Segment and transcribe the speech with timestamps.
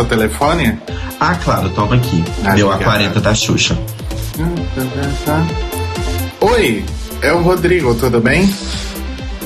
[0.00, 0.78] seu telefone?
[1.18, 2.24] Ah, claro, toma aqui.
[2.44, 3.78] Ah, Meu A40 da Xuxa.
[6.40, 6.84] Oi,
[7.20, 8.52] é o Rodrigo, tudo bem?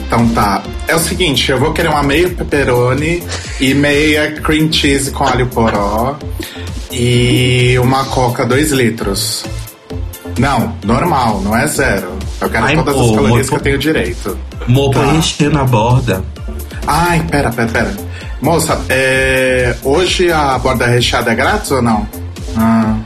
[0.07, 0.63] Então tá.
[0.87, 3.23] É o seguinte, eu vou querer uma meia pepperoni
[3.61, 6.17] e meia cream cheese com alho poró
[6.93, 9.45] e uma coca 2 litros.
[10.39, 12.13] Não, normal, não é zero.
[12.41, 14.39] Eu quero Ai, todas as calorias que eu tenho direito.
[14.69, 15.15] Mopo tá.
[15.15, 16.23] encher na borda.
[16.87, 18.04] Ai, pera, pera, pera.
[18.45, 19.75] Moça, é...
[19.83, 22.07] hoje a borda recheada é grátis ou não?
[22.55, 22.99] Ah.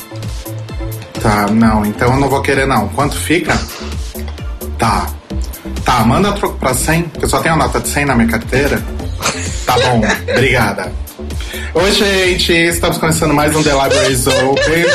[1.23, 2.89] Tá, não, então eu não vou querer não.
[2.89, 3.57] Quanto fica?
[4.77, 5.07] Tá.
[5.85, 8.27] Tá, manda troco pra 100, porque eu só tenho a nota de 100 na minha
[8.27, 8.83] carteira.
[9.65, 10.93] Tá bom, obrigada.
[11.73, 14.87] Oi, gente, estamos começando mais um The Libraries Open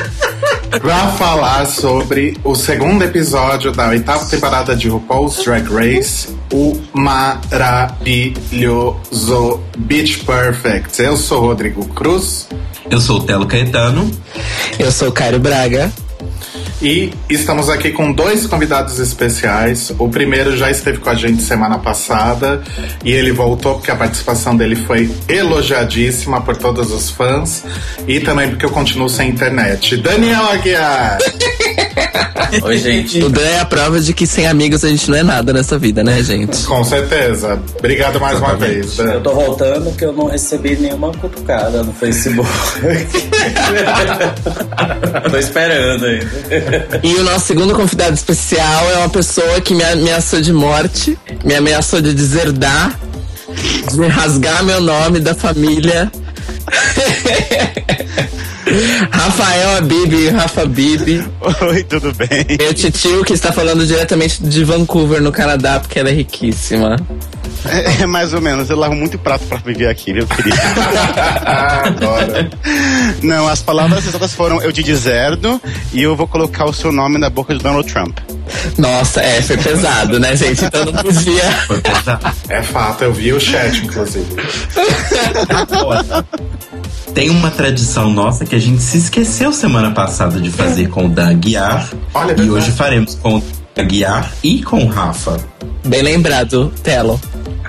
[0.81, 8.39] para falar sobre o segundo episódio da oitava temporada de RuPaul's Drag Race, o maravilhoso
[9.75, 11.01] Beach Perfect.
[11.01, 12.47] Eu sou Rodrigo Cruz.
[12.89, 14.09] Eu sou o Telo Caetano.
[14.77, 15.91] Eu sou o Cairo Braga.
[16.83, 19.93] E estamos aqui com dois convidados especiais.
[19.97, 22.61] O primeiro já esteve com a gente semana passada
[23.05, 27.63] e ele voltou porque a participação dele foi elogiadíssima por todos os fãs
[28.05, 29.95] e também porque eu continuo sem internet.
[29.95, 31.19] Daniel Aguiar!
[32.61, 33.23] Oi, gente.
[33.23, 35.77] O Dan é a prova de que sem amigos a gente não é nada nessa
[35.77, 36.65] vida, né, gente?
[36.65, 37.59] Com certeza.
[37.79, 38.63] Obrigado mais Exatamente.
[38.63, 38.97] uma vez.
[38.97, 39.13] Dan.
[39.13, 42.49] Eu tô voltando que eu não recebi nenhuma cutucada no Facebook.
[45.31, 46.25] tô esperando ainda.
[47.03, 51.55] E o nosso segundo convidado especial é uma pessoa que me ameaçou de morte, me
[51.55, 52.97] ameaçou de deserdar,
[53.91, 56.11] de rasgar meu nome da família.
[59.11, 61.23] Rafael Abib, Rafa Bibi.
[61.61, 62.57] Oi, tudo bem?
[62.57, 66.95] Meu tio que está falando diretamente de Vancouver, no Canadá, porque ela é riquíssima.
[67.65, 68.69] É, é, mais ou menos.
[68.69, 70.55] Eu lavo muito prato pra viver aqui, viu, querido?
[71.85, 72.49] Adoro.
[73.21, 75.61] Não, as palavras exatas foram eu te deserdo
[75.91, 78.17] e eu vou colocar o seu nome na boca de Donald Trump.
[78.77, 80.65] Nossa, é, foi pesado, né, gente?
[80.65, 81.43] Então não podia.
[82.49, 84.27] É fato, eu vi o chat, inclusive.
[87.13, 91.09] Tem uma tradição nossa que a gente se esqueceu semana passada de fazer com o
[91.09, 91.87] Dan Guiar.
[92.13, 93.43] Olha, e hoje faremos com o
[93.75, 95.37] Dan Guiar e com o Rafa.
[95.85, 97.19] Bem lembrado, Telo.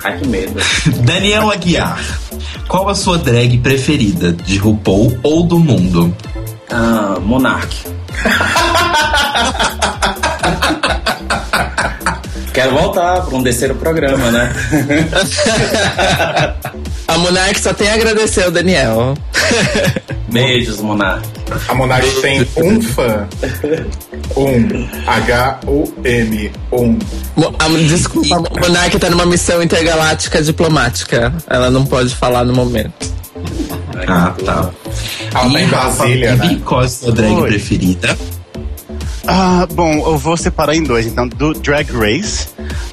[0.03, 0.59] Ai, que medo.
[1.03, 1.99] Daniel Aguiar,
[2.67, 4.31] qual a sua drag preferida?
[4.31, 6.15] De RuPaul ou do mundo?
[6.69, 7.75] Ah, Monark.
[12.53, 14.53] Quero voltar para um terceiro programa, né?
[17.05, 19.13] a Monark só tem a agradecer ao Daniel.
[20.29, 21.27] Beijos, Monark.
[21.67, 23.27] A Monark tem um fã.
[24.35, 24.87] Um.
[25.07, 26.51] H-U-M.
[26.71, 26.97] Um.
[27.87, 31.33] Desculpa, a Monark tá numa missão intergaláctica diplomática.
[31.47, 33.13] Ela não pode falar no momento.
[34.07, 34.69] Ah, tá.
[35.33, 36.61] Ela tá em Brasília, né?
[36.65, 37.49] Qual é a sua drag Oi.
[37.49, 38.17] preferida?
[39.27, 41.05] Ah, bom, eu vou separar em dois.
[41.07, 42.47] Então, do Drag Race,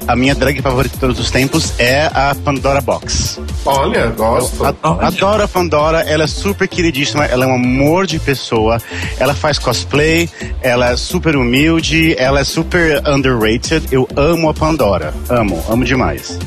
[0.07, 3.39] a minha drag favorita de todos os tempos é a Pandora Box.
[3.65, 4.65] Olha, gosto.
[4.65, 8.81] adoro, adoro a Pandora, ela é super queridíssima, ela é um amor de pessoa,
[9.17, 10.29] ela faz cosplay,
[10.61, 13.87] ela é super humilde, ela é super underrated.
[13.91, 16.37] Eu amo a Pandora, amo, amo demais.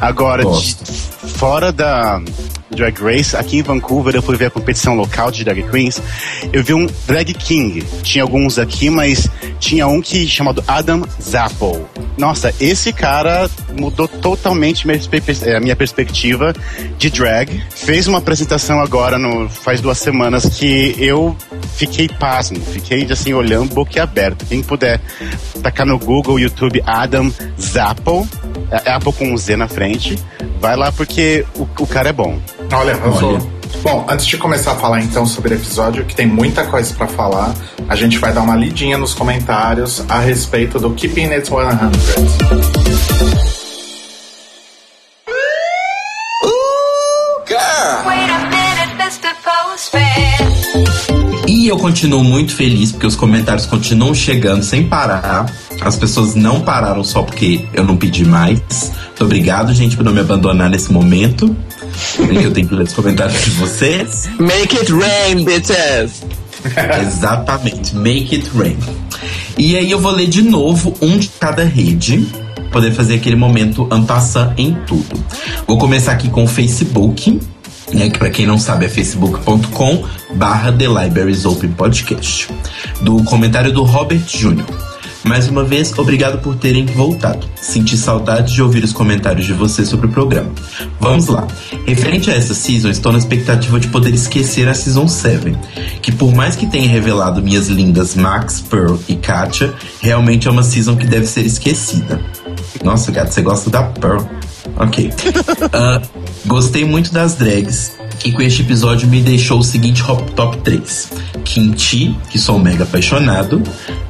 [0.00, 0.76] Agora, de,
[1.36, 2.20] fora da
[2.74, 6.02] Drag Race, aqui em Vancouver eu fui ver a competição local de drag queens.
[6.52, 7.82] Eu vi um drag king.
[8.02, 9.28] Tinha alguns aqui, mas
[9.58, 11.86] tinha um que chamado Adam Zappo.
[12.16, 16.52] Nossa, esse cara mudou totalmente a minha perspectiva
[16.98, 17.62] de drag.
[17.70, 21.36] Fez uma apresentação agora, no, faz duas semanas, que eu
[21.74, 24.44] fiquei pasmo, fiquei assim olhando boquiaberto.
[24.46, 25.00] Quem puder
[25.62, 28.28] tacar no Google, YouTube, Adam Zappo,
[28.70, 30.18] é, é Apple com um Z na frente,
[30.62, 32.38] vai lá porque o, o cara é bom.
[32.72, 33.38] Olha, eu sou.
[33.82, 37.08] Bom, antes de começar a falar então sobre o episódio, que tem muita coisa para
[37.08, 37.52] falar,
[37.88, 43.51] a gente vai dar uma lidinha nos comentários a respeito do Keeping It 100.
[51.72, 55.50] Eu continuo muito feliz porque os comentários continuam chegando sem parar.
[55.80, 58.60] As pessoas não pararam só porque eu não pedi mais.
[59.06, 61.56] Muito obrigado, gente, por não me abandonar nesse momento.
[62.18, 64.28] Eu tenho que ler os comentários de vocês.
[64.38, 66.22] Make it rain, bitches!
[67.00, 68.76] Exatamente, make it rain.
[69.56, 72.26] E aí eu vou ler de novo um de cada rede,
[72.70, 75.24] poder fazer aquele momento ampassar em tudo.
[75.66, 77.40] Vou começar aqui com o Facebook,
[77.92, 82.48] né, que para quem não sabe é facebook.com barra The Libraries Open Podcast.
[83.00, 84.92] Do comentário do Robert Jr.
[85.24, 87.46] Mais uma vez, obrigado por terem voltado.
[87.54, 90.50] Senti saudade de ouvir os comentários de vocês sobre o programa.
[90.98, 91.46] Vamos lá.
[91.86, 95.56] Referente a essa season, estou na expectativa de poder esquecer a Season 7,
[96.00, 100.62] que por mais que tenha revelado minhas lindas Max, Pearl e Katia, realmente é uma
[100.62, 102.20] season que deve ser esquecida.
[102.82, 104.24] Nossa, gato, você gosta da Pearl.
[104.76, 105.06] Ok.
[105.08, 106.06] Uh,
[106.46, 107.92] gostei muito das drags.
[108.24, 110.02] E com este episódio me deixou o seguinte
[110.36, 111.12] top 3.
[111.44, 113.60] Kimchi, que sou mega apaixonado.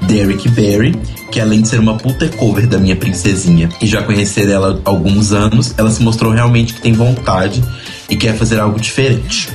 [0.02, 0.94] Derek Barry,
[1.30, 4.90] que além de ser uma puta cover da minha princesinha e já conhecer ela há
[4.90, 7.62] alguns anos, ela se mostrou realmente que tem vontade
[8.10, 9.48] e quer fazer algo diferente.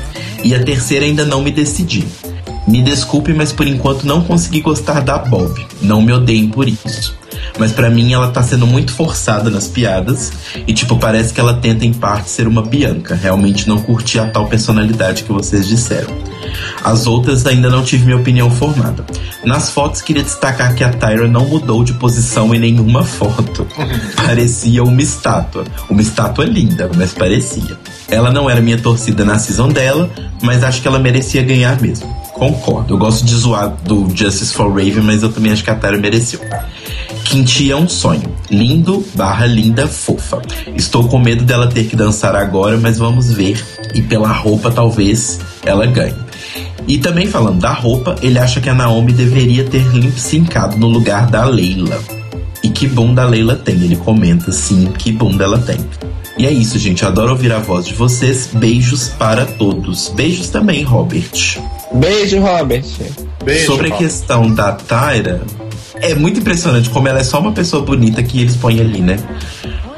[0.43, 2.07] E a terceira ainda não me decidi.
[2.67, 5.65] Me desculpe, mas por enquanto não consegui gostar da Bob.
[5.81, 7.15] Não me odeiem por isso.
[7.57, 10.31] Mas para mim ela tá sendo muito forçada nas piadas
[10.67, 13.15] e tipo parece que ela tenta em parte ser uma Bianca.
[13.15, 16.15] Realmente não curti a tal personalidade que vocês disseram.
[16.83, 19.05] As outras ainda não tive minha opinião formada.
[19.43, 23.67] Nas fotos queria destacar que a Tyra não mudou de posição em nenhuma foto.
[24.15, 25.65] parecia uma estátua.
[25.89, 27.77] Uma estátua linda, mas parecia.
[28.09, 30.09] Ela não era minha torcida na season dela,
[30.41, 32.16] mas acho que ela merecia ganhar mesmo.
[32.37, 32.93] Concordo.
[32.93, 35.97] Eu gosto de zoar do Justice for Raven, mas eu também acho que a Tara
[35.97, 36.39] mereceu.
[37.25, 38.23] Quinti é um sonho.
[38.49, 40.41] Lindo barra linda fofa.
[40.75, 43.61] Estou com medo dela ter que dançar agora, mas vamos ver.
[43.93, 46.15] E pela roupa, talvez ela ganhe.
[46.87, 50.87] E também falando da roupa, ele acha que a Naomi deveria ter limp sincado no
[50.87, 51.99] lugar da Leila.
[52.63, 53.75] E que bunda a Leila tem.
[53.75, 55.77] Ele comenta, sim, que bunda ela tem.
[56.37, 57.03] E é isso, gente.
[57.03, 58.49] Adoro ouvir a voz de vocês.
[58.53, 60.09] Beijos para todos.
[60.09, 61.59] Beijos também, Robert.
[61.93, 62.85] Beijo, Robert.
[63.43, 65.41] Beijo, Sobre a questão da Tyra,
[65.95, 69.17] é muito impressionante como ela é só uma pessoa bonita que eles põem ali, né?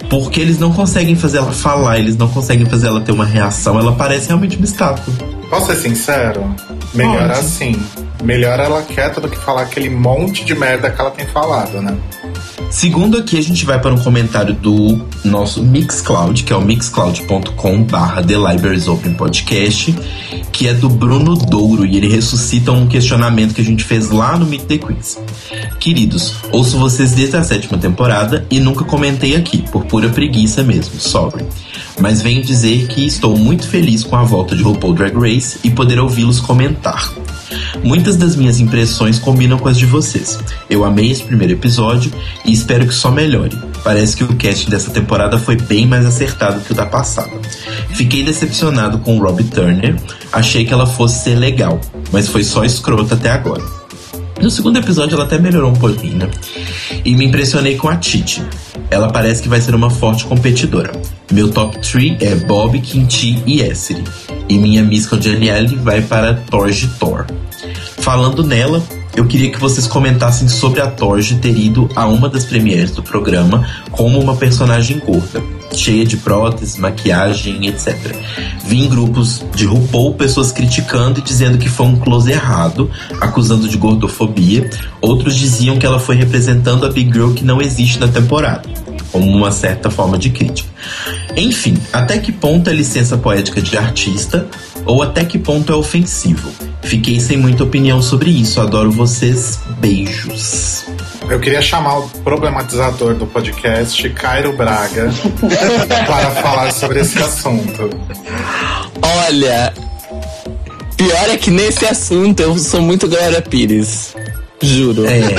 [0.10, 3.78] Porque eles não conseguem fazer ela falar, eles não conseguem fazer ela ter uma reação.
[3.78, 5.14] Ela parece realmente uma estátua.
[5.50, 6.56] Posso ser sincero?
[6.94, 7.32] Melhor Pode.
[7.40, 7.76] assim.
[8.24, 11.98] Melhor ela quieta do que falar aquele monte de merda que ela tem falado, né?
[12.70, 17.84] Segundo aqui, a gente vai para um comentário do nosso Mixcloud, que é o mixcloud.com
[17.84, 19.96] barra The Libraries Open Podcast,
[20.52, 24.38] que é do Bruno Douro, e ele ressuscita um questionamento que a gente fez lá
[24.38, 25.20] no Meet the Queens.
[25.80, 31.00] Queridos, ouço vocês desde a sétima temporada e nunca comentei aqui, por pura preguiça mesmo,
[31.00, 31.46] sorry.
[32.00, 35.72] Mas venho dizer que estou muito feliz com a volta de RuPaul Drag Race e
[35.72, 37.12] poder ouvi-los comentar.
[37.84, 40.40] Muitas das minhas impressões combinam com as de vocês.
[40.70, 42.12] Eu amei esse primeiro episódio
[42.46, 43.58] e espero que só melhore.
[43.84, 47.32] Parece que o cast dessa temporada foi bem mais acertado que o da passada.
[47.94, 49.96] Fiquei decepcionado com Robbie Turner,
[50.32, 51.80] achei que ela fosse ser legal,
[52.12, 53.79] mas foi só escrota até agora.
[54.42, 56.30] No segundo episódio ela até melhorou um pouquinho, né?
[57.04, 58.42] E me impressionei com a Titi.
[58.90, 60.92] Ela parece que vai ser uma forte competidora.
[61.32, 64.04] Meu top 3 é Bob, Kinti e Essere.
[64.48, 67.26] E minha Miss Congeniality vai para Torge Thor.
[67.98, 68.82] Falando nela,
[69.20, 73.04] eu queria que vocês comentassem sobre a Torge ter ido a uma das premieres do
[73.04, 75.44] programa como uma personagem gorda,
[75.74, 77.98] cheia de próteses, maquiagem, etc.
[78.64, 82.90] Vi em grupos de RuPaul pessoas criticando e dizendo que foi um close errado,
[83.20, 84.70] acusando de gordofobia.
[85.02, 88.70] Outros diziam que ela foi representando a Big Girl que não existe na temporada
[89.12, 90.70] como uma certa forma de crítica.
[91.36, 94.48] Enfim, até que ponto é licença poética de artista
[94.90, 96.52] ou até que ponto é ofensivo?
[96.82, 98.60] Fiquei sem muita opinião sobre isso.
[98.60, 99.60] Adoro vocês.
[99.78, 100.86] Beijos.
[101.30, 105.12] Eu queria chamar o problematizador do podcast, Cairo Braga,
[106.08, 107.88] para falar sobre esse assunto.
[109.00, 109.72] Olha,
[110.98, 114.16] pior é que nesse assunto eu sou muito Glória Pires.
[114.60, 115.06] Juro.
[115.06, 115.36] É.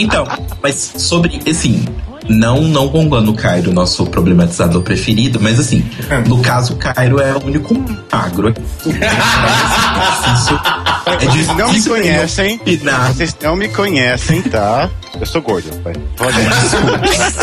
[0.00, 0.28] Então,
[0.62, 1.82] mas sobre, assim,
[2.28, 5.84] não, não gongando o Cairo, nosso problematizador preferido, mas assim,
[6.26, 7.74] no caso, o Cairo é o único
[8.10, 8.54] magro.
[11.04, 11.54] É difícil.
[11.54, 12.60] Vocês não me conhecem.
[13.08, 14.88] Vocês não me conhecem, tá?
[15.20, 15.92] Eu sou gordo, pai.
[16.16, 16.36] Pode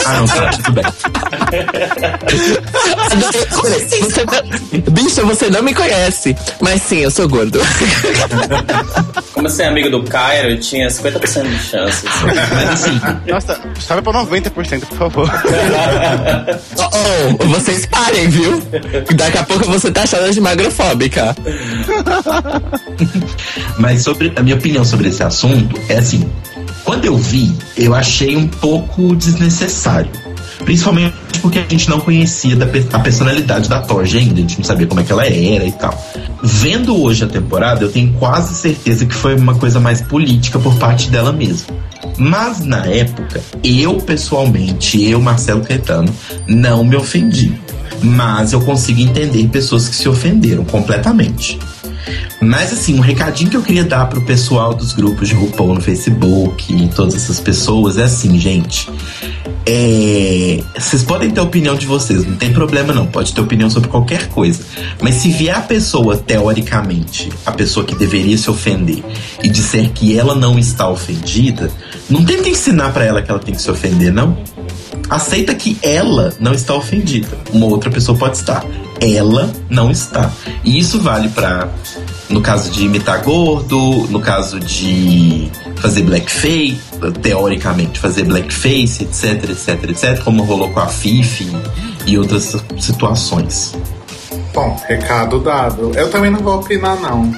[0.06, 0.84] Ah, não, tá, tudo bem.
[3.52, 6.36] Você, bicho, você não me conhece.
[6.60, 7.60] Mas sim, eu sou gordo.
[9.34, 12.06] Como você é amigo do Cairo, tinha 50% de chance.
[12.56, 15.32] Mas assim, nossa, sabe pra 90%, por favor.
[16.78, 16.90] oh,
[17.40, 18.62] oh, vocês parem, viu?
[19.16, 21.36] Daqui a pouco você tá achando de magrofóbica.
[23.78, 26.30] Mas sobre a minha opinião sobre esse assunto é assim,
[26.90, 30.10] quando eu vi, eu achei um pouco desnecessário.
[30.66, 34.66] Principalmente porque a gente não conhecia da, a personalidade da Torge ainda, a gente não
[34.66, 35.96] sabia como é que ela era e tal.
[36.42, 40.74] Vendo hoje a temporada, eu tenho quase certeza que foi uma coisa mais política por
[40.78, 41.68] parte dela mesma.
[42.18, 46.12] Mas na época, eu pessoalmente, eu, Marcelo Caetano,
[46.48, 47.54] não me ofendi.
[48.02, 51.60] Mas eu consigo entender pessoas que se ofenderam completamente.
[52.42, 55.82] Mas assim, um recadinho que eu queria dar pro pessoal dos grupos de RuPaul no
[55.82, 58.90] Facebook e todas essas pessoas é assim, gente.
[59.66, 63.90] É, vocês podem ter opinião de vocês, não tem problema não, pode ter opinião sobre
[63.90, 64.64] qualquer coisa.
[65.02, 69.04] Mas se vier a pessoa, teoricamente, a pessoa que deveria se ofender,
[69.44, 71.70] e disser que ela não está ofendida,
[72.10, 74.38] não tenta ensinar para ela que ela tem que se ofender, não.
[75.10, 77.38] Aceita que ela não está ofendida.
[77.52, 78.64] Uma outra pessoa pode estar.
[79.02, 80.32] Ela não está.
[80.64, 81.70] E isso vale para
[82.30, 86.80] no caso de imitar gordo, no caso de fazer blackface,
[87.22, 91.48] teoricamente fazer blackface, etc, etc, etc, como rolou com a Fifi
[92.06, 93.76] e outras situações.
[94.54, 95.92] Bom, recado dado.
[95.96, 97.32] Eu também não vou opinar, não.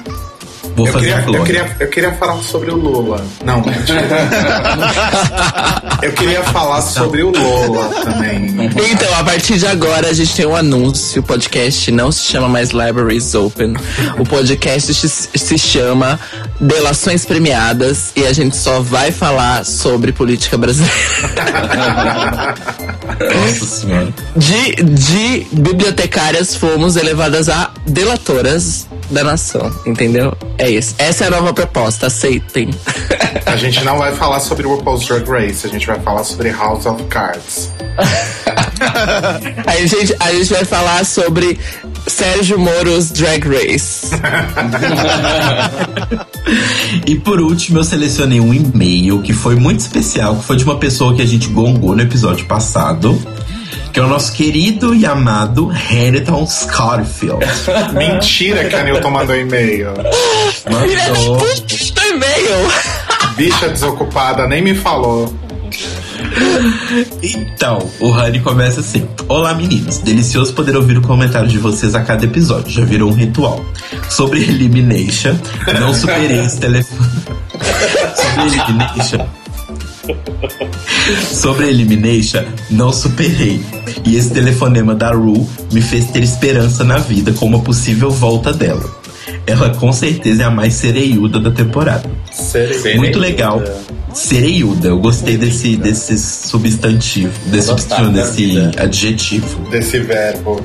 [0.74, 3.24] Vou eu fazer queria, eu, queria, eu queria falar sobre o Lula.
[3.44, 3.62] Não,
[6.02, 8.70] eu queria falar sobre o Lola também.
[8.90, 11.20] Então, a partir de agora, a gente tem um anúncio.
[11.20, 13.74] O podcast não se chama mais Libraries Open.
[14.18, 16.18] O podcast se, se chama
[16.60, 18.12] Delações Premiadas.
[18.16, 20.94] E a gente só vai falar sobre política brasileira.
[23.20, 24.14] Nossa senhora.
[24.36, 30.34] De, de bibliotecárias fomos elevadas a delatoras da nação, entendeu?
[30.62, 30.94] É isso.
[30.96, 32.70] Essa é a nova proposta, aceitem.
[33.46, 36.52] A gente não vai falar sobre o RuPaul's Drag Race, a gente vai falar sobre
[36.52, 37.68] House of Cards.
[39.66, 41.58] Aí, gente, a gente vai falar sobre
[42.06, 44.10] Sérgio Moro's Drag Race.
[47.06, 50.76] E por último, eu selecionei um e-mail que foi muito especial, que foi de uma
[50.76, 53.20] pessoa que a gente gongou no episódio passado,
[53.92, 57.44] que é o nosso querido e amado Hamilton Scarfield.
[57.92, 59.90] Mentira que a Newton mandou e-mail.
[60.70, 61.36] Mandou.
[61.38, 62.70] Puta e-mail!
[63.36, 65.32] Bicha desocupada, nem me falou.
[67.22, 72.02] Então, o Honey começa assim: Olá meninos, delicioso poder ouvir o comentário de vocês a
[72.02, 73.64] cada episódio, já virou um ritual.
[74.08, 75.36] Sobre Elimination,
[75.78, 77.10] não superei esse telefone.
[78.16, 79.41] Sobre Elimination.
[81.32, 83.60] Sobre Elimination, não superei.
[84.04, 88.52] E esse telefonema da Ru me fez ter esperança na vida com uma possível volta
[88.52, 89.02] dela.
[89.46, 92.08] Ela com certeza é a mais sereiuda da temporada.
[92.96, 93.62] Muito legal.
[94.12, 99.70] Sereiuda, eu gostei desse, desse substantivo, desse, da desse adjetivo.
[99.70, 100.62] Desse verbo.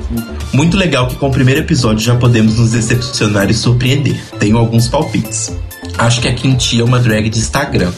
[0.52, 4.16] Muito legal que com o primeiro episódio já podemos nos decepcionar e surpreender.
[4.38, 5.50] Tenho alguns palpites.
[5.96, 7.90] Acho que a Quintia é uma drag de Instagram.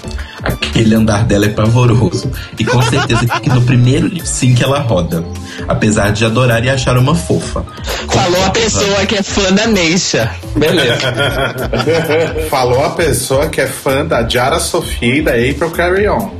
[0.42, 2.30] Aquele andar dela é pavoroso.
[2.58, 5.24] E com certeza que no primeiro lip sync ela roda.
[5.68, 7.64] Apesar de adorar e achar uma fofa.
[8.08, 10.30] Falou a pessoa que é fã da Neisha.
[10.56, 10.98] Beleza.
[12.48, 16.30] Falou a pessoa que é fã da Jara Sofia e da April Carry On.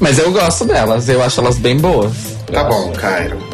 [0.00, 2.12] Mas eu gosto delas, eu acho elas bem boas.
[2.50, 3.51] Tá bom, Cairo.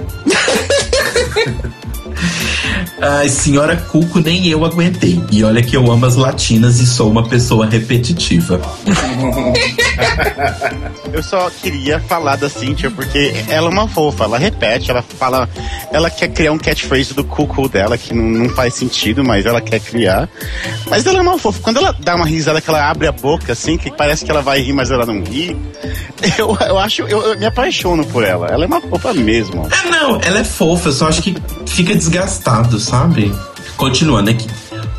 [3.01, 5.23] Ai, senhora Cuco, nem eu aguentei.
[5.31, 8.61] E olha que eu amo as latinas e sou uma pessoa repetitiva.
[11.13, 15.49] Eu só queria falar da Cynthia porque ela é uma fofa, ela repete, ela fala.
[15.91, 19.61] Ela quer criar um catchphrase do cucu dela que não, não faz sentido, mas ela
[19.61, 20.29] quer criar.
[20.89, 21.61] Mas ela é uma fofa.
[21.63, 24.43] Quando ela dá uma risada que ela abre a boca assim, que parece que ela
[24.43, 25.57] vai rir, mas ela não ri,
[26.39, 27.03] eu, eu acho.
[27.03, 28.47] Eu, eu me apaixono por ela.
[28.49, 29.67] Ela é uma fofa mesmo.
[29.71, 31.35] Ah, não, ela é fofa, eu só acho que
[31.67, 33.33] fica desgastado, sabe?
[33.77, 34.47] Continuando aqui.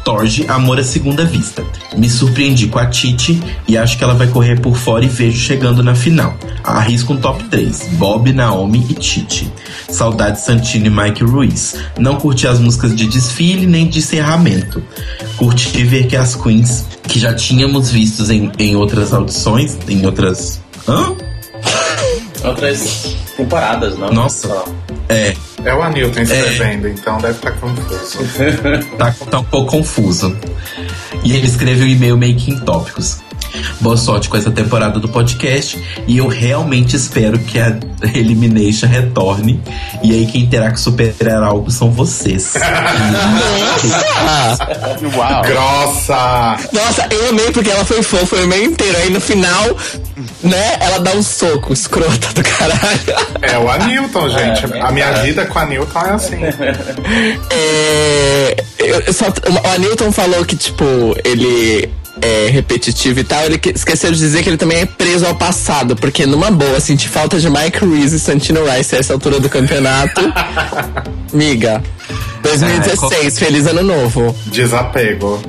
[0.05, 1.63] Torge, amor à segunda vista.
[1.98, 5.38] Me surpreendi com a Titi e acho que ela vai correr por fora e vejo
[5.38, 6.36] chegando na final.
[6.63, 9.51] Arrisco um top 3: Bob, Naomi e Titi.
[9.89, 11.75] Saudade Santino e Mike Ruiz.
[11.98, 14.81] Não curti as músicas de desfile nem de encerramento.
[15.38, 20.62] Curti ver que as queens que já tínhamos vistos em, em outras audições, em outras.
[20.88, 21.28] Hã?
[22.43, 24.12] Outras temporadas, não?
[24.12, 24.63] Nossa.
[25.10, 25.34] É,
[25.65, 28.19] É o Anilton escrevendo, então deve estar confuso.
[28.98, 30.38] tá, tá um pouco confuso.
[31.24, 33.19] E ele escreveu um e-mail making tópicos.
[33.82, 35.82] Boa sorte com essa temporada do podcast.
[36.08, 37.77] E eu realmente espero que a
[38.15, 39.62] Elimination retorne.
[40.03, 42.53] E aí quem terá que superar algo são vocês.
[45.15, 45.41] Uau!
[45.44, 46.58] Grossa!
[46.72, 48.98] Nossa, eu amei porque ela foi fofa o e-mail inteiro.
[48.98, 49.65] Aí no final,
[50.44, 53.00] né, ela dá um soco escrota do caralho.
[53.41, 54.74] É o Anilton, gente.
[54.74, 55.22] É, a minha é.
[55.24, 56.38] vida com a Anilton é assim.
[57.51, 60.86] É, eu- eu só, o Anilton falou que, tipo,
[61.24, 61.89] ele
[62.21, 63.43] é repetitivo e tal.
[63.45, 65.95] Ele que- esqueceu de dizer que ele também é preso ao passado.
[65.95, 69.49] Porque numa boa, sentir falta de Mike Reese e Santino Rice a essa altura do
[69.49, 70.21] campeonato.
[71.33, 71.81] Miga.
[72.43, 74.35] 2016, feliz ano novo.
[74.47, 75.41] Desapego.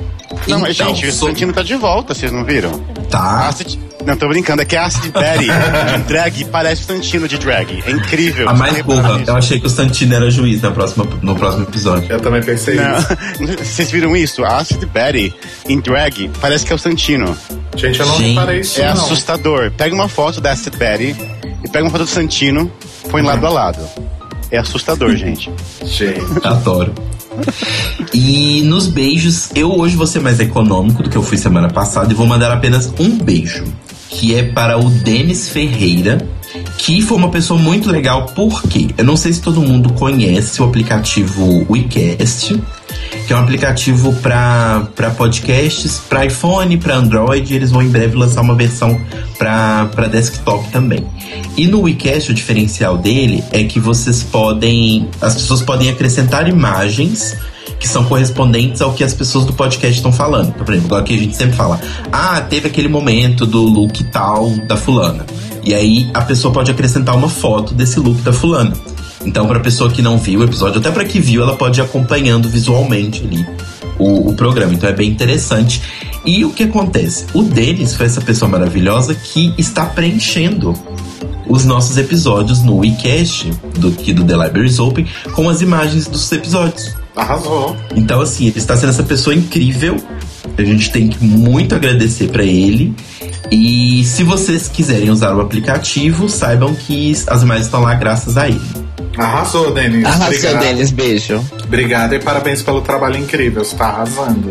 [0.47, 2.71] Não, mas Então, gente, o Santino tá de volta, vocês não viram?
[3.09, 3.47] Tá.
[3.47, 7.27] Ah, se- Não, tô brincando, é que a Acid Betty de drag parece o Santino
[7.27, 7.83] de drag.
[7.85, 8.49] É incrível.
[8.49, 9.21] A mais burra.
[9.25, 12.11] Eu achei que o Santino era juiz na próxima, no próximo episódio.
[12.11, 13.17] Eu também pensei isso.
[13.39, 14.43] Não, vocês viram isso?
[14.43, 15.33] A Acid Betty
[15.69, 17.37] em drag parece que é o Santino.
[17.75, 19.03] Gente, eu não Gente, reparei isso, É não.
[19.03, 19.71] assustador.
[19.71, 21.15] Pega uma foto da Acid Betty
[21.63, 22.71] e pega uma foto do Santino,
[23.09, 23.79] põe lado a lado.
[24.49, 25.49] É assustador, gente.
[25.85, 26.21] Gente.
[26.43, 26.93] Adoro.
[28.13, 32.11] E nos beijos, eu hoje vou ser mais econômico do que eu fui semana passada
[32.11, 33.63] e vou mandar apenas um beijo,
[34.11, 36.19] que é para o Denis Ferreira,
[36.77, 40.65] que foi uma pessoa muito legal, porque eu não sei se todo mundo conhece o
[40.65, 42.61] aplicativo WeCast,
[43.25, 44.85] que é um aplicativo para
[45.17, 48.99] podcasts, para iPhone, para Android, e eles vão em breve lançar uma versão
[49.37, 51.07] para desktop também.
[51.55, 55.07] E no WeCast, o diferencial dele é que vocês podem.
[55.21, 57.35] As pessoas podem acrescentar imagens
[57.81, 60.49] que são correspondentes ao que as pessoas do podcast estão falando.
[60.49, 64.03] Então, por exemplo, igual aqui a gente sempre fala: ah, teve aquele momento do look
[64.05, 65.25] tal da fulana.
[65.63, 68.73] E aí a pessoa pode acrescentar uma foto desse look da fulana.
[69.25, 71.83] Então, para pessoa que não viu o episódio, até para que viu, ela pode ir
[71.83, 73.45] acompanhando visualmente ali
[73.97, 74.73] o, o programa.
[74.73, 75.81] Então é bem interessante.
[76.23, 77.25] E o que acontece?
[77.33, 80.75] O Denis foi essa pessoa maravilhosa que está preenchendo
[81.47, 87.00] os nossos episódios no WeCast, do, do The Libraries Open, com as imagens dos episódios.
[87.15, 87.75] Arrasou.
[87.95, 89.97] Então, assim, ele está sendo essa pessoa incrível.
[90.57, 92.93] A gente tem que muito agradecer para ele.
[93.51, 98.47] E se vocês quiserem usar o aplicativo, saibam que as imagens estão lá graças a
[98.47, 98.61] ele.
[99.17, 100.05] Arrasou, Denis.
[100.05, 100.57] Arrasou.
[100.57, 100.91] Denis.
[100.91, 101.43] Beijo.
[101.63, 103.63] Obrigado e parabéns pelo trabalho incrível.
[103.63, 104.49] Você tá arrasando.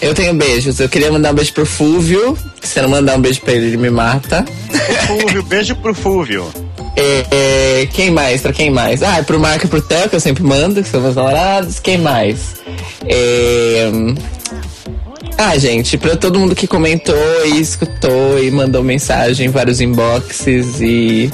[0.00, 0.78] Eu tenho beijos.
[0.78, 2.38] Eu queria mandar um beijo pro Fúvio.
[2.62, 4.44] Se eu não mandar um beijo pra ele, ele me mata.
[5.06, 6.48] Fúvio, beijo pro Fúvio.
[7.00, 8.40] É, é, quem mais?
[8.40, 9.02] Pra quem mais?
[9.04, 11.78] Ah, é pro Marco e pro Theo, que eu sempre mando, que são meus namorados.
[11.78, 12.56] Quem mais?
[13.06, 13.88] É,
[15.36, 17.14] Ah, gente, pra todo mundo que comentou
[17.46, 21.30] e escutou e mandou mensagem em vários inboxes e.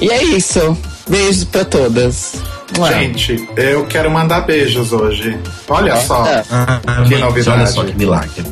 [0.00, 0.76] E é isso.
[1.06, 2.34] Beijos pra todas.
[2.76, 2.90] Mua.
[2.92, 5.36] Gente, eu quero mandar beijos hoje.
[5.68, 6.24] Olha só.
[6.50, 6.80] Ah.
[7.06, 7.58] Que novidade.
[7.58, 8.44] Olha só que milagre.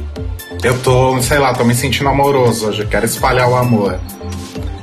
[0.62, 2.80] Eu tô, sei lá, tô me sentindo amoroso hoje.
[2.82, 3.98] Eu quero espalhar o amor.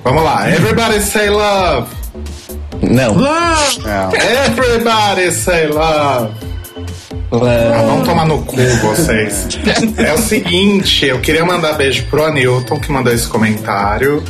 [0.03, 0.49] Vamos lá.
[0.49, 1.87] Everybody say love.
[2.81, 3.15] Não.
[3.15, 4.11] Não.
[4.13, 6.33] Everybody say love.
[7.31, 9.47] Ah, vamos tomar no cu vocês.
[9.97, 14.23] É o seguinte, eu queria mandar beijo pro Anilton, que mandou esse comentário.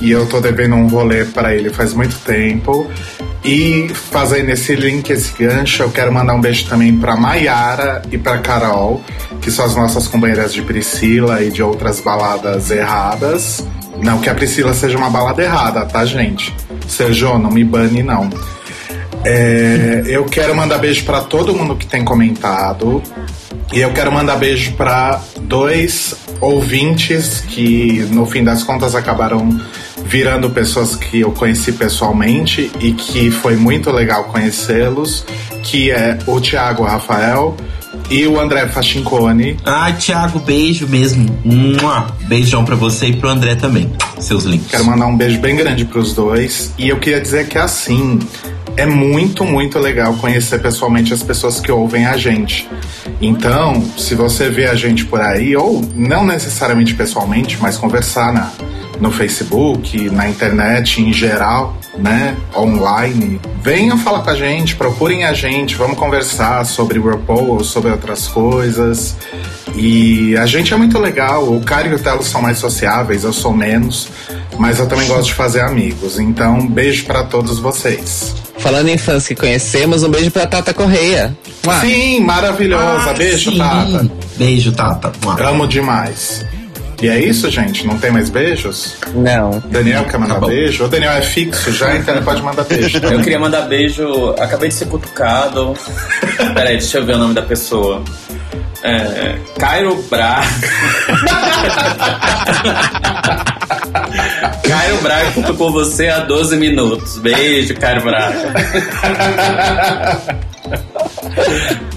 [0.00, 2.90] E eu tô devendo um rolê pra ele faz muito tempo.
[3.44, 8.16] E fazendo esse link, esse gancho, eu quero mandar um beijo também pra Maiara e
[8.16, 9.02] pra Carol,
[9.42, 13.62] que são as nossas companheiras de Priscila e de outras baladas erradas.
[14.02, 16.54] Não que a Priscila seja uma balada errada, tá, gente?
[16.88, 18.30] Sérgio, não me bane, não.
[19.24, 23.02] É, eu quero mandar beijo pra todo mundo que tem comentado.
[23.72, 29.60] E eu quero mandar beijo pra dois ouvintes que, no fim das contas, acabaram
[30.04, 35.24] virando pessoas que eu conheci pessoalmente e que foi muito legal conhecê-los,
[35.62, 37.56] que é o Thiago Rafael
[38.10, 39.56] e o André Fachincone.
[39.64, 41.26] Ai, Thiago, beijo mesmo.
[41.44, 42.06] Mua.
[42.22, 43.90] Beijão pra você e pro André também.
[44.18, 44.68] Seus links.
[44.70, 46.72] Quero mandar um beijo bem grande pros dois.
[46.78, 48.18] E eu queria dizer que assim,
[48.76, 52.68] é muito, muito legal conhecer pessoalmente as pessoas que ouvem a gente.
[53.20, 58.50] Então, se você vê a gente por aí, ou não necessariamente pessoalmente, mas conversar na,
[59.00, 62.36] no Facebook, na internet em geral, né?
[62.56, 68.28] Online, venham falar com a gente, procurem a gente, vamos conversar sobre RuPaul, sobre outras
[68.28, 69.16] coisas.
[69.76, 71.52] E a gente é muito legal.
[71.52, 74.08] O Caio e o Telo são mais sociáveis, eu sou menos,
[74.58, 76.18] mas eu também gosto de fazer amigos.
[76.18, 78.34] Então, um beijo pra todos vocês.
[78.58, 81.36] Falando em fãs que conhecemos, um beijo pra Tata Correia.
[81.80, 83.10] Sim, maravilhosa.
[83.10, 83.58] Ah, beijo, sim.
[83.58, 84.10] Tata.
[84.36, 85.12] Beijo, Tata.
[85.40, 86.44] Amo demais.
[87.04, 87.86] E é isso, gente?
[87.86, 88.96] Não tem mais beijos?
[89.14, 89.62] Não.
[89.66, 90.48] Daniel quer mandar Acabou.
[90.48, 90.84] beijo?
[90.86, 92.96] O Daniel é fixo já, então ele pode mandar beijo.
[92.96, 94.30] Eu queria mandar beijo.
[94.38, 95.74] Acabei de ser cutucado.
[96.54, 98.02] Peraí, deixa eu ver o nome da pessoa.
[98.82, 99.36] É.
[99.58, 100.46] Cairo Braga.
[104.66, 107.18] Cairo Braga cutucou você há 12 minutos.
[107.18, 108.50] Beijo, Cairo Braga.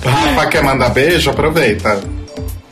[0.04, 1.30] Rafa quer mandar beijo?
[1.30, 1.98] Aproveita.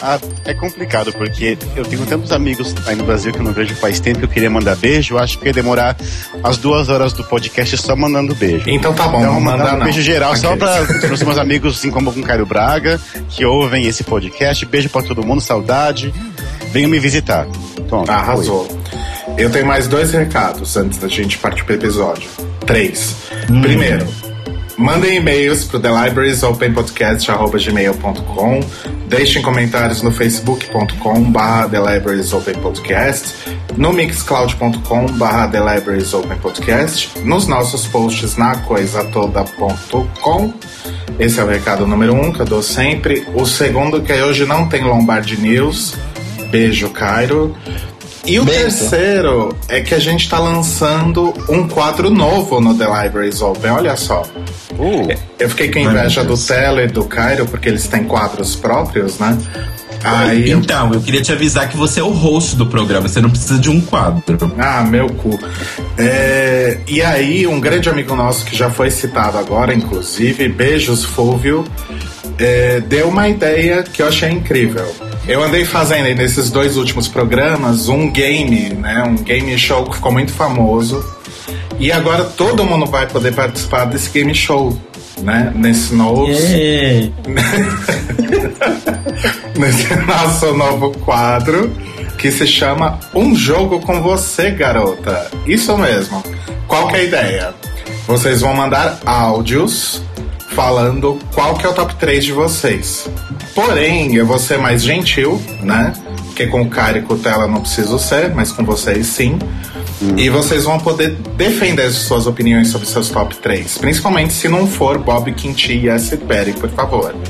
[0.01, 3.73] Ah, é complicado, porque eu tenho tantos amigos aí no Brasil que eu não vejo
[3.75, 5.15] faz tempo que eu queria mandar beijo.
[5.15, 5.95] Eu acho que ia demorar
[6.43, 8.69] as duas horas do podcast só mandando beijo.
[8.69, 10.99] Então tá bom, Então, vamos mandar mandar um beijo geral só Aqueles.
[10.99, 14.65] para os meus amigos, assim como com o Caio Braga, que ouvem esse podcast.
[14.65, 16.13] Beijo para todo mundo, saudade.
[16.71, 17.47] Venham me visitar.
[17.87, 18.67] Toma, Arrasou.
[19.37, 22.29] Eu tenho mais dois recados antes da gente partir pro episódio.
[22.65, 23.15] Três.
[23.49, 23.61] Hum.
[23.61, 24.07] Primeiro,
[24.77, 28.59] Mandem e-mails para o thelibrariesopenpodcast.gmail.com
[29.07, 33.33] Deixem comentários no facebook.com barra thelibrariesopenpodcast
[33.77, 40.53] no mixcloud.com barra thelibrariesopenpodcast nos nossos posts na coisatoda.com
[41.17, 43.25] Esse é o recado número um que eu dou sempre.
[43.33, 45.95] O segundo que hoje não tem Lombardi News.
[46.51, 47.55] Beijo, Cairo.
[48.27, 48.61] E o Beijo.
[48.61, 53.71] terceiro é que a gente está lançando um quadro novo no The Libraries Open.
[53.71, 54.23] Olha só.
[54.71, 56.35] Uh, Eu fiquei com inveja do.
[56.35, 59.37] Telo e do Cairo, porque eles têm quadros próprios, né?
[60.03, 60.51] Aí.
[60.51, 63.57] Então, eu queria te avisar que você é o host do programa, você não precisa
[63.57, 64.53] de um quadro.
[64.59, 65.39] Ah, meu cu.
[65.97, 71.65] É, e aí, um grande amigo nosso que já foi citado agora, inclusive, beijos, Fúvio,
[72.37, 74.85] é, deu uma ideia que eu achei incrível.
[75.27, 79.03] Eu andei fazendo aí nesses dois últimos programas um game, né?
[79.03, 81.03] Um game show que ficou muito famoso.
[81.79, 84.79] E agora todo mundo vai poder participar desse game show,
[85.21, 85.51] né?
[85.55, 86.27] Nesse novo.
[89.57, 91.75] nesse nosso novo quadro
[92.19, 95.31] que se chama Um Jogo com Você, Garota.
[95.47, 96.23] Isso mesmo.
[96.67, 97.53] Qual que é a ideia?
[98.07, 100.03] Vocês vão mandar áudios
[100.55, 103.09] falando qual que é o top 3 de vocês.
[103.53, 105.91] Porém, eu vou ser mais gentil, né?
[106.27, 107.01] Porque com o Cara e
[107.47, 109.37] não preciso ser, mas com vocês sim.
[110.17, 113.77] E vocês vão poder defender suas opiniões sobre seus top 3.
[113.77, 117.13] Principalmente se não for Bob Quinty e Acid Berry, por favor.
[117.13, 117.23] né?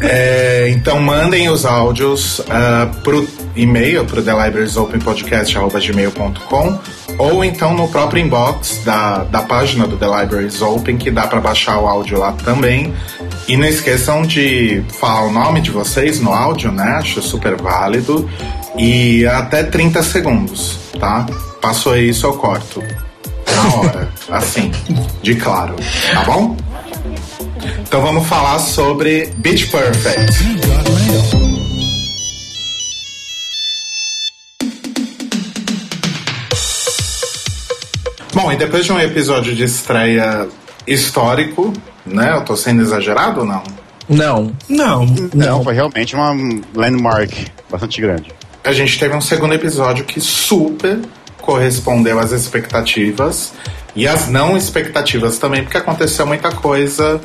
[0.02, 6.78] É, então mandem os áudios uh, pro e-mail, pro thelibrariesopenpodcast.gmail.com
[7.18, 11.40] ou então no próprio inbox da, da página do The Libraries Open, que dá para
[11.40, 12.92] baixar o áudio lá também.
[13.46, 16.96] E não esqueçam de falar o nome de vocês no áudio, né?
[16.98, 18.28] Acho super válido.
[18.76, 21.26] E até 30 segundos, tá?
[21.60, 22.82] Passou isso, eu corto.
[23.54, 24.70] Na hora, assim,
[25.22, 25.76] de claro,
[26.12, 26.56] tá bom?
[27.80, 31.43] Então vamos falar sobre Beach Perfect.
[38.34, 40.48] Bom, e depois de um episódio de estreia
[40.84, 41.72] histórico,
[42.04, 42.32] né?
[42.34, 43.62] Eu tô sendo exagerado ou não?
[44.08, 44.52] Não.
[44.68, 45.06] Não.
[45.32, 46.36] não, foi realmente uma
[46.74, 47.32] landmark
[47.70, 48.32] bastante grande.
[48.64, 50.98] A gente teve um segundo episódio que super
[51.40, 53.52] correspondeu às expectativas
[53.94, 57.20] e às não expectativas também, porque aconteceu muita coisa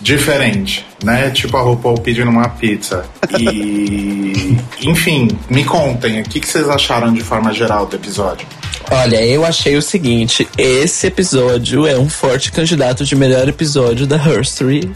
[0.00, 1.30] diferente, né?
[1.30, 3.04] Tipo a RuPaul pedindo uma pizza.
[3.36, 4.56] E.
[4.80, 8.46] Enfim, me contem, o que, que vocês acharam de forma geral do episódio?
[8.90, 14.16] Olha, eu achei o seguinte: esse episódio é um forte candidato de melhor episódio da
[14.16, 14.90] History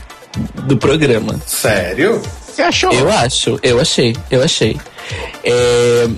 [0.64, 1.40] do programa.
[1.46, 2.22] Sério?
[2.46, 2.92] Você achou?
[2.92, 4.76] Eu acho, eu achei, eu achei.
[5.44, 6.08] É,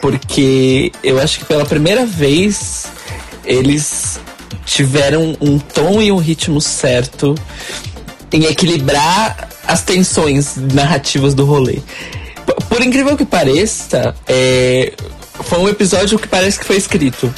[0.00, 2.86] porque eu acho que pela primeira vez
[3.44, 4.20] eles
[4.64, 7.34] tiveram um tom e um ritmo certo
[8.32, 11.78] em equilibrar as tensões narrativas do rolê.
[12.68, 14.92] Por incrível que pareça, é,
[15.34, 17.32] foi um episódio que parece que foi escrito.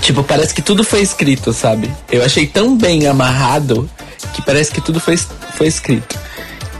[0.00, 1.90] Tipo, parece que tudo foi escrito, sabe?
[2.10, 3.88] Eu achei tão bem amarrado
[4.34, 6.18] que parece que tudo foi, foi escrito.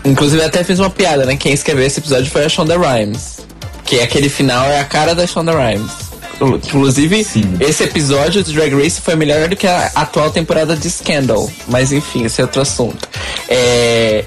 [0.05, 1.37] Inclusive, até fiz uma piada, né?
[1.37, 3.40] Quem escreveu esse episódio foi a Shonda Rhimes.
[3.85, 6.12] Que aquele final é a cara da Shonda Rhimes.
[6.40, 7.57] Inclusive, Sim.
[7.61, 11.48] esse episódio de Drag Race foi melhor do que a atual temporada de Scandal.
[11.68, 13.09] Mas enfim, esse é outro assunto.
[13.48, 14.25] É...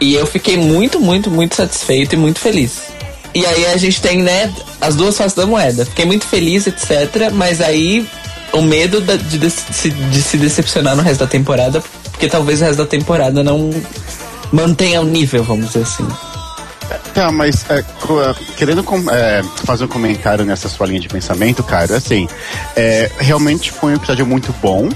[0.00, 2.91] E eu fiquei muito, muito, muito satisfeito e muito feliz.
[3.34, 5.84] E aí a gente tem, né, as duas faces da moeda.
[5.86, 7.30] Fiquei muito feliz, etc.
[7.32, 8.06] Mas aí
[8.52, 12.64] o medo de, de se- de se decepcionar no resto da temporada, porque talvez o
[12.64, 13.70] resto da temporada não
[14.52, 16.06] mantenha o nível, vamos dizer assim.
[17.14, 17.84] Tá, mas é, é,
[18.56, 22.28] querendo é, fazer um comentário nessa sua linha de pensamento, cara, assim,
[22.76, 24.88] é, realmente foi um episódio muito bom.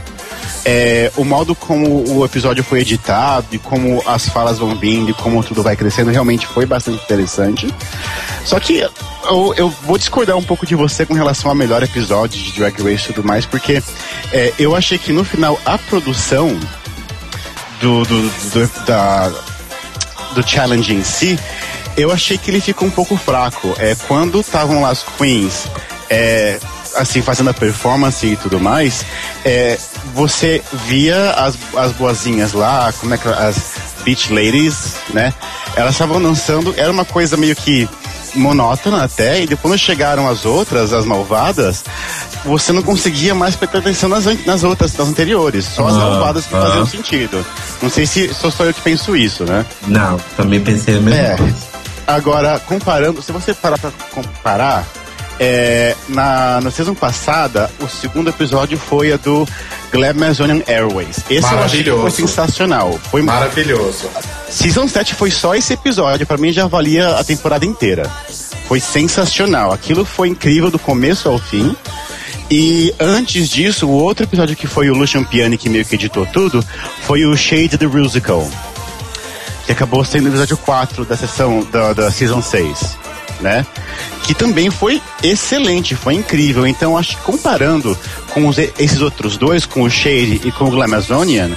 [0.65, 5.15] É, o modo como o episódio foi editado e como as falas vão vindo e
[5.15, 7.73] como tudo vai crescendo realmente foi bastante interessante.
[8.45, 12.41] Só que eu, eu vou discordar um pouco de você com relação ao melhor episódio
[12.43, 13.83] de Drag Race e tudo mais, porque
[14.33, 16.59] é, eu achei que no final a produção
[17.81, 19.33] do, do, do- da,
[20.35, 21.39] do challenge em si,
[21.97, 23.75] eu achei que ele ficou um pouco fraco.
[23.79, 25.67] É, quando estavam lá as queens,
[26.11, 26.59] é,
[26.97, 29.05] assim, fazendo a performance e tudo mais,
[29.45, 29.79] é,
[30.15, 35.33] você via as, as boazinhas lá, como é que as beach ladies, né?
[35.75, 37.89] Elas estavam dançando, era uma coisa meio que
[38.35, 41.85] monótona até, e depois quando chegaram as outras, as malvadas,
[42.45, 46.47] você não conseguia mais prestar atenção nas, nas outras, nas anteriores, só as Ah, malvadas
[46.47, 46.61] que ah.
[46.61, 47.45] faziam sentido.
[47.83, 49.65] Não sei se sou só eu que penso isso, né?
[49.87, 51.37] Não, também pensei a mesma É.
[52.07, 54.87] Agora, comparando, se você parar pra comparar,
[55.39, 59.47] é, na, na season passada, o segundo episódio foi a do
[59.93, 61.21] Glamazonian Airways.
[61.29, 62.99] Esse eu achei foi sensacional.
[63.11, 64.09] Foi Maravilhoso.
[64.49, 68.11] Season 7 foi só esse episódio, pra mim já valia a temporada inteira.
[68.67, 69.73] Foi sensacional.
[69.73, 71.77] Aquilo foi incrível do começo ao fim.
[72.51, 76.25] E antes disso, o outro episódio que foi o Lucian Piani que meio que editou
[76.27, 76.65] tudo,
[77.03, 78.49] foi o Shade the Musical.
[79.67, 82.97] Que acabou sendo o episódio 4 da sessão da, da Season 6,
[83.41, 83.65] né?
[84.25, 86.67] Que também foi excelente, foi incrível.
[86.67, 87.97] Então, acho que comparando
[88.33, 91.51] com os- esses outros dois, com o Shade e com o Glamazonian,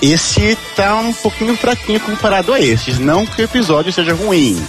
[0.00, 2.98] esse tá um pouquinho fraquinho comparado a esses.
[2.98, 4.62] Não que o episódio seja ruim,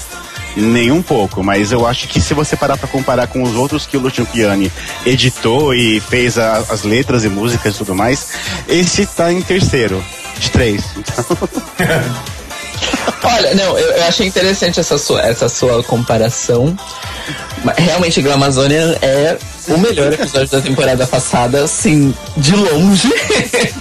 [0.55, 3.85] nem um pouco, mas eu acho que se você parar pra comparar com os outros
[3.85, 4.71] que o Lucian Piani
[5.05, 8.29] editou e fez a- as letras e músicas e tudo mais,
[8.67, 10.03] esse tá em terceiro,
[10.39, 10.83] de três.
[10.97, 11.25] Então,
[13.23, 16.77] Olha, não, eu, eu achei interessante essa sua, essa sua comparação.
[17.77, 19.37] Realmente, Glamazonian é
[19.69, 23.13] o melhor episódio da temporada passada, assim, de longe.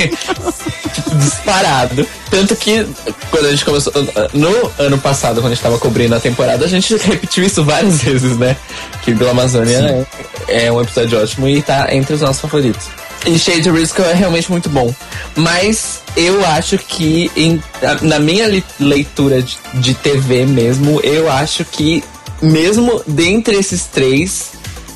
[1.14, 2.06] Disparado.
[2.30, 2.86] Tanto que,
[3.30, 3.92] quando a gente começou.
[4.32, 8.02] No ano passado, quando a gente tava cobrindo a temporada, a gente repetiu isso várias
[8.02, 8.56] vezes, né?
[9.02, 10.06] Que Glamazonian
[10.46, 13.01] é, é um episódio ótimo e tá entre os nossos favoritos.
[13.24, 14.92] E Shade Risco é realmente muito bom.
[15.36, 17.62] Mas eu acho que, em-
[18.02, 18.46] na minha
[18.80, 22.02] leitura de, de TV mesmo, eu acho que,
[22.40, 24.50] mesmo dentre esses três,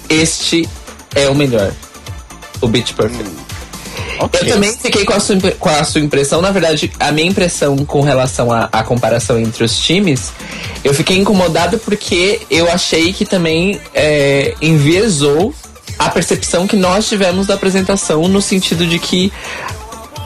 [0.08, 0.68] este
[1.14, 1.72] é o melhor.
[2.60, 3.30] O Beach Perfect.
[4.18, 4.40] ok.
[4.40, 6.40] Eu também fiquei com a, sua, com a sua impressão.
[6.42, 10.32] Na verdade, a minha impressão com relação à à comparação entre os times,
[10.82, 15.54] eu fiquei incomodado porque eu achei que também é, enviesou
[15.98, 19.32] a percepção que nós tivemos da apresentação, no sentido de que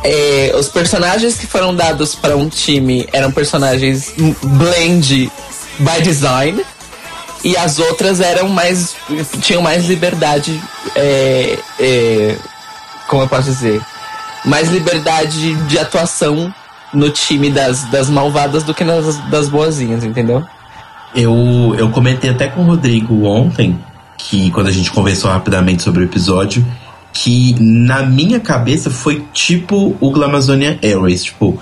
[0.03, 5.31] é, os personagens que foram dados para um time eram personagens blend
[5.79, 6.65] by design
[7.45, 8.97] e as outras eram mais
[9.41, 10.61] tinham mais liberdade
[10.97, 12.37] é, é,
[13.09, 13.81] como eu posso dizer?
[14.45, 16.53] Mais liberdade de atuação
[16.93, 20.45] no time das, das malvadas do que nas das boazinhas entendeu?
[21.15, 23.79] Eu, eu comentei até com o Rodrigo ontem,
[24.29, 26.65] que quando a gente conversou rapidamente sobre o episódio,
[27.13, 31.25] que na minha cabeça foi tipo o Glamazonian Airways.
[31.25, 31.59] Tipo,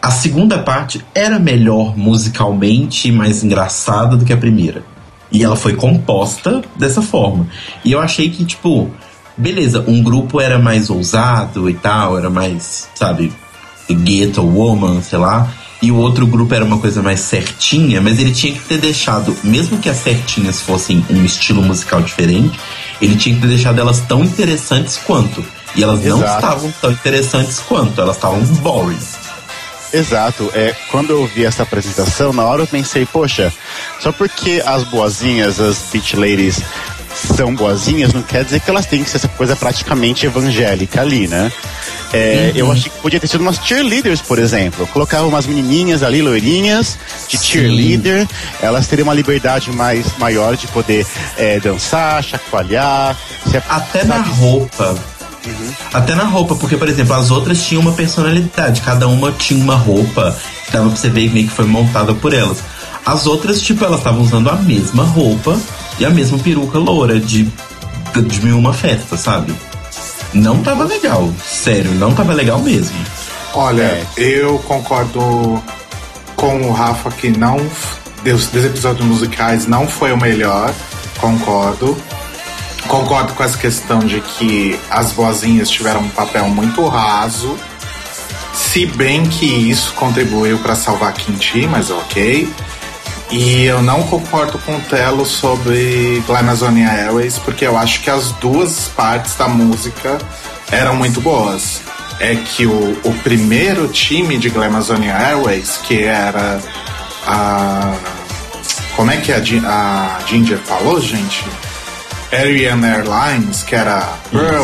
[0.00, 4.82] a segunda parte era melhor musicalmente e mais engraçada do que a primeira.
[5.30, 7.46] E ela foi composta dessa forma.
[7.84, 8.90] E eu achei que, tipo,
[9.36, 13.32] beleza, um grupo era mais ousado e tal, era mais, sabe,
[13.88, 15.48] Ghetto Woman, sei lá.
[15.82, 19.36] E o outro grupo era uma coisa mais certinha, mas ele tinha que ter deixado,
[19.42, 22.58] mesmo que as certinhas fossem um estilo musical diferente,
[23.00, 25.44] ele tinha que ter deixado elas tão interessantes quanto.
[25.74, 26.34] E elas não Exato.
[26.34, 28.98] estavam tão interessantes quanto, elas estavam boring.
[29.92, 30.50] Exato.
[30.54, 33.52] É, quando eu vi essa apresentação, na hora eu pensei, poxa,
[34.00, 36.62] só porque as boazinhas, as beach ladies,
[37.14, 41.28] são boazinhas, não quer dizer que elas têm que ser essa coisa praticamente evangélica ali,
[41.28, 41.52] né?
[42.12, 44.82] É, Eu achei que podia ter sido umas cheerleaders, por exemplo.
[44.82, 48.28] Eu colocava umas menininhas ali, loirinhas, de cheerleader.
[48.60, 51.06] Elas teriam uma liberdade mais maior de poder
[51.38, 53.16] é, dançar, chacoalhar.
[53.68, 54.94] Até na roupa.
[55.92, 59.74] Até na roupa, porque, por exemplo, as outras tinham uma personalidade, cada uma tinha uma
[59.74, 62.58] roupa que dava pra você ver meio que foi montada por elas.
[63.04, 65.58] As outras, tipo, elas estavam usando a mesma roupa
[66.02, 67.44] e a mesma peruca loura de,
[68.26, 69.54] de mil uma festa, sabe?
[70.34, 72.96] Não tava legal, sério, não tava legal mesmo.
[73.54, 74.04] Olha, É.
[74.16, 75.62] eu concordo
[76.34, 77.56] com o Rafa que não.
[78.24, 80.74] Dos, dos episódios musicais não foi o melhor.
[81.20, 81.96] Concordo.
[82.88, 87.56] Concordo com essa questão de que as vozinhas tiveram um papel muito raso.
[88.52, 92.52] Se bem que isso contribuiu para salvar Quinti, mas ok.
[93.32, 98.30] E eu não concordo com o Telo sobre Glamazonia Airways, porque eu acho que as
[98.32, 100.18] duas partes da música
[100.70, 101.80] eram muito boas.
[102.20, 106.60] É que o, o primeiro time de Glamazonia Airways, que era
[107.26, 107.94] a.
[108.94, 111.42] Como é que a, Gi- a Ginger falou, gente?
[112.30, 114.06] Ariane Airlines, que era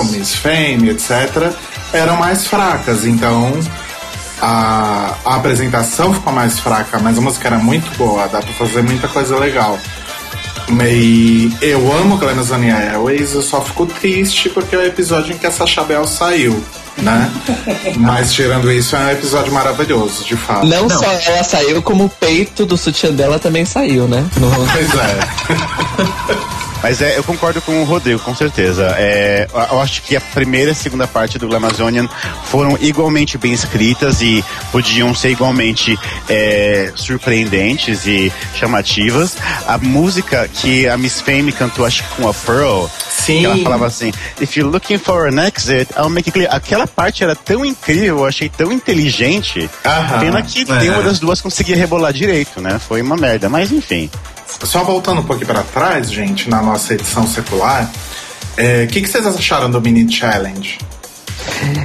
[0.04, 1.52] Miss Fame, etc.,
[1.92, 3.04] eram mais fracas.
[3.06, 3.58] Então
[4.40, 8.82] a, a apresentação ficou mais fraca, mas a música era muito boa, dá pra fazer
[8.82, 9.78] muita coisa legal.
[10.70, 15.46] E eu amo Glamazonia Airways, eu só fico triste porque é o episódio em que
[15.46, 16.62] a Sacha Bell saiu,
[16.98, 17.30] né?
[17.96, 20.66] Mas tirando isso, é um episódio maravilhoso, de fato.
[20.66, 20.98] não, Não.
[20.98, 26.57] só ela saiu como o peito do sutiã dela também saiu né No- Pois é.
[26.82, 28.94] Mas é, eu concordo com o Rodrigo, com certeza.
[28.98, 32.08] É, eu acho que a primeira e a segunda parte do Glamazonian
[32.44, 39.36] foram igualmente bem escritas e podiam ser igualmente é, surpreendentes e chamativas.
[39.66, 43.44] A música que a Miss Fame cantou, acho que com a Pearl, Sim.
[43.44, 46.54] ela falava assim: If you're looking for an exit, I'll make it clear.
[46.54, 49.68] Aquela parte era tão incrível, eu achei tão inteligente.
[49.84, 50.20] Aham.
[50.20, 50.78] Pena que É.
[50.78, 52.78] nenhuma das duas conseguia rebolar direito, né?
[52.78, 54.08] Foi uma merda, mas enfim.
[54.64, 57.90] Só voltando um pouquinho pra trás, gente, na nossa edição secular,
[58.84, 60.78] o que, que vocês acharam do Mini Challenge?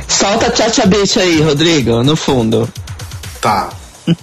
[0.08, 2.72] Solta a Tcha Bitch aí, Rodrigo, no fundo.
[3.42, 3.70] Tá.
[4.08, 4.18] Ain't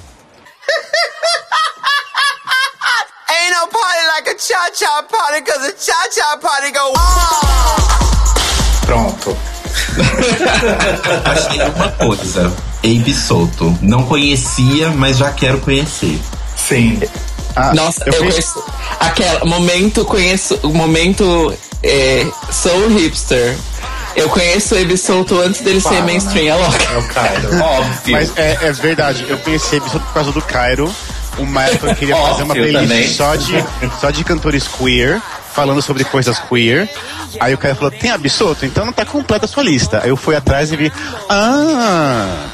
[3.53, 6.93] no party like a cha-cha party, cause a cha-cha party go
[8.87, 9.37] Pronto.
[11.25, 12.53] Achei uma coisa.
[12.79, 13.79] Abe Soto.
[13.83, 16.19] Não conhecia, mas já quero conhecer.
[16.57, 17.01] Sim.
[17.57, 18.65] Ah, Nossa, eu, fiz- conheço.
[18.99, 19.45] Aquela.
[19.45, 20.59] Momento, conheço.
[20.63, 21.55] O momento.
[21.83, 23.57] É, sou hipster.
[24.17, 26.77] Eu conheço ele solto antes dele Para, ser mainstream, é louco.
[26.93, 27.49] É o Cairo.
[27.63, 28.13] Óbvio.
[28.13, 30.93] Mas é, é verdade, eu conheci ele só por causa do Cairo.
[31.39, 33.09] Uma época eu queria fazer uma playlist também.
[33.09, 33.65] só de,
[34.01, 35.23] só de cantores queer,
[35.55, 36.91] falando sobre coisas queer.
[37.39, 38.67] Aí o cara falou, tem Absoto?
[38.67, 40.01] Então não tá completa a sua lista.
[40.03, 40.93] Aí eu fui atrás e vi,
[41.31, 42.47] ah...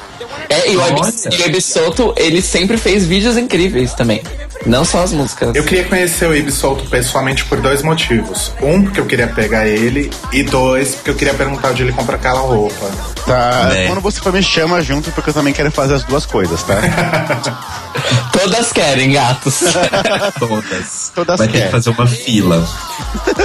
[0.48, 1.12] É, e o Ab- Olha.
[1.36, 4.22] e o Absolto, ele sempre fez vídeos incríveis também.
[4.64, 5.54] Não só as músicas.
[5.54, 8.52] Eu queria conhecer o Ibe Solto pessoalmente por dois motivos.
[8.60, 10.10] Um, porque eu queria pegar ele.
[10.32, 12.90] E dois, porque eu queria perguntar onde ele compra aquela roupa.
[13.26, 13.86] Tá, É.
[13.86, 16.74] quando você for me chama junto, porque eu também quero fazer as duas coisas, tá?
[18.32, 19.60] Todas querem gatos.
[20.38, 21.12] Todas.
[21.14, 21.66] Todas Vai ter querem.
[21.66, 22.66] que fazer uma fila.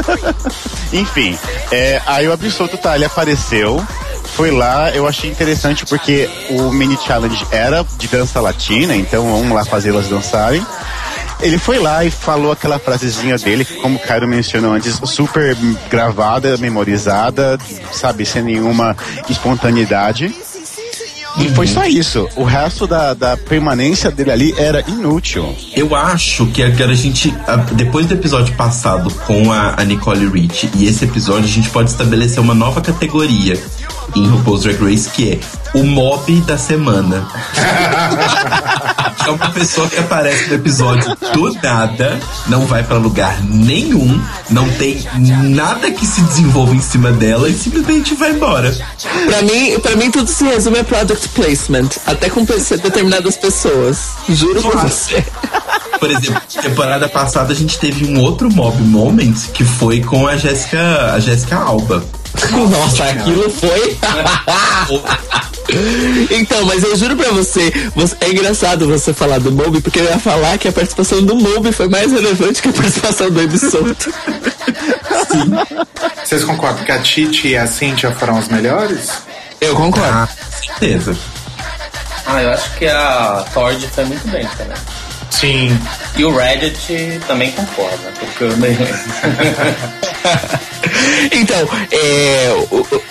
[0.94, 1.38] Enfim,
[1.72, 3.86] é, aí o Absolto tá, ele apareceu,
[4.42, 9.52] foi lá, eu achei interessante porque o mini challenge era de dança latina, então vamos
[9.52, 10.66] lá fazê-las dançarem.
[11.42, 15.56] Ele foi lá e falou aquela frasezinha dele, como o Cairo mencionou antes, super
[15.92, 17.56] gravada, memorizada,
[17.92, 18.98] sabe, sem nenhuma
[19.30, 20.34] espontaneidade.
[21.38, 22.28] E foi só isso.
[22.36, 25.56] O resto da, da permanência dele ali era inútil.
[25.76, 27.34] Eu acho que agora a gente,
[27.74, 31.90] depois do episódio passado com a, a Nicole Rich e esse episódio, a gente pode
[31.90, 33.62] estabelecer uma nova categoria
[34.16, 35.40] em RuPaul's Drag Race que é
[35.78, 37.28] o mob da semana.
[39.26, 44.70] é uma pessoa que aparece no episódio do nada, não vai pra lugar nenhum, não
[44.74, 45.04] tem
[45.44, 48.76] nada que se desenvolva em cima dela e simplesmente vai embora.
[49.26, 51.90] pra, mim, pra mim, tudo se resume a product placement.
[52.06, 54.12] Até com determinadas pessoas.
[54.30, 55.24] Juro por você.
[56.00, 60.36] Por exemplo, temporada passada a gente teve um outro mob moment que foi com a
[60.36, 62.04] Jéssica, a Jéssica Alba.
[62.72, 63.98] Nossa, aquilo foi.
[66.32, 70.06] Então, mas eu juro pra você, você- é engraçado você falar do Moby, porque eu
[70.06, 74.14] ia falar que a participação do Moby foi mais relevante que a participação do Absolto.
[76.24, 79.10] Vocês concordam que a Titi e a Cynthia foram as melhores?
[79.60, 80.08] Eu concordo.
[80.10, 80.28] Ah,
[80.62, 81.16] certeza.
[82.26, 84.78] Ah, eu acho que a Tord foi muito bem também.
[85.30, 85.78] Sim.
[86.16, 88.52] E o Reddit também concorda, porque eu
[91.32, 92.54] Então, é,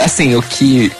[0.05, 0.93] assim, o que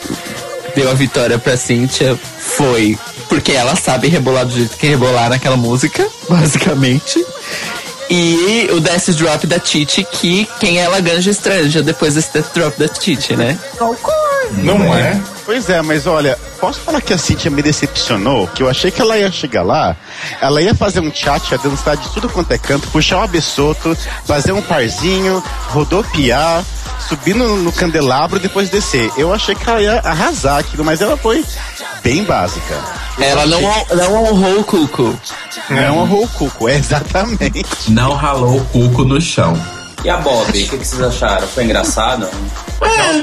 [0.75, 5.57] deu a vitória pra Cynthia foi porque ela sabe rebolar do jeito que rebolar naquela
[5.57, 7.25] música, basicamente.
[8.13, 12.77] E o Death Drop da Titi, que quem ela ganja estranja depois desse Death Drop
[12.77, 13.57] da Titi, né?
[14.53, 15.21] Não é?
[15.45, 18.47] Pois é, mas olha, posso falar que a Cintia me decepcionou?
[18.49, 19.97] Que eu achei que ela ia chegar lá,
[20.41, 23.97] ela ia fazer um chat, ia dançar de tudo quanto é canto, puxar o abessoto,
[24.25, 26.65] fazer um parzinho, rodopiar,
[27.01, 29.11] subir no, no candelabro e depois descer.
[29.17, 31.45] Eu achei que ela ia arrasar aquilo, mas ela foi
[32.03, 32.75] bem básica.
[33.19, 35.19] Ela não, não honrou o Cuco.
[35.69, 37.65] Não honrou o cuco, é exatamente.
[37.89, 39.55] Não ralou o cuco no chão.
[40.05, 41.47] E a Bob, o que, que vocês acharam?
[41.47, 42.27] Foi engraçado?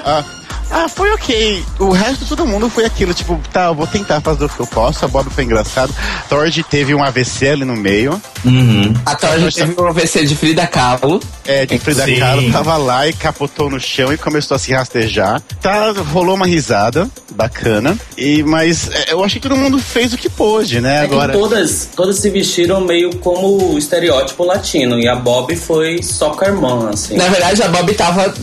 [0.05, 0.23] Ah,
[0.69, 1.63] ah, foi ok.
[1.79, 4.59] O resto de todo mundo foi aquilo, tipo, tá, eu vou tentar fazer o que
[4.59, 5.05] eu posso.
[5.05, 5.93] A Bob foi engraçado.
[6.29, 8.21] Thord teve um AVC ali no meio.
[8.43, 8.93] Uhum.
[9.05, 11.21] A Torja teve um AVC de Frida Kahlo.
[11.45, 12.17] É, de Frida Sim.
[12.17, 15.41] Kahlo tava lá e capotou no chão e começou a se rastejar.
[15.61, 17.97] Tá, rolou uma risada bacana.
[18.17, 20.97] E, mas é, eu achei que todo mundo fez o que pôde, né?
[20.97, 21.31] É Agora.
[21.31, 24.99] que todas, todas se vestiram meio como o estereótipo latino.
[24.99, 27.15] E a Bob foi soccer mom, assim.
[27.15, 28.33] Na verdade, a Bob tava.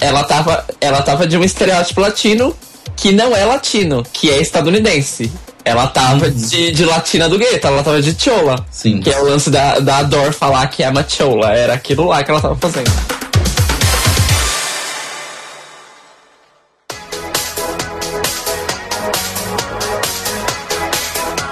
[0.00, 0.64] Ela tava.
[0.80, 2.54] Ela tava de um estereótipo latino
[2.96, 5.30] que não é latino, que é estadunidense.
[5.64, 8.64] Ela tava de, de latina do gueto, ela tava de chola.
[8.70, 9.00] Sim.
[9.00, 11.52] Que é o lance da, da Dor falar que é uma chola.
[11.52, 12.90] Era aquilo lá que ela tava fazendo.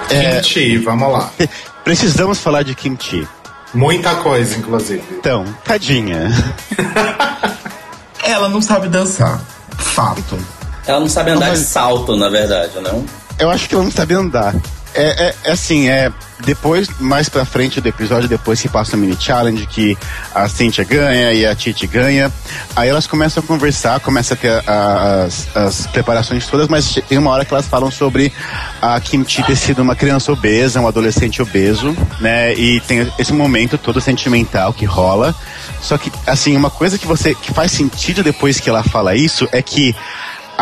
[0.07, 1.31] Kimchi, vamos lá.
[1.83, 3.27] Precisamos falar de kimchi.
[3.73, 5.03] Muita coisa, inclusive.
[5.11, 6.29] Então, tadinha.
[8.23, 9.41] Ela não sabe dançar.
[9.83, 10.37] Fato.
[10.87, 13.05] Ela não sabe andar Mas- de salto, na verdade, não?
[13.39, 14.55] Eu acho que ela não sabe andar.
[14.93, 16.11] É, é- é assim, é.
[16.45, 19.97] Depois, mais pra frente do episódio, depois que passa o mini challenge, que
[20.33, 22.31] a Cynthia ganha e a Titi ganha,
[22.75, 27.31] aí elas começam a conversar, começam a ter as, as preparações todas, mas tem uma
[27.31, 28.31] hora que elas falam sobre
[28.81, 32.53] a Kimchi ter sido uma criança obesa, um adolescente obeso, né?
[32.53, 35.33] E tem esse momento todo sentimental que rola.
[35.81, 39.47] Só que, assim, uma coisa que você que faz sentido depois que ela fala isso
[39.51, 39.95] é que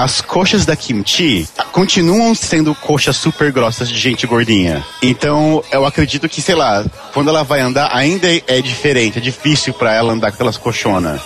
[0.02, 4.84] as coxas da Kimchi continuam sendo coxas super grossas de gente gordinha.
[5.02, 6.84] Então, eu acredito que, sei lá,
[7.14, 11.22] quando ela vai andar, ainda é, diferente, é difícil pra ela andar com aquelas coxonas.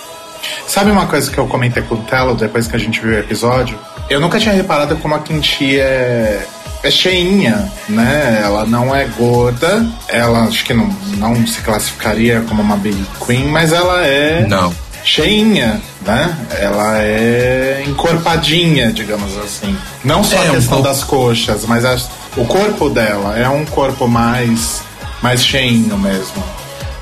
[0.66, 3.18] Sabe uma coisa que eu comentei com o Telo depois que a gente viu o
[3.18, 3.78] episódio?
[4.10, 6.46] Eu nunca tinha reparado como a Kimchi é,
[6.82, 8.42] é cheinha, né?
[8.44, 13.46] Ela não é gorda, ela acho que não, não se classificaria como uma Big Queen,
[13.46, 14.85] mas ela é Não.
[15.06, 16.36] Cheinha, né?
[16.58, 19.74] Ela é encorpadinha, digamos assim.
[20.04, 23.48] Não só É, a um questão pouco- das coxas, mas as- o corpo dela é
[23.48, 24.82] um corpo mais,
[25.22, 26.42] mais cheinho mesmo.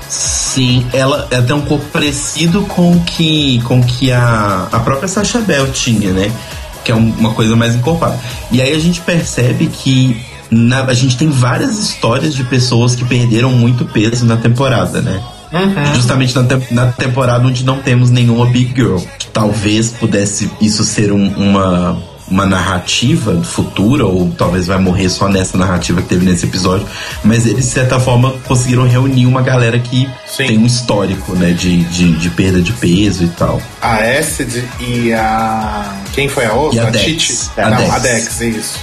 [0.07, 5.07] Sim, ela, ela tem um corpo parecido com o que, com que a, a própria
[5.07, 6.31] Sacha Bell tinha, né?
[6.83, 8.19] Que é um- uma coisa mais encorpada.
[8.51, 13.03] E aí a gente percebe que na- a gente tem várias histórias de pessoas que
[13.03, 15.19] perderam muito peso na temporada, né?
[15.93, 18.97] Justamente na, tem- na temporada onde não temos nenhuma Big Girl.
[19.19, 25.27] Que talvez pudesse isso ser um- uma, uma narrativa futura, ou talvez vai morrer só
[25.29, 26.85] nessa narrativa que teve nesse episódio.
[27.23, 30.47] Mas eles, de certa forma, conseguiram reunir uma galera que Sim.
[30.47, 31.51] tem um histórico, né?
[31.51, 33.61] De, de, de perda de peso e tal.
[33.81, 35.93] A Acid e a.
[36.13, 36.77] Quem foi a outra?
[36.83, 37.05] E a Dex.
[37.05, 37.59] Titi?
[37.61, 37.89] A Não, Dex.
[37.93, 38.79] a Dex, isso.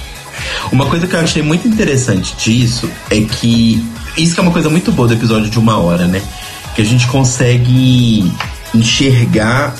[0.71, 3.83] Uma coisa que eu achei muito interessante disso é que.
[4.15, 6.21] Isso que é uma coisa muito boa do episódio de uma hora, né?
[6.75, 8.31] Que a gente consegue
[8.73, 9.75] enxergar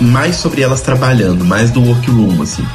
[0.00, 2.66] mais sobre elas trabalhando, mais do workroom, assim.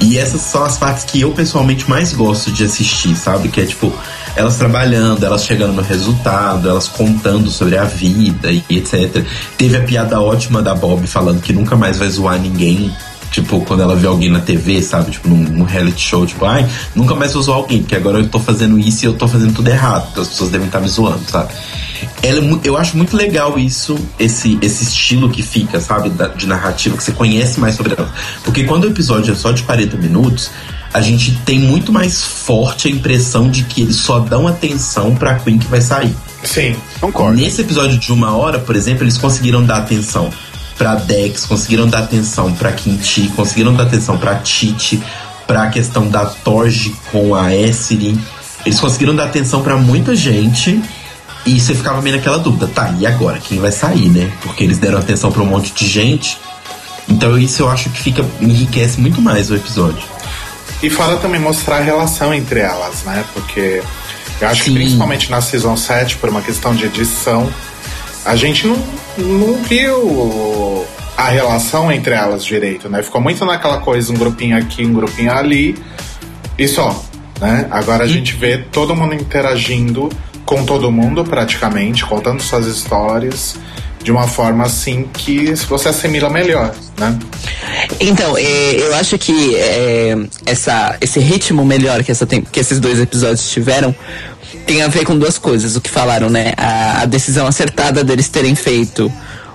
[0.00, 3.48] E essas são as partes que eu pessoalmente mais gosto de assistir, sabe?
[3.48, 3.92] Que é tipo,
[4.34, 9.24] elas trabalhando, elas chegando no resultado, elas contando sobre a vida e etc.
[9.56, 12.94] Teve a piada ótima da Bob falando que nunca mais vai zoar ninguém
[13.36, 15.10] Tipo, quando ela vê alguém na TV, sabe?
[15.10, 18.28] Tipo, num, num reality show, tipo, ai, nunca mais vou zoar alguém, porque agora eu
[18.28, 20.08] tô fazendo isso e eu tô fazendo tudo errado.
[20.10, 21.52] Então as pessoas devem estar me zoando, sabe?
[22.22, 26.08] Ela é eu acho muito legal isso, esse, esse estilo que fica, sabe?
[26.08, 28.10] da- de narrativa, que você conhece mais sobre ela.
[28.42, 30.50] Porque quando o episódio é só de 40 minutos,
[30.94, 35.34] a gente tem muito mais forte a impressão de que eles só dão atenção pra
[35.34, 36.14] Queen que vai sair.
[36.42, 36.74] Sim.
[37.00, 37.36] Concordo.
[37.36, 40.30] Nesse episódio de uma hora, por exemplo, eles conseguiram dar atenção
[40.76, 45.02] pra Dex, conseguiram dar atenção pra Kimchi, conseguiram dar atenção pra Titi,
[45.46, 48.18] pra questão da Torge com a Essiri.
[48.64, 50.82] Eles conseguiram dar atenção pra muita gente
[51.46, 53.38] e você ficava meio naquela dúvida, tá, e agora?
[53.38, 54.30] Quem vai sair, né?
[54.42, 56.36] Porque eles deram atenção pra um monte de gente.
[57.08, 60.02] Então isso eu acho que fica enriquece muito mais o episódio.
[60.82, 63.24] E fora também mostrar a relação entre elas, né?
[63.32, 63.82] Porque
[64.40, 64.72] eu acho Sim.
[64.72, 67.48] que principalmente na Season 7, por uma questão de edição,
[68.24, 68.76] a gente não,
[69.18, 70.84] não viu
[71.16, 73.02] a relação entre elas direito, né?
[73.02, 75.76] Ficou muito naquela coisa, um grupinho aqui, um grupinho ali,
[76.58, 77.04] e só,
[77.40, 77.66] né?
[77.70, 80.10] Agora a gente vê todo mundo interagindo
[80.44, 83.56] com todo mundo praticamente, contando suas histórias
[84.02, 87.18] de uma forma assim que você assimila melhor, né?
[87.98, 90.14] Então, é, eu acho que é,
[90.44, 93.92] essa, esse ritmo melhor que, essa, que esses dois episódios tiveram
[94.66, 95.76] tem a ver com duas coisas.
[95.76, 96.52] O que falaram, né?
[96.56, 99.10] A, a decisão acertada deles terem feito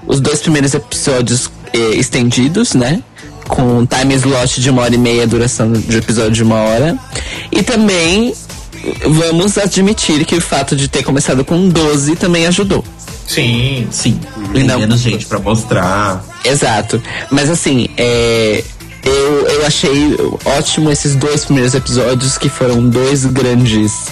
[0.07, 3.03] os dois primeiros episódios é, estendidos, né?
[3.47, 6.97] Com um time slot de uma hora e meia, duração de episódio de uma hora.
[7.51, 8.33] E também
[9.07, 12.83] vamos admitir que o fato de ter começado com 12 também ajudou.
[13.27, 14.19] Sim, Sim,
[14.51, 16.23] tem menos gente pra mostrar.
[16.43, 17.01] Exato.
[17.29, 18.63] Mas assim, é,
[19.03, 24.07] eu, eu achei ótimo esses dois primeiros episódios, que foram dois grandes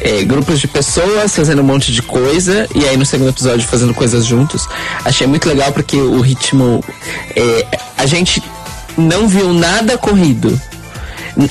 [0.00, 3.94] é, grupos de pessoas fazendo um monte de coisa, e aí no segundo episódio fazendo
[3.94, 4.68] coisas juntos.
[5.04, 6.84] Achei muito legal porque o ritmo.
[7.34, 7.66] é,
[7.96, 8.42] a gente
[8.96, 10.60] não viu nada corrido.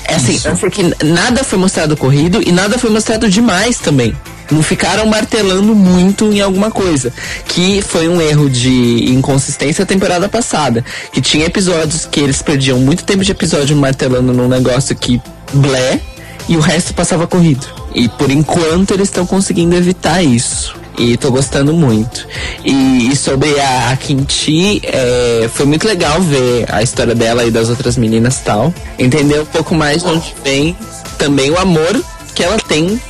[0.08, 0.48] É Assim, Isso.
[0.56, 4.16] porque nada foi mostrado corrido e nada foi mostrado demais também.
[4.50, 7.12] Não ficaram martelando muito em alguma coisa.
[7.46, 10.84] Que foi um erro de inconsistência temporada passada.
[11.12, 15.20] Que tinha episódios que eles perdiam muito tempo de episódio martelando num negócio que
[15.52, 16.00] blé
[16.48, 17.66] e o resto passava corrido.
[17.94, 20.76] E por enquanto eles estão conseguindo evitar isso.
[20.96, 22.26] E tô gostando muito.
[22.64, 27.50] E, e sobre a, a Kimchi, é, foi muito legal ver a história dela e
[27.50, 28.72] das outras meninas tal.
[28.98, 30.76] Entender um pouco mais de onde vem
[31.18, 32.00] também o amor
[32.34, 33.00] que ela tem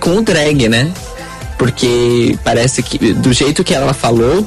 [0.00, 0.92] com o drag, né?
[1.58, 4.46] porque parece que do jeito que ela falou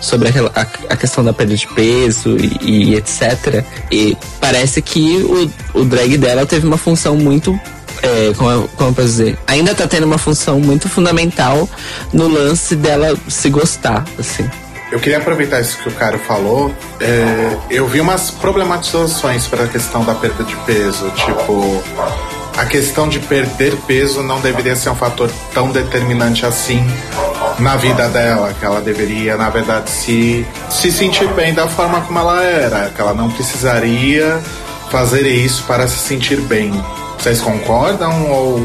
[0.00, 3.64] sobre a, a, a questão da perda de peso e, e etc.
[3.90, 5.16] E parece que
[5.74, 7.58] o, o drag dela teve uma função muito
[8.02, 11.68] é, como, como eu posso dizer, ainda tá tendo uma função muito fundamental
[12.12, 14.48] no lance dela se gostar, assim.
[14.90, 16.74] Eu queria aproveitar isso que o cara falou.
[16.98, 21.10] É, eu vi umas problematizações para a questão da perda de peso.
[21.10, 21.82] Tipo,
[22.56, 26.84] a questão de perder peso não deveria ser um fator tão determinante assim
[27.58, 32.18] na vida dela, que ela deveria, na verdade, se, se sentir bem da forma como
[32.18, 34.40] ela era, que ela não precisaria
[34.90, 36.72] fazer isso para se sentir bem.
[37.18, 38.60] Vocês concordam ou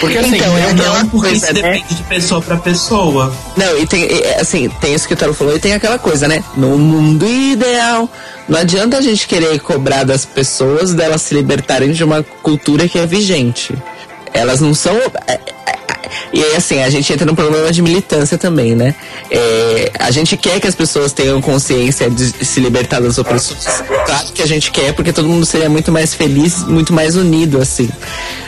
[0.00, 1.62] porque assim, então, é não, porque coisa, isso né?
[1.62, 3.34] depende de pessoa para pessoa.
[3.56, 4.08] Não, e tem,
[4.40, 6.42] assim, tem isso que o Taro falou e tem aquela coisa, né?
[6.56, 8.08] No mundo ideal,
[8.48, 12.98] não adianta a gente querer cobrar das pessoas delas se libertarem de uma cultura que
[12.98, 13.74] é vigente.
[14.32, 14.94] Elas não são.
[16.32, 18.94] E aí, assim, a gente entra no problema de militância também, né?
[19.30, 23.64] É, a gente quer que as pessoas tenham consciência de se libertar das opressões.
[24.06, 27.60] Claro que a gente quer, porque todo mundo seria muito mais feliz, muito mais unido,
[27.60, 27.88] assim.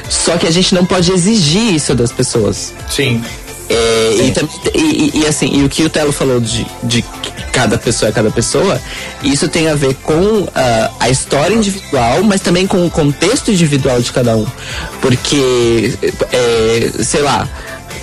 [0.08, 2.72] Só que a gente não pode exigir isso das pessoas.
[2.88, 3.22] Sim.
[3.68, 4.32] É,
[4.74, 7.04] e, e, e, assim, e o que o Telo falou de, de
[7.52, 8.80] cada pessoa é cada pessoa,
[9.22, 10.50] isso tem a ver com uh,
[11.00, 14.46] a história individual, mas também com o contexto individual de cada um.
[15.00, 15.94] Porque,
[16.32, 17.48] é, sei lá,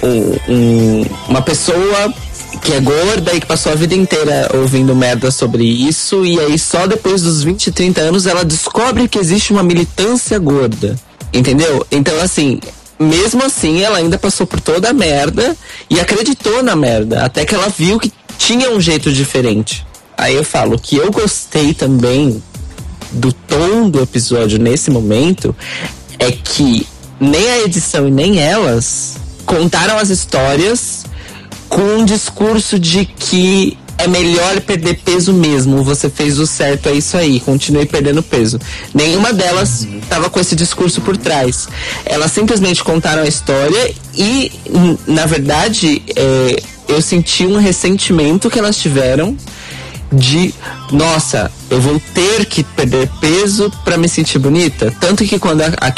[0.01, 2.13] um, um, uma pessoa
[2.61, 6.57] que é gorda e que passou a vida inteira ouvindo merda sobre isso, e aí
[6.57, 10.95] só depois dos 20, 30 anos ela descobre que existe uma militância gorda.
[11.31, 11.85] Entendeu?
[11.91, 12.59] Então, assim,
[13.03, 15.55] mesmo assim, ela ainda passou por toda a merda
[15.89, 17.23] e acreditou na merda.
[17.23, 19.85] Até que ela viu que tinha um jeito diferente.
[20.17, 22.41] Aí eu falo que eu gostei também
[23.11, 25.55] do tom do episódio nesse momento
[26.17, 26.87] é que
[27.19, 31.05] nem a edição e nem elas contaram as histórias
[31.69, 35.83] com um discurso de que é melhor perder peso mesmo.
[35.83, 37.39] Você fez o certo, é isso aí.
[37.39, 38.59] Continue perdendo peso.
[38.93, 41.67] Nenhuma delas estava com esse discurso por trás.
[42.05, 44.51] Elas simplesmente contaram a história e,
[45.07, 49.37] na verdade, é, eu senti um ressentimento que elas tiveram
[50.11, 50.53] de
[50.91, 54.93] nossa, eu vou ter que perder peso para me sentir bonita.
[54.99, 55.91] Tanto que quando a, a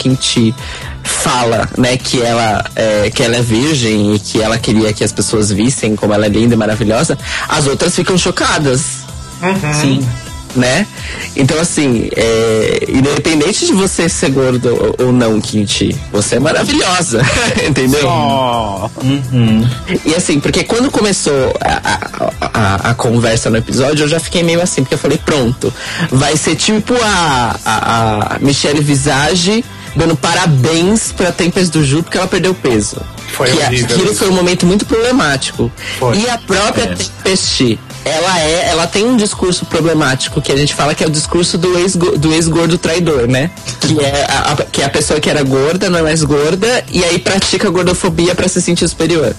[1.06, 5.12] fala, né, que ela, é, que ela é virgem e que ela queria que as
[5.12, 9.06] pessoas vissem como ela é linda e maravilhosa, as outras ficam chocadas.
[9.42, 9.74] Uhum.
[9.82, 10.08] Sim
[10.56, 10.88] né?
[11.36, 17.22] Então, assim, é, independente de você ser gordo ou não, Kinti, você é maravilhosa,
[17.68, 18.08] entendeu?
[18.08, 18.90] Oh.
[19.04, 19.68] Uhum.
[20.06, 22.00] E assim, porque quando começou a,
[22.42, 25.74] a, a, conversa no episódio, eu já fiquei meio assim, porque eu falei, pronto,
[26.10, 29.64] vai ser tipo a, a, a Michelle Visage
[29.96, 32.98] dando parabéns pra Tempest do Ju porque ela perdeu peso.
[33.34, 33.96] Foi que horrível.
[33.96, 35.72] aquilo foi um momento muito problemático.
[36.00, 36.18] Foi.
[36.18, 36.96] E a própria é.
[36.96, 41.10] Tempest ela é, ela tem um discurso problemático que a gente fala que é o
[41.10, 43.50] discurso do ex do ex gordo traidor, né?
[43.82, 46.84] Que é a, a, que é a pessoa que era gorda não é mais gorda
[46.92, 49.36] e aí pratica gordofobia para se sentir superior.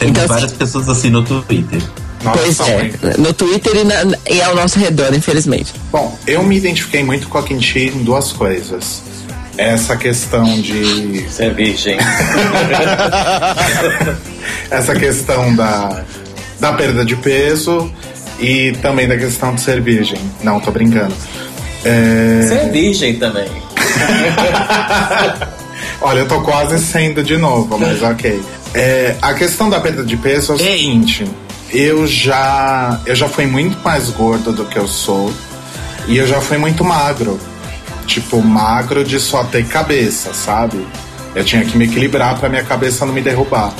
[0.00, 1.80] Tem então, várias assim, pessoas assim no Twitter.
[2.22, 5.72] Nossa, pois é, no Twitter e, na, e ao nosso redor, infelizmente.
[5.92, 9.02] Bom, eu me identifiquei muito com a Kimchi em duas coisas.
[9.58, 11.28] Essa questão de.
[11.28, 11.98] Ser virgem.
[14.70, 16.04] Essa questão da
[16.60, 17.92] da perda de peso
[18.38, 20.18] e também da questão de ser virgem.
[20.42, 21.14] Não, tô brincando.
[21.84, 22.42] É...
[22.46, 23.48] Ser virgem também.
[26.00, 28.40] Olha, eu tô quase sendo de novo, mas ok.
[28.74, 31.26] É, a questão da perda de peso é o seguinte:
[31.72, 35.32] eu já, eu já fui muito mais gordo do que eu sou
[36.06, 37.38] e eu já fui muito magro.
[38.08, 40.84] Tipo, magro de só ter cabeça, sabe?
[41.34, 43.72] Eu tinha que me equilibrar para minha cabeça não me derrubar.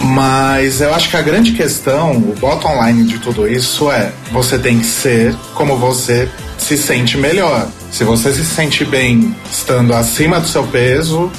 [0.00, 4.58] Mas eu acho que a grande questão, o bottom line de tudo isso é: você
[4.58, 7.68] tem que ser como você se sente melhor.
[7.92, 11.30] Se você se sente bem estando acima do seu peso,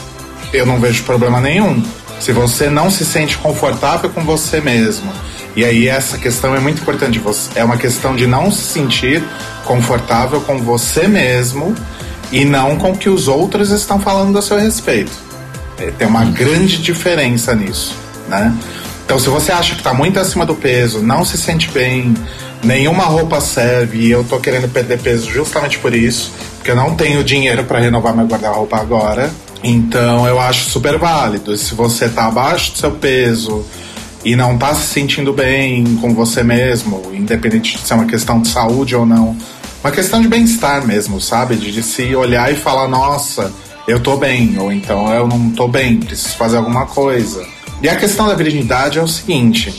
[0.53, 1.83] eu não vejo problema nenhum.
[2.19, 5.11] Se você não se sente confortável com você mesmo,
[5.57, 7.21] e aí essa questão é muito importante.
[7.53, 9.21] É uma questão de não se sentir
[9.65, 11.75] confortável com você mesmo
[12.31, 15.11] e não com o que os outros estão falando a seu respeito.
[15.77, 18.55] É, tem uma grande diferença nisso né?
[19.05, 22.13] Então, se você acha que está muito acima do peso, não se sente bem,
[22.61, 26.93] nenhuma roupa serve, e eu tô querendo perder peso justamente por isso, porque eu não
[26.95, 29.31] tenho dinheiro para renovar meu guarda-roupa agora.
[29.63, 31.57] Então, eu acho super válido.
[31.57, 33.65] Se você tá abaixo do seu peso
[34.27, 38.49] e não tá se sentindo bem com você mesmo, independente de ser uma questão de
[38.49, 39.37] saúde ou não,
[39.81, 41.55] uma questão de bem-estar mesmo, sabe?
[41.55, 43.53] De, de se olhar e falar, nossa,
[43.87, 47.47] eu tô bem, ou então eu não tô bem, preciso fazer alguma coisa
[47.81, 49.73] E a questão da virgindade é o seguinte: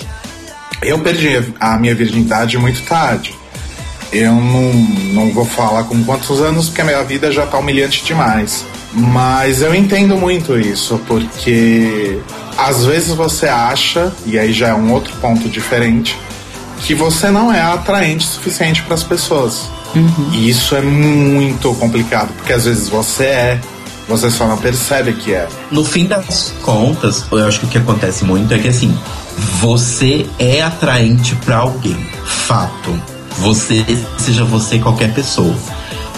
[0.80, 3.34] eu perdi a minha virgindade muito tarde.
[4.10, 4.72] Eu não,
[5.12, 8.64] não vou falar com quantos anos, porque a minha vida já tá humilhante demais.
[8.92, 12.18] Mas eu entendo muito isso, porque
[12.56, 16.18] às vezes você acha, e aí já é um outro ponto diferente,
[16.80, 19.68] que você não é atraente o suficiente para as pessoas.
[20.32, 23.60] E isso é muito complicado, porque às vezes você é,
[24.08, 25.48] você só não percebe que é.
[25.70, 28.96] No fim das contas, eu acho que o que acontece muito é que assim,
[29.60, 31.96] você é atraente pra alguém.
[32.24, 33.00] Fato.
[33.38, 33.84] Você,
[34.18, 35.54] seja você qualquer pessoa.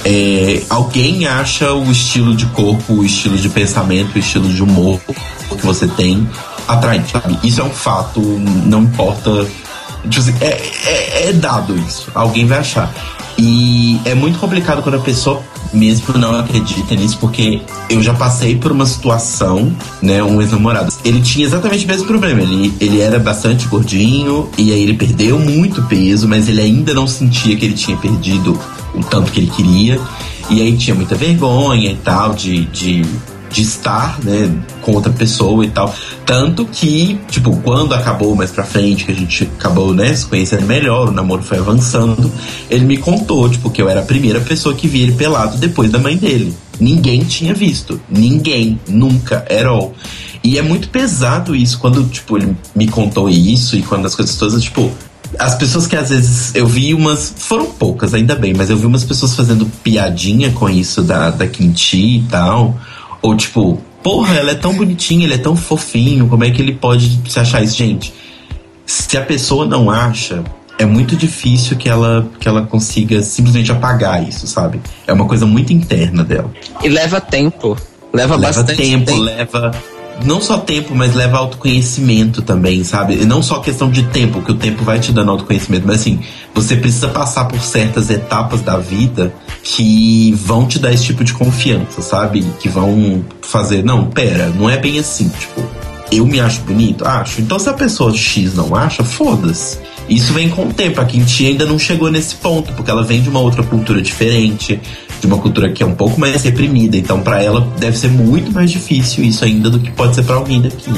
[0.05, 5.01] É, alguém acha o estilo de corpo, o estilo de pensamento, o estilo de humor
[5.49, 6.27] que você tem
[6.67, 7.39] atraente, sabe?
[7.43, 9.47] Isso é um fato, não importa.
[10.09, 10.47] Tipo assim, é,
[10.87, 12.09] é- é dado isso.
[12.15, 12.91] Alguém vai achar.
[13.37, 15.43] E é muito complicado quando a pessoa
[15.73, 19.73] mesmo não acredita nisso, porque eu já passei por uma situação,
[20.03, 20.23] né?
[20.23, 20.93] Um ex-namorado.
[21.05, 22.41] Ele tinha exatamente o mesmo problema.
[22.41, 27.07] Ele, ele era bastante gordinho, e aí ele perdeu muito peso, mas ele ainda não
[27.07, 28.59] sentia que ele tinha perdido
[28.95, 30.01] o tanto que ele queria.
[30.49, 33.03] E aí tinha muita vergonha e tal de, de,
[33.51, 34.51] de estar, né,
[34.83, 35.95] com outra pessoa e tal.
[36.27, 40.67] Tanto que, tipo, quando acabou mais pra frente, que a gente acabou, né, se conhecendo
[40.67, 42.31] melhor, o namoro foi avançando,
[42.69, 45.91] ele me contou, tipo, que eu era a primeira pessoa que via ele pelado depois
[45.91, 46.55] da mãe dele.
[46.81, 48.01] Ninguém tinha visto.
[48.09, 48.81] Ninguém.
[48.89, 49.45] Nunca.
[49.51, 49.95] At all.
[50.43, 54.35] E é muito pesado isso quando, tipo, ele me contou isso e quando as coisas
[54.37, 54.91] todas, tipo,
[55.39, 57.33] as pessoas que às vezes eu vi umas.
[57.37, 61.47] Foram poucas, ainda bem, mas eu vi umas pessoas fazendo piadinha com isso da, da
[61.47, 62.77] Kimchi e tal.
[63.23, 66.75] Ou tipo, porra, ela é tão bonitinha, ele é tão fofinho, como é que ele
[66.75, 67.77] pode se achar isso?
[67.77, 68.13] Gente,
[68.87, 70.43] se a pessoa não acha,
[70.79, 74.81] é muito difícil que ela, que ela consiga simplesmente apagar isso, sabe?
[75.07, 76.51] É uma coisa muito interna dela.
[76.83, 77.77] E leva tempo.
[78.13, 79.21] Leva, Leva bastante tempo, tempo.
[79.21, 79.71] leva.
[80.25, 83.15] Não só tempo, mas leva autoconhecimento também, sabe?
[83.15, 86.21] E não só questão de tempo, que o tempo vai te dando autoconhecimento, mas assim,
[86.55, 91.33] você precisa passar por certas etapas da vida que vão te dar esse tipo de
[91.33, 92.45] confiança, sabe?
[92.61, 95.63] Que vão fazer, não, pera, não é bem assim, tipo,
[96.13, 97.07] eu me acho bonito?
[97.07, 97.41] Acho.
[97.41, 99.79] Então se a pessoa X não acha, foda-se.
[100.09, 101.01] Isso vem com o tempo.
[101.01, 104.81] A Quinti ainda não chegou nesse ponto, porque ela vem de uma outra cultura diferente,
[105.21, 106.97] de uma cultura que é um pouco mais reprimida.
[106.97, 110.37] Então, pra ela, deve ser muito mais difícil isso ainda do que pode ser pra
[110.37, 110.91] alguém daqui.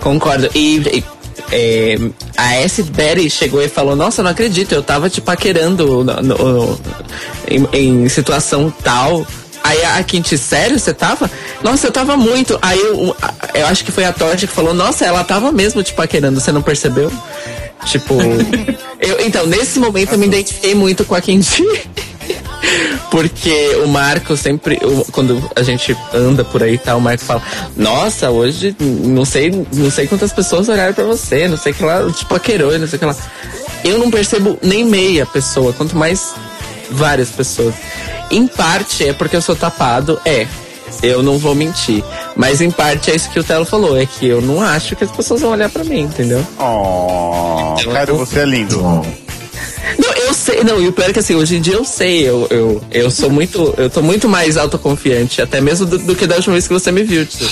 [0.00, 0.48] Concordo.
[0.54, 1.04] E, e,
[1.52, 1.98] é,
[2.36, 2.82] a S.
[2.82, 6.78] Berry chegou e falou: Nossa, eu não acredito, eu tava te paquerando no- no-
[7.48, 9.26] em, em situação tal.
[9.62, 11.30] Aí a Quinti, sério, você tava?
[11.62, 12.58] Nossa, eu tava muito.
[12.62, 13.14] Aí eu,
[13.54, 16.52] eu acho que foi a Todd que falou: Nossa, ela tava mesmo te paquerando, você
[16.52, 17.12] não percebeu?
[17.84, 18.14] Tipo,
[19.00, 21.62] eu, então, nesse momento eu me identifiquei muito com a Quinti.
[23.10, 27.24] Porque o Marco sempre, o- quando a gente anda por aí e tal, o Marco
[27.24, 27.42] fala:
[27.76, 32.04] Nossa, hoje não sei, não sei quantas pessoas olharam pra você, não sei que lá,
[32.10, 33.16] tipo, paquerou, não sei que lá.
[33.84, 36.34] Eu não percebo nem meia pessoa, quanto mais
[36.90, 37.74] várias pessoas.
[38.30, 40.46] Em parte é porque eu sou tapado, é.
[41.02, 42.02] Eu não vou mentir.
[42.34, 45.04] Mas em parte é isso que o Telo falou, é que eu não acho que
[45.04, 46.44] as pessoas vão olhar pra mim, entendeu?
[46.58, 48.74] Oh, Eu- Cairo, você é lindo.
[48.74, 49.27] Eu
[50.38, 52.82] sei, não, e o pior é que assim, hoje em dia eu sei, eu, eu,
[52.90, 56.54] eu sou muito, eu tô muito mais autoconfiante, até mesmo do, do que da última
[56.54, 57.48] vez que você me viu, tio.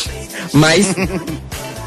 [0.52, 0.86] Mas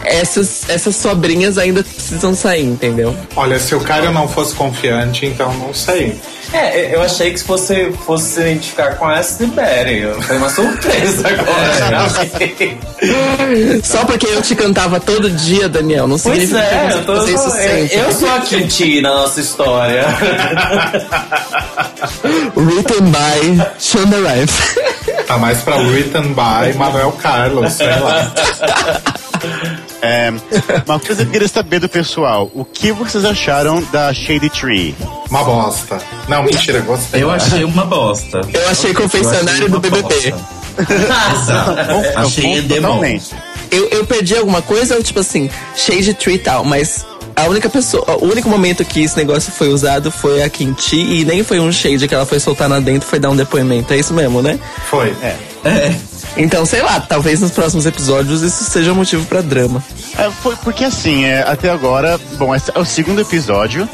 [0.03, 3.15] essas, essas sobrinhas ainda precisam sair, entendeu?
[3.35, 6.19] Olha, se o cara não fosse confiante, então não sei.
[6.51, 11.27] É, eu achei que se você fosse se identificar com essa Berry, foi uma surpresa
[11.29, 12.09] agora.
[13.83, 17.95] Só porque eu te cantava todo dia, Daniel, não Pois significa é, eu, tô, sempre.
[17.95, 20.03] eu sou a Quinti na nossa história.
[22.55, 24.51] Written by Shonda Rhimes.
[25.27, 28.31] Tá mais pra written by Manuel Carlos, sei lá.
[30.01, 30.31] É,
[30.87, 34.95] uma coisa que eu queria saber do pessoal: o que vocês acharam da Shady Tree?
[35.29, 35.97] Uma bosta.
[36.27, 37.21] Não, mentira, gostei.
[37.21, 38.41] Eu achei uma bosta.
[38.53, 40.35] Eu achei confessionário Eu do achei BBB.
[42.15, 43.35] achei totalmente.
[43.71, 48.03] Eu, eu perdi alguma coisa tipo assim, shade tree e tal, mas a única pessoa,
[48.19, 51.71] o único momento que esse negócio foi usado foi a Quinti e nem foi um
[51.71, 53.93] shade que ela foi soltar na dentro, foi dar um depoimento.
[53.93, 54.59] É isso mesmo, né?
[54.89, 55.15] Foi.
[55.21, 55.35] É.
[56.37, 59.83] Então, sei lá, talvez nos próximos episódios isso seja motivo pra drama.
[60.17, 63.87] É, foi porque assim, é, até agora, bom, esse é o segundo episódio.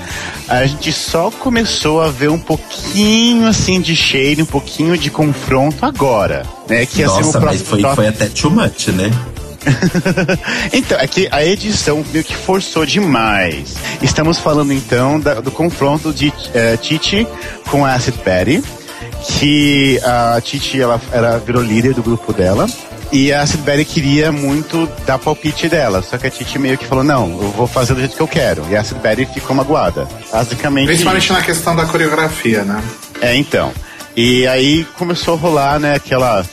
[0.48, 5.86] A gente só começou a ver um pouquinho assim de shade, um pouquinho de confronto
[5.86, 6.86] agora, né?
[6.86, 9.10] Que Nossa, mas próximo foi, foi até too much, né?
[10.72, 13.74] então, é que a edição meio que forçou demais.
[14.02, 17.28] Estamos falando então da- do confronto de eh, Titi
[17.72, 18.64] com a Acid Betty,
[19.40, 22.68] que a Titi ela, ela virou líder do grupo dela.
[23.12, 27.04] E a Sidberry queria muito dar palpite dela, só que a Titi meio que falou:
[27.04, 28.66] não, eu vou fazer do jeito que eu quero.
[28.70, 30.08] E a Sidberry ficou magoada.
[30.32, 30.88] Basicamente.
[30.88, 32.82] Principalmente na questão da coreografia, né?
[33.22, 33.72] É, então.
[34.16, 36.44] E aí começou a rolar, né, aquela.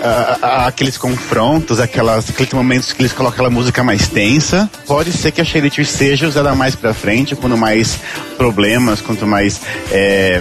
[0.00, 4.70] a- a- aqueles confrontos, aquelas, aqueles momentos que eles colocam aquela música mais tensa.
[4.86, 7.98] Pode ser que a Charity seja usada mais pra frente, quando mais
[8.36, 9.60] problemas, quanto mais
[9.90, 10.40] é,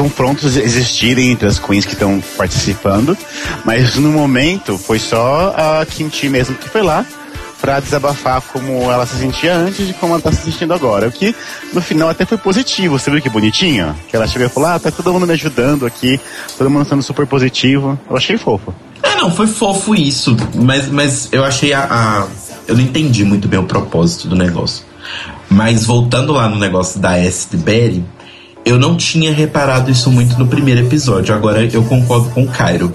[0.00, 3.16] confrontos existirem entre as queens que estão participando.
[3.66, 7.04] Mas no momento foi só a Kimchi mesmo que foi lá
[7.60, 11.08] pra desabafar como ela se sentia antes de como ela tá se sentindo agora.
[11.08, 11.34] O que
[11.74, 12.98] no final até foi positivo.
[12.98, 13.94] Você viu que bonitinho?
[14.08, 16.18] Que ela chegou e falou: Ah, tá todo mundo me ajudando aqui,
[16.56, 18.00] todo mundo sendo super positivo.
[18.08, 18.74] Eu achei fofo.
[19.02, 22.26] É, não, foi fofo isso, mas, mas eu achei a, a-
[22.66, 24.84] Eu não entendi muito bem o propósito do negócio.
[25.50, 28.04] Mas voltando lá no negócio da Acid Berry,
[28.64, 31.34] eu não tinha reparado isso muito no primeiro episódio.
[31.34, 32.92] Agora eu concordo com o Cairo.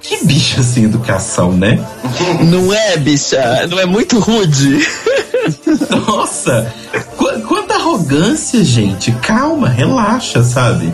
[0.00, 1.84] Que bicha sem educação, né?
[2.48, 3.66] Não é, bicha?
[3.68, 4.78] Não é muito rude?
[6.06, 6.72] Nossa!
[7.16, 9.10] qu- quanta arrogância, gente.
[9.12, 10.92] Calma, relaxa, sabe?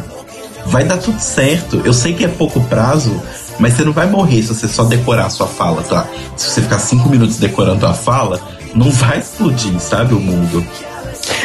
[0.66, 1.82] Vai dar tudo certo.
[1.84, 3.14] Eu sei que é pouco prazo,
[3.58, 6.06] mas você não vai morrer se você só decorar a sua fala, tá?
[6.36, 8.40] Se você ficar cinco minutos decorando a fala,
[8.74, 10.64] não vai explodir, sabe, o mundo.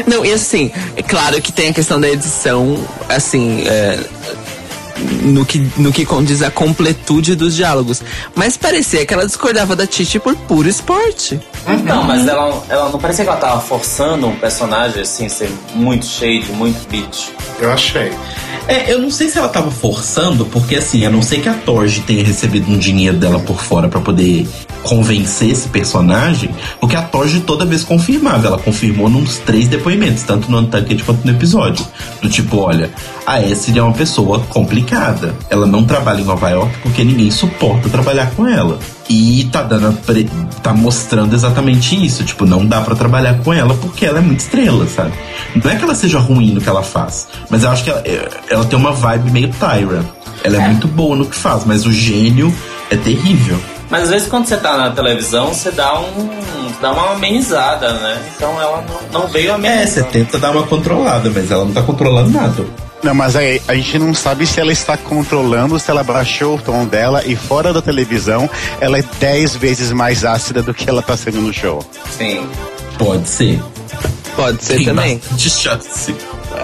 [0.08, 2.78] Não, e assim, é claro que tem a questão da edição,
[3.08, 4.00] assim, é,
[5.24, 8.02] no, que, no que condiz a completude dos diálogos.
[8.36, 11.40] Mas parecia que ela discordava da Titi por puro esporte.
[11.84, 16.06] Não, mas ela, ela não parecia que ela tava forçando um personagem assim, ser muito
[16.06, 17.30] shade, muito bitch.
[17.60, 18.12] Eu achei.
[18.68, 21.54] É, eu não sei se ela tava forçando, porque assim, a não ser que a
[21.54, 24.48] Torge tenha recebido um dinheiro dela por fora pra poder
[24.84, 30.50] convencer esse personagem, porque a Torge toda vez confirmava, ela confirmou nos três depoimentos, tanto
[30.52, 31.86] no Untucked quanto no episódio.
[32.22, 32.92] Do tipo, olha,
[33.26, 34.89] a Essie é uma pessoa complicada.
[35.50, 38.80] Ela não trabalha em Nova York porque ninguém suporta trabalhar com ela.
[39.10, 40.30] E tá dando pre-
[40.62, 44.40] tá mostrando exatamente isso, tipo, não dá pra trabalhar com ela porque ela é muito
[44.42, 45.14] estrela, sabe?
[45.64, 48.02] Não é que ela seja ruim no que ela faz, mas eu acho que ela,
[48.06, 50.06] é- ela tem uma vibe meio Tyra.
[50.44, 52.54] Ela é, muito boa no que faz, mas o gênio
[52.92, 53.60] é terrível.
[53.90, 56.30] Mas às vezes quando você tá na televisão, você dá um.
[56.82, 58.22] dá uma amenizada, né?
[58.36, 59.88] Então ela não, não veio É, amenizar.
[59.88, 62.66] você tenta dar uma controlada, mas ela não tá controlando nada.
[63.02, 66.62] Não, mas aí a gente não sabe se ela está controlando, se ela baixou o
[66.62, 68.50] tom dela e fora da televisão
[68.82, 71.84] ela é 10 vezes mais ácida do que ela tá sendo no show.
[72.18, 72.46] Sim.
[72.98, 73.60] Pode ser.
[74.36, 75.22] Pode ser Tem também.
[75.38, 76.14] chance.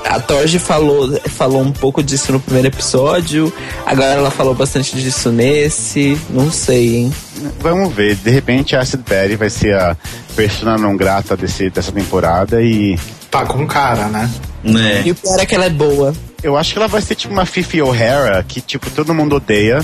[0.10, 3.52] A Torge falou, falou um pouco disso no primeiro episódio,
[3.86, 7.14] agora ela falou bastante disso nesse, não sei, hein?
[7.60, 9.98] Vamos ver, de repente a Acid Berry vai ser a
[10.36, 12.98] persona não grata desse, dessa temporada e
[13.36, 14.32] Tá com cara, né?
[14.64, 15.04] Né?
[15.06, 16.14] E o pior é que ela é boa.
[16.44, 19.84] Eu acho que ela vai ser tipo uma Fifi O'Hara, que tipo todo mundo odeia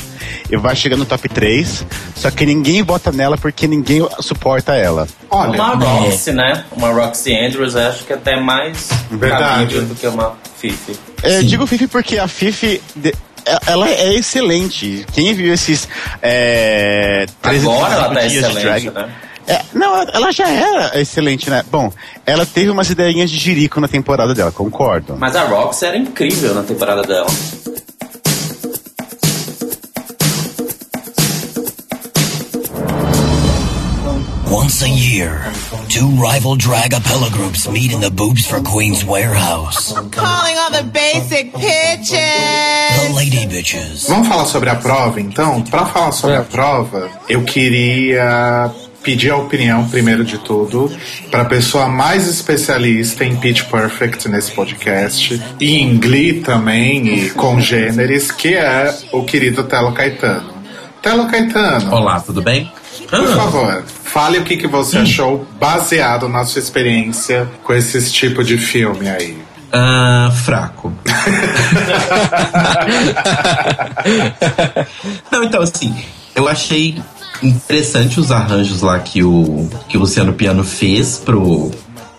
[0.49, 1.85] e vai chegar no top 3,
[2.15, 5.07] só que ninguém vota nela porque ninguém suporta ela.
[5.29, 6.63] Olha, Uma Roxy, né?
[6.71, 9.79] Uma Roxy Andrews, eu acho que até mais Verdade.
[9.81, 10.95] do que uma Fifi.
[11.23, 12.81] É, eu digo Fifi porque a Fifi.
[12.95, 13.13] de-
[13.45, 15.03] é- ela é excelente.
[15.13, 15.87] Quem viu esses.
[16.21, 19.09] É, 13 Agora ela tá excelente, drag- né?
[19.51, 21.63] É, não, ela- já era excelente, né?
[21.69, 21.91] Bom,
[22.25, 25.17] ela teve umas ideinhas de jirico na temporada dela, concordo.
[25.19, 27.27] Mas a Roxy era incrível na temporada dela.
[34.49, 35.45] Once a year,
[35.87, 39.93] two rival drag appella groups meet in the Boobs for Queens warehouse.
[40.11, 42.11] Calling all the basic bitches.
[42.11, 44.07] The Lady Bitches.
[44.09, 45.61] Vamos falar sobre a prova, então?
[45.63, 48.69] Pra falar sobre a prova, eu queria
[49.03, 50.91] pedir a opinião, primeiro de tudo,
[51.29, 58.31] pra pessoa mais especialista em Pitch Perfect nesse podcast, e em Glee também, e congêneres,
[58.31, 60.53] que é o querido Telo Caetano.
[61.01, 62.71] Telo Caetano, Olá, tudo bem?
[63.09, 68.11] por Ah, favor, fale o que, que você achou baseado na sua experiência com esse
[68.11, 69.37] tipo de filme aí.
[69.73, 70.93] ah, fraco.
[75.31, 75.93] Não, então assim,
[76.35, 77.01] eu achei
[77.43, 81.71] interessante os arranjos lá que o, que o Luciano Piano fez pro,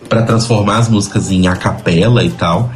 [0.09, 2.71] pra transformar as músicas em acapela e tal.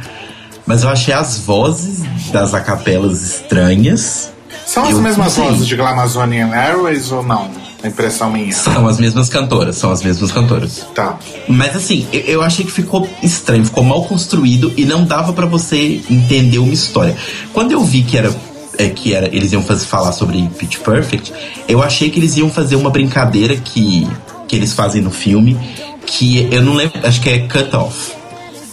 [0.65, 4.31] Mas eu achei as vozes das acapelas estranhas.
[4.65, 5.43] São as Eu mesmas sei.
[5.45, 7.49] vozes de Glamazonian Airways ou não?
[7.81, 8.51] A impressão minha.
[8.51, 10.85] São as mesmas cantoras, são as mesmas cantoras.
[10.95, 11.17] Tá.
[11.47, 15.45] Mas assim, eu- eu achei que ficou estranho, ficou mal construído e não dava pra
[15.45, 17.15] você entender uma história.
[17.53, 18.35] Quando eu vi que era
[18.77, 21.33] é, que era eles iam fazer, falar sobre Pitch Perfect,
[21.67, 24.07] eu achei que eles iam fazer uma brincadeira que
[24.47, 25.59] que eles fazem no filme,
[26.05, 28.13] que eu não lembro, acho que é Cut Off.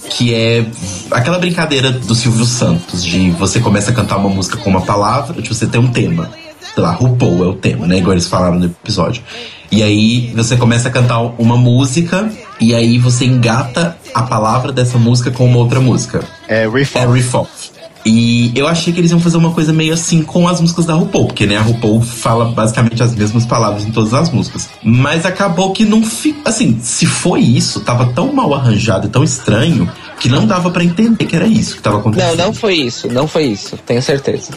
[0.09, 0.64] Que é
[1.11, 5.42] aquela brincadeira do Silvio Santos, de você começa a cantar uma música com uma palavra,
[5.42, 6.30] de você tem um tema.
[6.74, 7.98] sei lá, RuPaul é o tema, né?
[7.98, 9.22] Igual eles falaram no episódio.
[9.70, 12.30] E aí você começa a cantar uma música
[12.61, 16.22] e aí você engata a palavra dessa música com uma outra música.
[16.46, 17.73] É riff É riff off.
[18.07, 20.92] E eu achei que eles iam fazer uma coisa meio assim com as músicas da
[20.94, 24.68] RuPaul, porque né, a RuPaul fala basicamente as mesmas palavras em todas as músicas.
[24.82, 26.48] Mas acabou que não fica.
[26.48, 29.90] Assim, se foi isso, tava tão mal arranjado e tão estranho
[30.20, 32.36] que não dava pra entender que era isso que tava Não, acontecendo.
[32.36, 34.52] não foi isso, não foi isso, tenho certeza.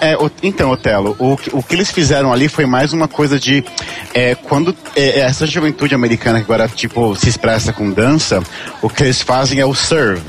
[0.00, 3.38] É, o- então, Otelo, o, que- o que eles fizeram ali foi mais uma coisa
[3.40, 3.64] de.
[4.12, 8.42] é, quando é, essa juventude americana que agora, tipo, se expressa com dança,
[8.82, 10.22] o que eles fazem é o serve.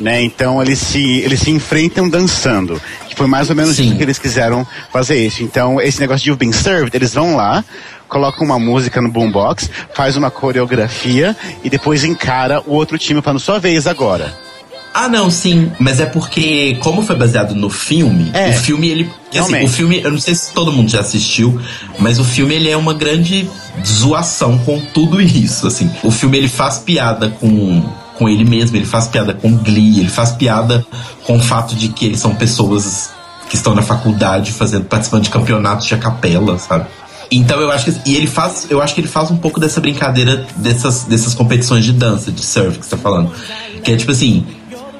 [0.00, 0.22] Né?
[0.22, 2.80] Então eles se, eles se enfrentam dançando.
[3.08, 3.86] Que foi mais ou menos Sim.
[3.88, 5.42] isso que eles quiseram fazer isso.
[5.42, 7.64] Então, esse negócio de You've Been Served, eles vão lá,
[8.08, 13.40] colocam uma música no boombox, faz uma coreografia e depois encara o outro time falando
[13.40, 14.34] sua vez agora.
[14.96, 15.72] Ah, não, sim.
[15.80, 19.10] Mas é porque, como foi baseado no filme, É, o filme, ele.
[19.36, 21.60] Assim, o filme, eu não sei se todo mundo já assistiu,
[21.98, 23.50] mas o filme ele é uma grande
[23.84, 25.66] zoação com tudo isso.
[25.66, 27.82] Assim, o filme ele faz piada com,
[28.18, 30.84] com ele mesmo, ele faz piada com Glee, ele faz piada
[31.26, 33.10] com o fato de que eles são pessoas
[33.48, 36.86] que estão na faculdade fazendo, participando de campeonatos de capela, sabe?
[37.30, 39.80] Então eu acho que e ele faz, eu acho que ele faz um pouco dessa
[39.80, 43.32] brincadeira dessas, dessas competições de dança, de surf que você tá falando.
[43.82, 44.46] Que é tipo assim,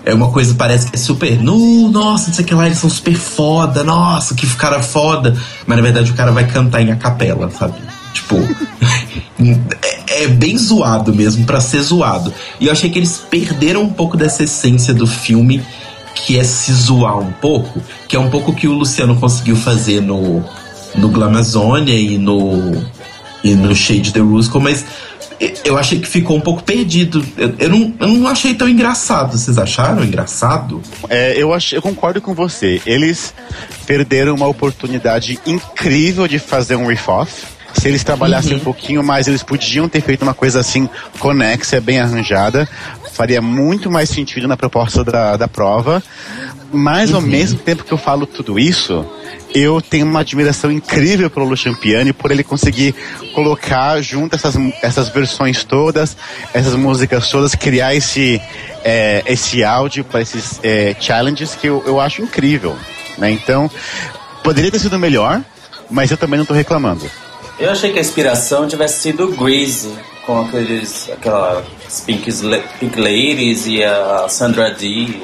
[0.05, 2.79] é uma coisa parece que é super, no, nossa, não sei o que lá, eles
[2.79, 5.37] são super foda, nossa, que cara foda.
[5.67, 7.75] Mas na verdade o cara vai cantar em a capela, sabe?
[8.15, 8.37] Tipo,
[9.83, 12.33] é, é bem zoado mesmo pra ser zoado.
[12.59, 15.61] E eu achei que eles perderam um pouco dessa essência do filme,
[16.15, 20.01] que é se zoar um pouco, que é um pouco que o Luciano conseguiu fazer
[20.01, 20.43] no,
[20.95, 22.73] no Glamazônia e no,
[23.43, 24.87] e no Shade the Rusical, mas
[25.65, 27.25] eu achei que ficou um pouco perdido.
[27.37, 29.37] Eu, eu, não, eu não achei tão engraçado.
[29.37, 30.81] Vocês acharam engraçado?
[31.09, 32.81] É, eu, ach, eu concordo com você.
[32.87, 33.35] Eles
[33.87, 37.54] perderam uma oportunidade incrível de fazer um riff-off.
[37.75, 42.01] Se eles trabalhassem um pouquinho mais, eles podiam ter feito uma coisa assim conexa, bem
[42.01, 42.68] arranjada.
[43.12, 46.03] Faria muito mais sentido na proposta da, da prova.
[46.72, 49.07] Mas ao mesmo tempo que eu falo tudo isso,
[49.55, 52.93] eu tenho uma admiração incrível pelo Lu Champiani por ele conseguir
[53.33, 56.16] colocar junto essas, essas versões todas,
[56.53, 58.41] essas músicas todas, criar esse,
[58.83, 62.77] é, esse áudio para esses é, challenges que eu, eu acho incrível.
[63.16, 63.31] Né?
[63.31, 63.70] Então,
[64.43, 65.41] poderia ter sido melhor,
[65.89, 67.09] mas eu também não estou reclamando.
[67.59, 69.93] Eu achei que a inspiração tivesse sido Grease,
[70.27, 71.65] com aqueles, aquelas
[72.05, 72.31] Pink,
[72.81, 75.23] Pink Ladies e a Sandra Dee.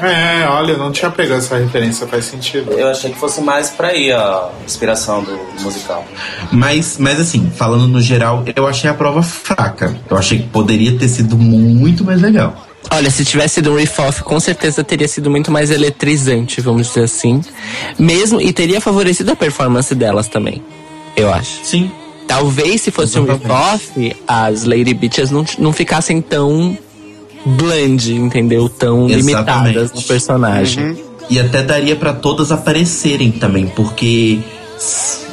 [0.00, 2.72] É, olha, eu não tinha pegado essa referência, faz sentido.
[2.72, 6.04] Eu achei que fosse mais pra aí a inspiração do musical.
[6.52, 9.96] Mas, mas assim, falando no geral, eu achei a prova fraca.
[10.08, 12.54] Eu achei que poderia ter sido muito mais legal.
[12.90, 17.04] Olha, se tivesse sido um riff-off, com certeza teria sido muito mais eletrizante, vamos dizer
[17.04, 17.40] assim.
[17.98, 20.62] Mesmo, e teria favorecido a performance delas também,
[21.16, 21.64] eu acho.
[21.64, 21.90] Sim.
[22.28, 26.76] Talvez se fosse um riff-off, as Lady Bitches não, não ficassem tão
[27.44, 28.68] bland, entendeu?
[28.68, 29.26] Tão Exatamente.
[29.26, 30.96] limitadas no personagem.
[31.30, 34.40] E até daria pra todas aparecerem também, porque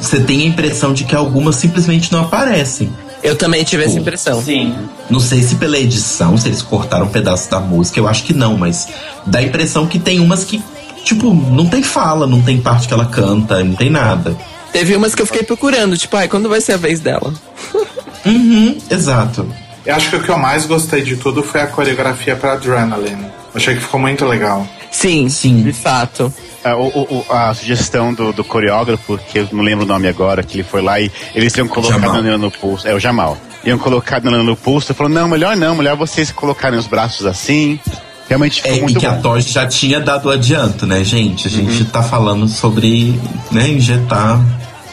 [0.00, 2.90] você tem a impressão de que algumas simplesmente não aparecem.
[3.22, 4.42] Eu também tive essa impressão.
[4.42, 4.74] Sim.
[5.08, 8.34] Não sei se pela edição, se eles cortaram um pedaço da música, eu acho que
[8.34, 8.88] não, mas
[9.24, 10.62] dá a impressão que tem umas que,
[11.04, 14.36] tipo, não tem fala, não tem parte que ela canta, não tem nada.
[14.74, 17.32] Teve umas que eu fiquei procurando, tipo, ai, quando vai ser a vez dela?
[18.26, 19.46] Uhum, exato.
[19.84, 23.26] Eu acho que o que eu mais gostei de tudo foi a coreografia pra Adrenaline.
[23.54, 24.66] Achei que ficou muito legal.
[24.90, 25.62] Sim, Sim.
[25.62, 26.32] de fato.
[26.64, 30.08] Ah, o- o- o- a sugestão do, do coreógrafo, que eu não lembro o nome
[30.08, 32.12] agora, que ele foi lá e eles iam colocar Jamal.
[32.12, 32.88] a Nana no pulso.
[32.88, 33.36] É o Jamal.
[33.62, 34.94] Iam colocar a Nana no pulso.
[34.94, 37.78] Falou: não, melhor não, melhor vocês colocarem os braços assim.
[38.26, 39.20] Realmente ficou É, e muito que a bom.
[39.20, 41.46] Todd já tinha dado adianto, né, gente?
[41.46, 43.20] A gente tá falando sobre,
[43.52, 44.40] né, injetar.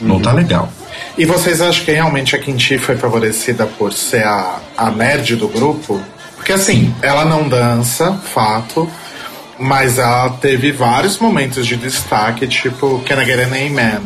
[0.02, 0.70] Não tá legal.
[1.18, 5.48] E vocês acham que realmente a Kinti foi favorecida por ser a, a nerd do
[5.48, 6.02] grupo?
[6.36, 8.90] Porque assim, ela não dança, fato,
[9.60, 14.02] mas ela teve vários momentos de destaque, tipo Can I Get an Amen?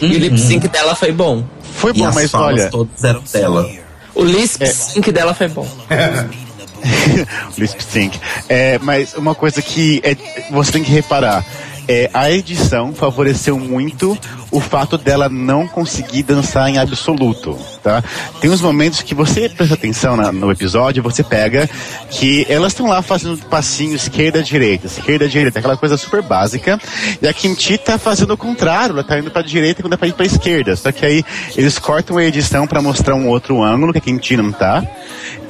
[0.00, 1.44] E o lip sync dela foi bom.
[1.74, 2.70] Foi E bom, as mas falas olha.
[2.70, 3.70] todas eram dela.
[4.14, 5.68] O lip sync dela foi bom.
[7.58, 8.18] Lisp Sync.
[8.48, 10.16] É, mas uma coisa que é,
[10.50, 11.44] você tem que reparar.
[11.88, 14.18] É, a edição favoreceu muito
[14.50, 18.02] o fato dela não conseguir dançar em absoluto, tá?
[18.40, 21.68] Tem uns momentos que você presta atenção na- no episódio, você pega
[22.10, 26.78] que elas estão lá fazendo passinho esquerda, direita, esquerda, direita, aquela coisa super básica,
[27.20, 30.08] e a Kimchi tá fazendo o contrário, ela tá indo pra direita quando é pra
[30.08, 31.24] ir pra esquerda, só que aí
[31.56, 34.82] eles cortam a edição pra mostrar um outro ângulo que a Kimchi não tá,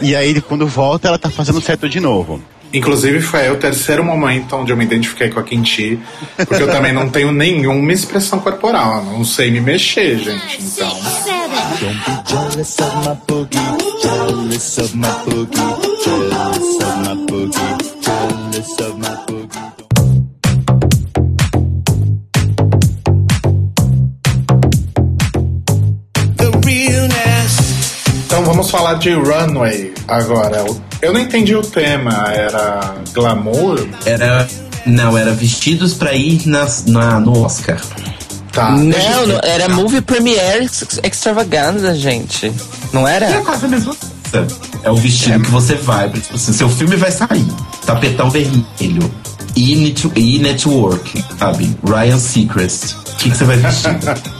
[0.00, 2.40] e aí quando volta ela tá fazendo certo de novo.
[2.76, 5.98] Inclusive, foi aí o terceiro momento onde eu me identifiquei com a Kinti,
[6.36, 10.58] porque eu também não tenho nenhuma expressão corporal, não sei me mexer, gente.
[10.60, 11.00] Então.
[26.62, 27.56] Realness.
[28.26, 30.85] Então vamos falar de Runway agora.
[31.02, 33.86] Eu não entendi o tema, era glamour?
[34.04, 34.46] Era.
[34.86, 37.80] Não, era vestidos pra ir nas, na, no Oscar.
[38.52, 38.70] Tá.
[38.70, 42.52] Não, não, era Movie Premiere ex- Extravaganza, gente.
[42.92, 43.40] Não É era?
[43.42, 44.46] quase a mesma coisa.
[44.84, 46.08] É o vestido que você vai.
[46.08, 47.44] Tipo assim, seu filme vai sair.
[47.84, 49.12] Tapetão vermelho.
[49.56, 51.76] E, e network, sabe?
[51.84, 52.92] Ryan Seacrest.
[52.92, 53.90] O que, que você vai vestir?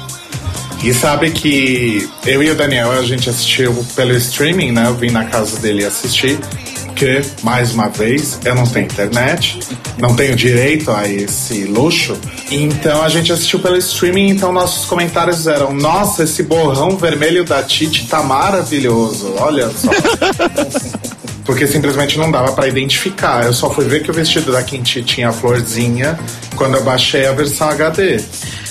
[0.83, 4.87] E sabe que eu e o Daniel, a gente assistiu pelo streaming, né?
[4.87, 6.39] Eu vim na casa dele assistir.
[6.87, 9.61] Porque, mais uma vez, eu não tenho internet,
[9.99, 12.17] não tenho direito a esse luxo.
[12.51, 17.63] Então a gente assistiu pelo streaming, então nossos comentários eram: Nossa, esse borrão vermelho da
[17.63, 19.91] Titi tá maravilhoso, olha só.
[21.45, 23.45] Porque simplesmente não dava pra identificar.
[23.45, 26.19] Eu só fui ver que o vestido da Kinti tinha a florzinha
[26.57, 28.21] quando eu baixei a versão HD.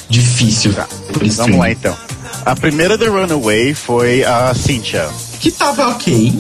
[0.10, 0.74] Difícil.
[1.14, 1.38] Por isso.
[1.38, 1.96] Vamos lá então.
[2.46, 5.10] A primeira The Runaway foi a Cynthia.
[5.40, 6.40] Que tava ok.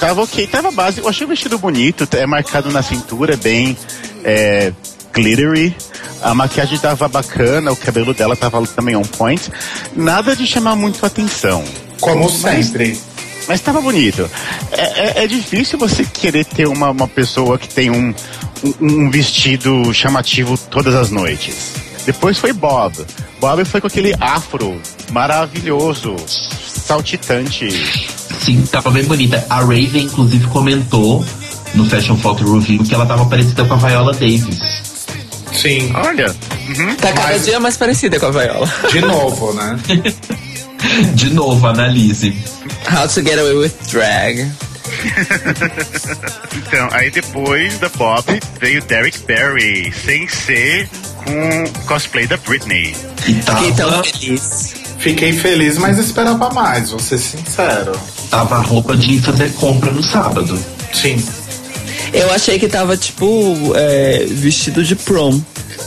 [0.00, 1.00] Tava ok, tava base.
[1.00, 3.76] Eu achei o vestido bonito, é marcado na cintura, bem
[4.24, 4.72] é,
[5.12, 5.74] glittery.
[6.22, 9.50] A maquiagem tava bacana, o cabelo dela tava também on point.
[9.94, 11.62] Nada de chamar muito atenção.
[12.00, 12.98] Como sempre.
[13.46, 14.28] Mas tava bonito.
[14.72, 18.14] É, é- é difícil você querer ter uma, uma pessoa que tem um,
[18.64, 21.54] um, um vestido chamativo todas as noites.
[22.06, 22.94] Depois foi Bob.
[23.40, 24.80] Bob foi com aquele afro
[25.10, 27.68] maravilhoso, saltitante.
[28.40, 29.44] Sim, tava bem bonita.
[29.48, 31.24] A Raven, inclusive, comentou
[31.74, 34.82] no Fashion Photo Review que ela tava parecida com a Viola Davis.
[35.52, 36.34] Sim, Olha,
[37.00, 38.68] Tá cada Mas- dia mais parecida com a Viola.
[38.90, 39.78] de novo, né?
[41.14, 42.36] De novo, analise.
[42.92, 44.50] How to Get Away with Drag.
[46.56, 48.24] Então, aí depois da Bob
[48.60, 50.88] veio Derek Barry, sem ser
[51.24, 52.94] com cosplay da Britney.
[53.26, 54.74] E tava, Fiquei tão feliz.
[54.98, 57.92] Fiquei feliz, mas esperava mais, vou ser sincero.
[58.30, 60.58] tava a roupa de fazer compra no sábado.
[60.92, 61.22] Sim.
[62.12, 65.40] Eu achei que tava, tipo, é, vestido de prom.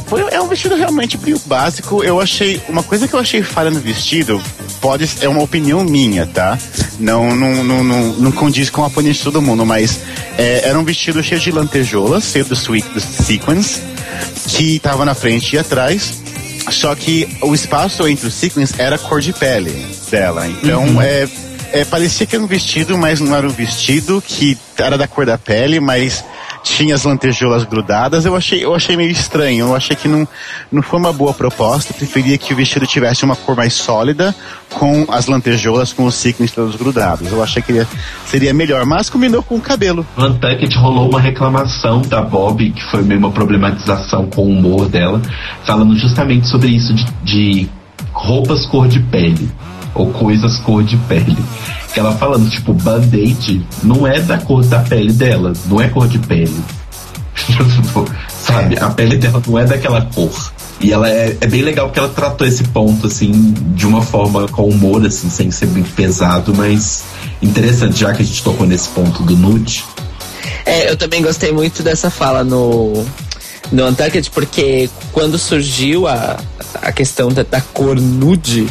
[0.07, 2.03] Foi, é um vestido realmente meio básico.
[2.03, 2.61] Eu achei.
[2.67, 4.41] Uma coisa que eu achei falha no vestido,
[4.81, 6.57] pode é uma opinião minha, tá?
[6.99, 9.99] Não, não, não, não, não condiz com a opinião de todo mundo, mas
[10.37, 13.79] é, era um vestido cheio de lantejoulas, cheio do, sweet, do sequins,
[14.47, 16.21] que tava na frente e atrás.
[16.69, 20.47] Só que o espaço entre os sequins era cor de pele dela.
[20.47, 21.27] Então é,
[21.71, 25.25] é, parecia que era um vestido, mas não era um vestido que era da cor
[25.25, 26.23] da pele, mas
[26.67, 28.25] tinha as lantejoulas grudadas.
[28.25, 29.67] Eu achei, eu achei meio estranho.
[29.67, 30.27] Eu achei que não,
[30.71, 31.91] não foi uma boa proposta.
[31.91, 34.35] Eu preferia que o vestido tivesse uma cor mais sólida,
[34.73, 37.31] com as lantejoulas, com os sequins todos grudados.
[37.31, 37.85] Eu achei que
[38.25, 40.05] seria melhor, mas combinou com o cabelo.
[40.17, 45.21] Untucked rolou uma reclamação da Bob, que foi meio uma problematização com o humor dela,
[45.63, 47.69] falando justamente sobre isso de, de
[48.13, 49.49] roupas cor de pele,
[49.93, 51.37] ou coisas cor de pele.
[51.95, 56.19] Ela falando, tipo, band-aid não é da cor da pele dela, não é cor de
[56.19, 56.63] pele.
[58.39, 60.51] Sabe, a pele dela não é daquela cor.
[60.79, 63.31] E ela é, é bem legal porque ela tratou esse ponto, assim,
[63.75, 67.03] de uma forma com humor, assim, sem ser muito pesado, mas
[67.41, 69.83] interessante, já que a gente tocou nesse ponto do nude.
[70.65, 73.05] É, eu também gostei muito dessa fala no,
[73.71, 76.37] no Untucked, porque quando surgiu a,
[76.81, 78.67] a questão da, da cor nude,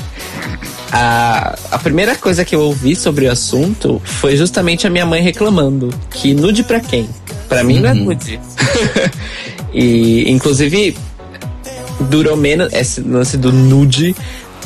[0.92, 5.22] a, a primeira coisa que eu ouvi sobre o assunto foi justamente a minha mãe
[5.22, 7.08] reclamando que nude pra quem?
[7.48, 8.40] Pra mim não é nude.
[9.72, 10.96] e, inclusive,
[12.08, 14.14] durou menos, esse lance do nude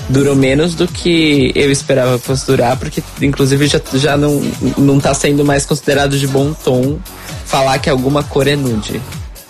[0.09, 4.43] durou menos do que eu esperava que fosse durar, porque inclusive já, já não,
[4.77, 6.99] não tá sendo mais considerado de bom tom
[7.47, 9.01] falar que alguma cor é nude.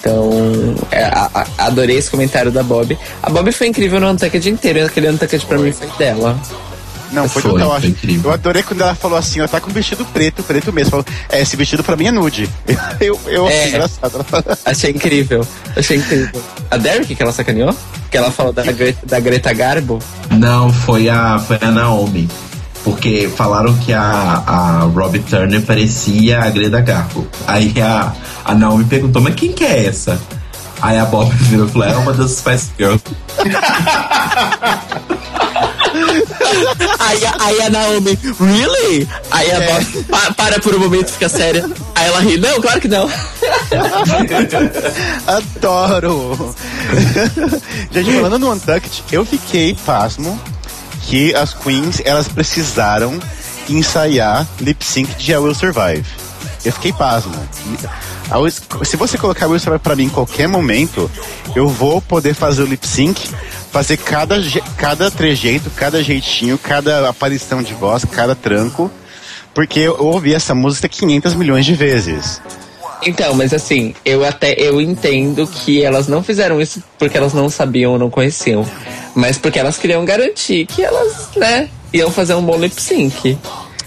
[0.00, 2.98] Então, é, a- a- adorei esse comentário da Bob.
[3.22, 6.38] A Bob foi incrível no Untucked inteiro, aquele Untucked pra mim foi dela.
[7.12, 7.68] Não, foi, Foi, total.
[7.70, 8.30] foi acho- incrível.
[8.30, 10.90] Eu adorei quando ela falou assim, ela tá com um vestido preto, preto mesmo.
[10.92, 12.48] Falou, é, esse vestido pra mim é nude.
[13.00, 13.68] Eu, eu achei É.
[13.68, 14.14] engraçado.
[14.14, 15.46] Ela falou, Achei incrível,
[15.76, 16.40] achei incrível.
[16.70, 17.74] A Derek que ela sacaneou?
[18.10, 18.62] Que ela falou da,
[19.04, 19.98] da Greta Garbo?
[20.30, 22.28] Não, foi a, foi a Naomi.
[22.84, 24.00] Porque falaram que a,
[24.46, 27.26] a Robbie Turner parecia a Greta Garbo.
[27.46, 28.12] Aí a,
[28.44, 30.18] a Naomi perguntou, mas quem que é essa?
[30.80, 33.02] Aí a Bob virou e falou, é uma das Spice Girls.
[36.98, 39.08] Aí, a- aí a Naomi, really?
[39.30, 41.68] Aí a Bob pa- para por um momento, fica séria.
[41.94, 43.08] Aí ela ri, não, claro que não.
[45.26, 46.54] Adoro!
[47.92, 50.38] Gente, falando no Untucked, eu fiquei pasmo
[51.02, 53.18] que as queens, elas precisaram
[53.68, 56.04] ensaiar lip sync de I Will Survive.
[56.64, 57.34] Eu fiquei pasmo.
[58.84, 61.10] Se você colocar I Will Survive pra mim em qualquer momento,
[61.54, 63.30] eu vou poder fazer o lip sync,
[63.70, 64.36] fazer cada,
[64.76, 68.90] cada trejeito, cada jeitinho, cada aparição de voz, cada tranco,
[69.54, 72.40] porque eu ouvi essa música 500 milhões de vezes.
[73.02, 77.48] Então, mas assim, eu até eu entendo que elas não fizeram isso porque elas não
[77.48, 78.66] sabiam ou não conheciam,
[79.20, 83.36] mas porque elas queriam garantir que elas, né, iam fazer um bom lip sync.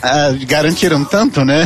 [0.01, 1.65] Ah, garantiram tanto, né?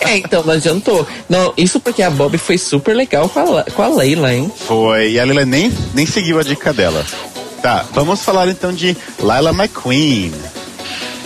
[0.00, 1.06] É, então não adiantou.
[1.28, 4.50] Não, isso porque a Bob foi super legal com a, com a Leila, hein?
[4.66, 7.04] Foi, e a Lila nem, nem seguiu a dica dela.
[7.60, 10.32] Tá, vamos falar então de Lila McQueen.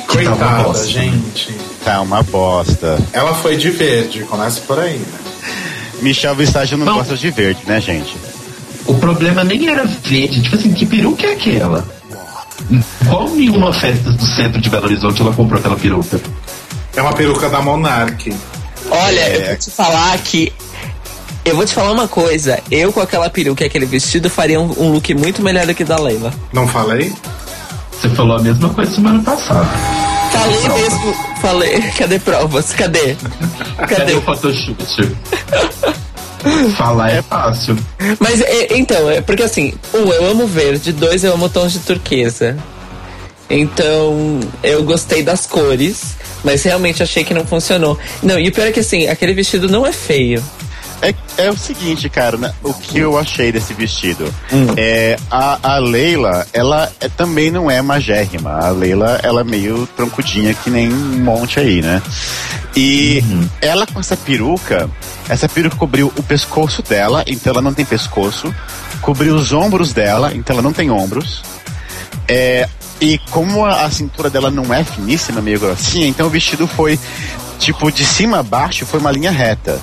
[0.08, 0.86] Que tá Coitada, bosta.
[0.86, 1.52] gente.
[1.84, 2.98] Tá uma bosta.
[3.12, 5.18] Ela foi de verde, começa por aí, né?
[6.00, 6.94] Michel Visage não Não.
[6.94, 8.16] gosta de verde, né, gente?
[8.88, 11.86] O problema nem era verde, tipo assim, que peruca é aquela?
[13.08, 16.20] Qual nenhuma festa do centro de Belo Horizonte ela comprou aquela peruca?
[16.96, 18.34] É uma peruca da Monark.
[18.90, 19.36] Olha, É.
[19.42, 20.52] eu vou te falar que.
[21.44, 22.58] Eu vou te falar uma coisa.
[22.70, 25.84] Eu com aquela peruca e aquele vestido faria um, um look muito melhor do que
[25.84, 26.32] da Leila.
[26.52, 27.12] Não falei?
[27.92, 29.68] Você falou a mesma coisa semana passada.
[30.32, 30.80] Falei Provas.
[30.82, 31.14] mesmo.
[31.40, 31.80] Falei.
[31.96, 32.72] Cadê provas?
[32.72, 33.16] Cadê?
[33.78, 34.14] Cadê Cadê?
[34.14, 34.76] o photoshoot?
[36.76, 37.76] Falar é fácil.
[38.18, 41.80] Mas é, então, é porque assim, um, eu amo verde, dois, eu amo tons de
[41.80, 42.56] turquesa.
[43.50, 47.98] Então, eu gostei das cores, mas realmente achei que não funcionou.
[48.22, 50.44] Não, e o pior é que assim, aquele vestido não é feio.
[51.00, 54.32] É, é o seguinte, cara, né, o que eu achei desse vestido.
[54.76, 58.50] É, a, a Leila, ela é- também não é magérrima.
[58.50, 62.02] A Leila, ela é meio troncudinha, que nem um monte aí, né?
[62.76, 63.22] E
[63.60, 64.90] ela com essa peruca,
[65.28, 68.52] essa peruca cobriu o pescoço dela, então ela não tem pescoço.
[69.00, 71.42] Cobriu os ombros dela, então ela não tem ombros.
[72.26, 72.68] É,
[73.00, 76.98] e como a, a cintura dela não é finíssima, meio grossinha, então o vestido foi
[77.58, 79.80] tipo de cima a baixo, foi uma linha reta.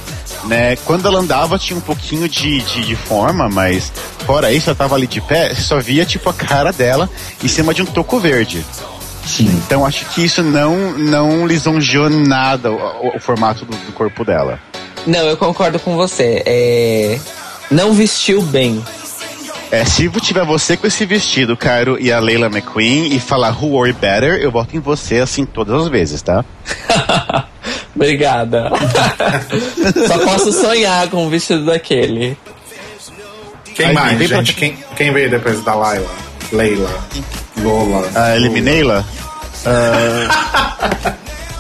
[0.48, 0.76] Né?
[0.86, 3.92] Quando ela andava tinha um pouquinho de, de, de forma, mas
[4.26, 7.10] fora isso, ela tava ali de pé, só via tipo a cara dela
[7.44, 8.64] em cima de um toco verde.
[9.26, 9.48] Sim.
[9.66, 14.24] Então acho que isso não, não lisonjeou nada o, o- o formato do, do corpo
[14.24, 14.60] dela.
[15.08, 16.44] Não, eu concordo com você.
[16.46, 17.20] É.
[17.72, 18.84] Não vestiu bem.
[19.72, 23.70] É, se tiver você com esse vestido, Caro, e a Leila McQueen, e falar Who
[23.72, 26.46] Worry Better, eu voto em você assim todas as vezes, tá?
[27.96, 28.70] Obrigada.
[30.08, 32.38] Só posso sonhar com um vestido daquele.
[33.74, 34.54] Quem Aí, mais, pra- gente?
[34.56, 36.10] Quem, quem veio depois da Laila?
[36.52, 36.90] Leila.
[37.62, 38.08] Lola.
[38.16, 39.04] A Eliminei-la?
[39.66, 41.14] Ah,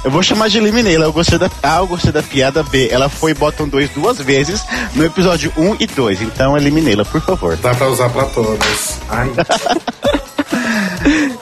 [0.03, 1.05] eu vou chamar de Eliminei-la.
[1.05, 2.89] Eu gostei da A, eu gostei da piada B.
[2.91, 4.61] Ela foi Bottom 2 duas vezes
[4.93, 6.21] no episódio 1 e 2.
[6.21, 7.55] Então eliminei-la, por favor.
[7.57, 8.99] Dá pra usar pra todas.
[9.09, 9.31] Ai,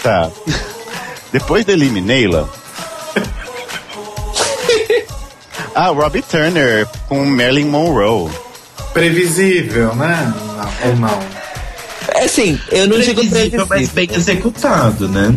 [0.01, 0.29] Tá.
[1.31, 2.47] Depois da Eliminei-la.
[5.75, 8.31] Ah, Robbie Turner com Marilyn Monroe.
[8.93, 10.33] previsível, né?
[10.55, 11.19] Não, ou não.
[12.15, 13.95] É assim, eu não digo Previsível, mas previsível.
[14.07, 15.35] bem executado, né?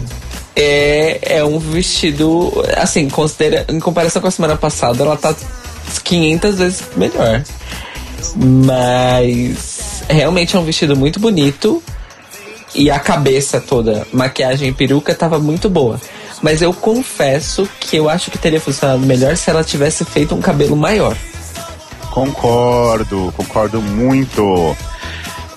[0.55, 5.35] É, é um vestido, assim, considera, em comparação com a semana passada, ela tá
[6.05, 7.43] 500 vezes melhor.
[8.35, 11.83] Mas realmente é um vestido muito bonito
[12.75, 16.01] e a cabeça toda, maquiagem e peruca tava muito boa.
[16.43, 20.41] Mas eu confesso que eu acho que teria funcionado melhor se ela tivesse feito um
[20.41, 21.17] cabelo maior.
[22.11, 24.77] Concordo, concordo muito.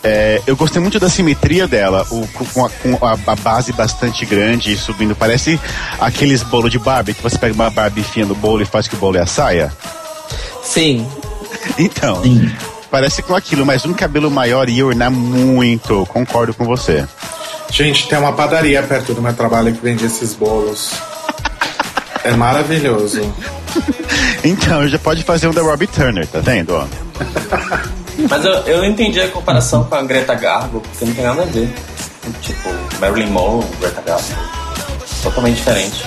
[0.03, 4.25] É, eu gostei muito da simetria dela, o, com, a, com a- a base bastante
[4.25, 5.15] grande e subindo.
[5.15, 5.59] Parece
[5.99, 8.95] aqueles bolos de Barbie, que você pega uma Barbie enfia no bolo e faz que
[8.95, 9.71] o bolo é a saia.
[10.63, 11.05] Sim,
[11.77, 12.49] Então, Sim.
[12.89, 16.05] parece com aquilo, mas um cabelo maior ia ornar muito.
[16.07, 17.05] Concordo com você.
[17.71, 20.91] Gente, tem uma padaria perto do meu trabalho que vende esses bolos.
[22.23, 23.21] É maravilhoso.
[24.43, 26.73] Então, já pode fazer um da Robbie Turner, tá vendo?
[26.75, 26.85] ó?
[28.29, 31.45] Mas eu, eu entendi a comparação com a Greta Garbo, porque não tem nada a
[31.45, 31.73] ver.
[32.41, 32.69] Tipo,
[32.99, 34.23] Marilyn Monroe, Greta Garbo.
[35.23, 36.03] Totalmente diferente.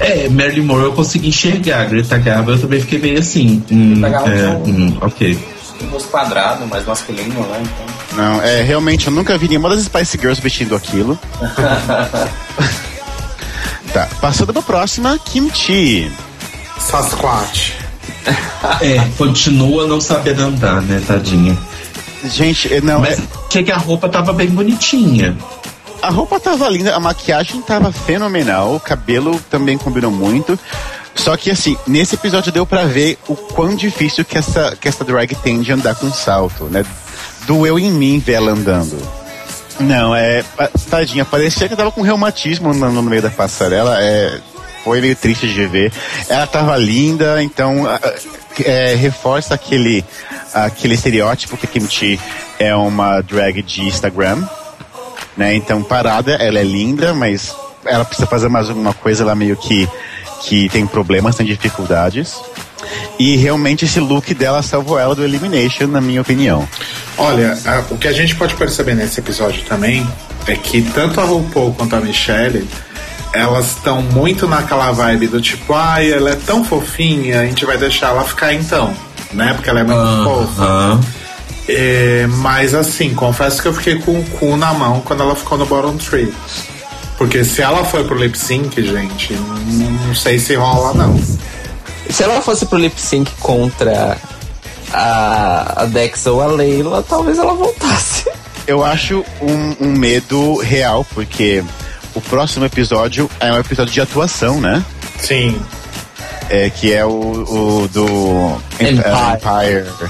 [0.00, 1.84] É, Marilyn Monroe eu consegui enxergar.
[1.86, 3.62] Greta Garbo eu também fiquei meio assim.
[3.70, 5.38] Hum, Greta Garbo é, é um- hum, ok.
[5.82, 7.62] Um rosto quadrado, mais masculino, né?
[7.62, 7.97] Então.
[8.12, 11.18] Não, é, realmente, eu nunca vi nenhuma das Spice Girls vestindo aquilo.
[13.92, 16.10] tá, passando pra próxima, Kimchi.
[16.78, 17.72] Sasquatch.
[18.80, 21.56] É, continua não sabendo andar, né, tadinha.
[22.24, 23.20] Gente, é, não, Mas
[23.54, 25.36] é, que a roupa tava bem bonitinha.
[26.02, 30.58] a roupa tava linda, a maquiagem tava fenomenal, o cabelo também combinou muito.
[31.14, 35.04] Só que assim, nesse episódio deu pra ver o quão difícil que essa, que essa
[35.04, 36.84] drag tem de andar com salto, né?
[37.48, 38.96] Doeu em mim ver ela andando.
[39.80, 40.44] Não, é.
[40.90, 43.96] Tadinha, parecia que tava com reumatismo no, no meio da passarela.
[43.98, 44.38] É,
[44.84, 45.90] foi meio triste de ver.
[46.28, 47.84] Ela tava linda, então
[48.62, 50.04] é, reforça aquele,
[50.52, 52.20] aquele estereótipo que a Kimchi
[52.58, 54.46] é uma drag de Instagram.
[55.34, 55.54] Né?
[55.54, 59.88] Então, parada, ela é linda, mas ela precisa fazer mais alguma coisa, ela meio que,
[60.42, 62.34] que tem problemas, tem dificuldades.
[63.18, 66.66] E realmente esse look dela salvou ela do Elimination, na minha opinião.
[67.16, 70.06] Olha, a- o que a gente pode perceber nesse episódio também
[70.46, 72.66] é que tanto a RuPaul quanto a Michelle
[73.32, 77.76] elas estão muito naquela vibe do tipo, ai, ela é tão fofinha, a gente vai
[77.76, 78.94] deixar ela ficar então,
[79.32, 79.52] né?
[79.52, 80.62] Porque ela é muito fofa.
[80.62, 81.00] Aham.
[81.68, 85.58] É, mas assim, confesso que eu fiquei com o cu na mão quando ela ficou
[85.58, 86.32] no bottom tree.
[87.18, 91.20] Porque se ela foi pro lip sync, gente, não, não sei se rola não.
[92.08, 94.16] Se ela fosse pro lip sync contra
[94.92, 98.30] a, a Dex ou a Leila, talvez ela voltasse.
[98.66, 101.64] Eu acho um, um medo real, porque
[102.14, 104.84] o próximo episódio é um episódio de atuação, né?
[105.18, 105.60] Sim.
[106.48, 109.84] É, que é o, o do Empire.
[109.84, 110.08] Empire,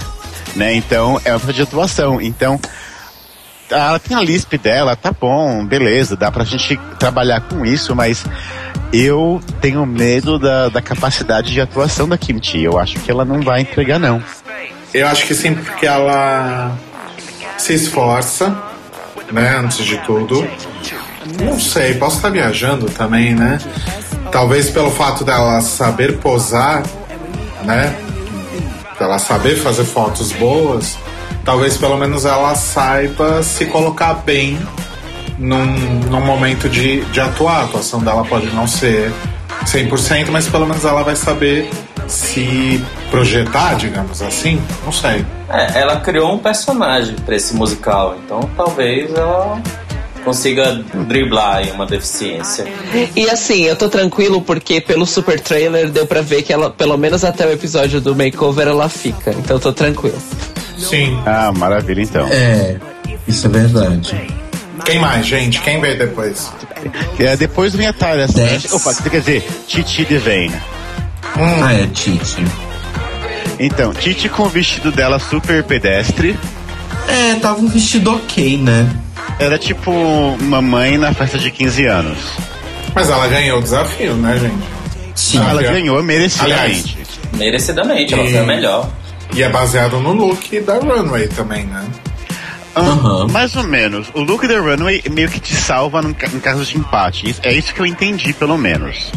[0.55, 0.74] né?
[0.74, 2.20] Então, é um episódio de atuação.
[2.20, 2.60] Então,
[3.70, 8.24] ela tem a lisp dela, tá bom, beleza, dá pra gente trabalhar com isso, mas
[8.93, 12.62] eu tenho medo da, da capacidade de atuação da Kimchi.
[12.62, 14.23] Eu acho que ela não vai entregar, não.
[14.93, 16.77] Eu acho que sim, porque ela
[17.59, 18.57] se esforça,
[19.31, 20.49] né, antes de tudo.
[21.43, 23.59] Não sei, posso estar viajando também, né?
[24.32, 26.82] Talvez pelo fato dela saber posar,
[27.65, 27.95] né?
[28.99, 30.97] Dela saber fazer fotos boas,
[31.48, 34.58] talvez pelo menos ela saiba se colocar bem
[35.38, 35.64] num,
[36.10, 37.60] num momento de, de atuar.
[37.60, 39.10] A atuação dela pode não ser
[39.64, 41.70] 100%, mas pelo menos ela vai saber
[42.06, 44.60] se projetar, digamos assim.
[44.84, 45.24] Não sei.
[45.48, 49.58] É, ela criou um personagem pra esse musical, então talvez ela
[50.22, 52.66] consiga driblar uma deficiência.
[53.16, 56.98] E assim, eu tô tranquilo porque pelo super trailer deu pra ver que ela, pelo
[56.98, 59.30] menos até o episódio do makeover, ela fica.
[59.30, 60.18] Então eu tô tranquilo.
[60.78, 61.20] Sim.
[61.26, 62.26] Ah, maravilha, então.
[62.28, 62.76] É,
[63.26, 64.20] isso é verdade.
[64.84, 65.60] Quem mais, gente?
[65.60, 66.50] Quem veio depois?
[67.18, 67.92] É, depois vem a.
[67.92, 68.72] Dex.
[68.72, 70.55] Opa, quer dizer, Titi Devane.
[71.36, 72.44] Ah, é Titi.
[73.59, 76.38] Então, Titi com o vestido dela super pedestre.
[77.09, 78.88] É, tava um vestido ok, né?
[79.38, 82.18] Era tipo mamãe na festa de 15 anos.
[82.94, 84.78] Mas ela ganhou o desafio, né, gente?
[85.14, 85.38] Sim.
[85.38, 86.98] ela aliás- ganhou merecidamente.
[87.34, 88.88] Merecidamente, ela E- foi a melhor.
[89.34, 91.86] E é baseado no look da Runway também, né?
[92.74, 93.28] Aham.
[93.28, 94.09] Mais ou menos.
[94.14, 97.36] O look da Runway meio que te salva num em caso de empate.
[97.42, 99.10] É isso que eu entendi, pelo menos.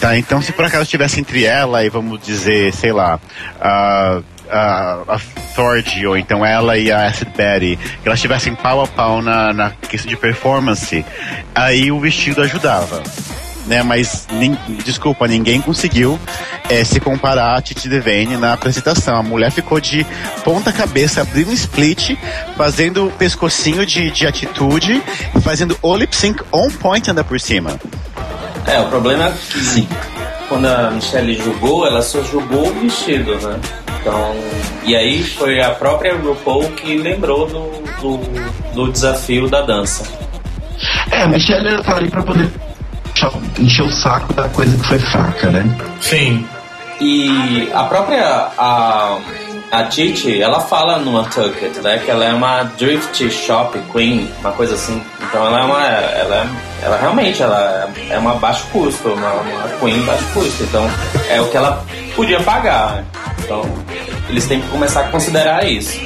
[0.00, 3.18] Tá, então se por acaso estivesse entre ela e vamos dizer, sei lá,
[3.58, 4.20] a,
[4.50, 5.20] a, a
[5.54, 9.54] Thorgy, ou então ela e a Acid Betty, que elas estivessem pau a pau na,
[9.54, 11.04] na questão de performance,
[11.54, 13.02] aí o vestido ajudava.
[13.66, 16.18] Né, mas, nin- desculpa, ninguém conseguiu
[16.70, 19.16] eh, se comparar a Titi Devane na apresentação.
[19.16, 20.06] A mulher ficou de
[20.44, 22.16] ponta cabeça, abrindo um split,
[22.56, 25.02] fazendo pescocinho de, de atitude,
[25.42, 27.78] fazendo o lip sync on point ainda por cima.
[28.66, 29.88] É, o problema é que
[30.48, 33.58] quando a Michelle julgou, ela só julgou o vestido, né?
[34.00, 34.36] Então,
[34.84, 40.04] e aí foi a própria RuPaul que lembrou do, do, do desafio da dança.
[41.10, 42.48] É, a Michelle tá ali pra poder
[43.58, 45.64] encher o saco da coisa que foi fraca, né?
[46.00, 46.46] Sim.
[47.00, 49.18] E a própria a,
[49.70, 54.52] a Titi, ela fala no Untucked, né, que ela é uma drift shop queen, uma
[54.52, 55.02] coisa assim.
[55.22, 59.68] Então ela é uma, ela, é- ela realmente, ela é uma baixo custo, uma, uma
[59.78, 60.62] queen baixo custo.
[60.62, 60.88] Então
[61.28, 61.84] é o que ela
[62.14, 63.04] podia pagar.
[63.44, 63.62] Então
[64.30, 66.00] eles têm que começar a considerar isso.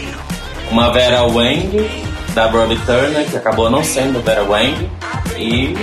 [0.72, 4.90] Uma Vera Wang da Robbie Turner, que acabou não sendo Vera Wang,
[5.36, 5.74] e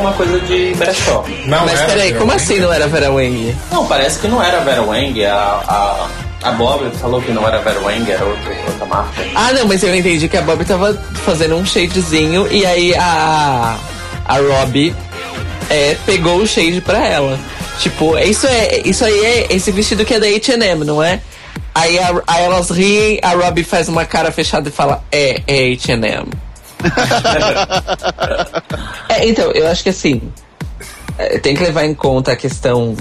[0.00, 1.24] uma coisa de brechó.
[1.46, 3.56] Não Mas era, peraí, como assim não era Vera Wang?
[3.70, 6.08] Não, parece que não era Vera Wang, a, a,
[6.48, 9.22] a Bob falou que não era Vera Wang, era outra, outra marca.
[9.34, 10.94] Ah, não, mas eu entendi que a Bob tava
[11.24, 13.76] fazendo um shadezinho e aí a.
[14.26, 14.94] A Robbie
[15.68, 17.36] é, pegou o shade pra ela.
[17.80, 21.20] Tipo, isso, é, isso aí é esse vestido que é da HM, não é?
[21.74, 25.70] Aí, a- aí elas riem, a Robbie faz uma cara fechada e fala: É, é
[25.76, 26.28] HM.
[29.08, 30.22] é, então, eu acho que assim.
[31.18, 32.96] é, tem que levar em conta a questão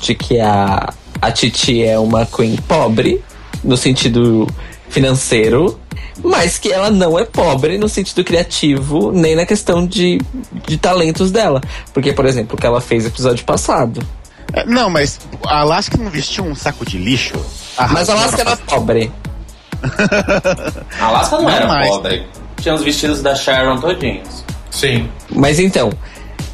[0.00, 3.22] de que a, a Titi é uma queen pobre,
[3.62, 4.46] no sentido
[4.88, 5.78] financeiro.
[6.22, 10.20] mas que ela não é pobre no sentido criativo, nem na questão de,
[10.66, 11.60] de talentos dela.
[11.92, 14.00] Porque, por exemplo, o que ela fez no episódio passado.
[14.52, 17.34] É, Não, mas a Alaska não vestiu um saco de lixo?
[17.90, 19.12] Mas a Alaska era pobre.
[20.98, 21.88] A Alaska não, Não era mais.
[21.88, 22.26] pobre.
[22.60, 24.44] Tinha os vestidos da Sharon todinhos.
[24.70, 25.08] Sim.
[25.30, 25.90] Mas então,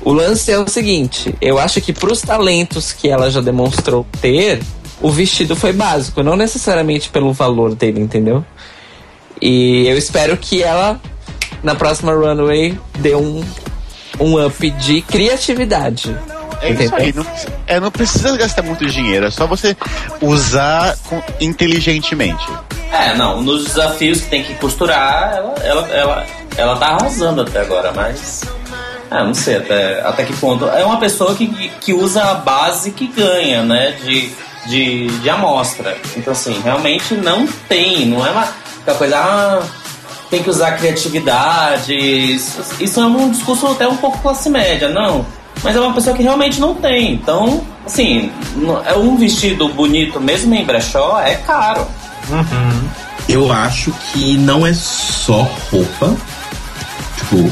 [0.03, 4.61] o lance é o seguinte: eu acho que pros talentos que ela já demonstrou ter,
[5.01, 8.45] o vestido foi básico, não necessariamente pelo valor dele, entendeu?
[9.41, 11.01] E eu espero que ela,
[11.63, 13.45] na próxima runway, dê um,
[14.21, 16.17] um up de criatividade.
[16.63, 17.27] É isso aí, não,
[17.67, 19.77] é, não precisa gastar muito dinheiro, é só você
[20.21, 22.47] usar com- inteligentemente.
[22.93, 26.27] É, não, nos desafios que tem que costurar, ela, ela, ela,
[26.57, 28.45] ela tá arrasando até agora, mas.
[29.11, 30.67] Ah, não sei até, até que ponto.
[30.69, 31.47] É uma pessoa que,
[31.81, 33.93] que usa a base que ganha, né?
[34.03, 34.31] De,
[34.67, 35.97] de, de amostra.
[36.17, 38.49] Então, assim, realmente não tem, não é uma
[38.83, 39.63] aquela coisa, ah,
[40.31, 41.95] tem que usar criatividade.
[41.95, 45.27] Isso, isso é um discurso até um pouco classe média, não.
[45.63, 47.15] Mas é uma pessoa que realmente não tem.
[47.15, 48.31] Então, assim,
[48.85, 51.87] é um vestido bonito, mesmo em brechó, é caro.
[53.29, 56.17] Eu acho que não é só roupa.
[57.17, 57.51] Tipo,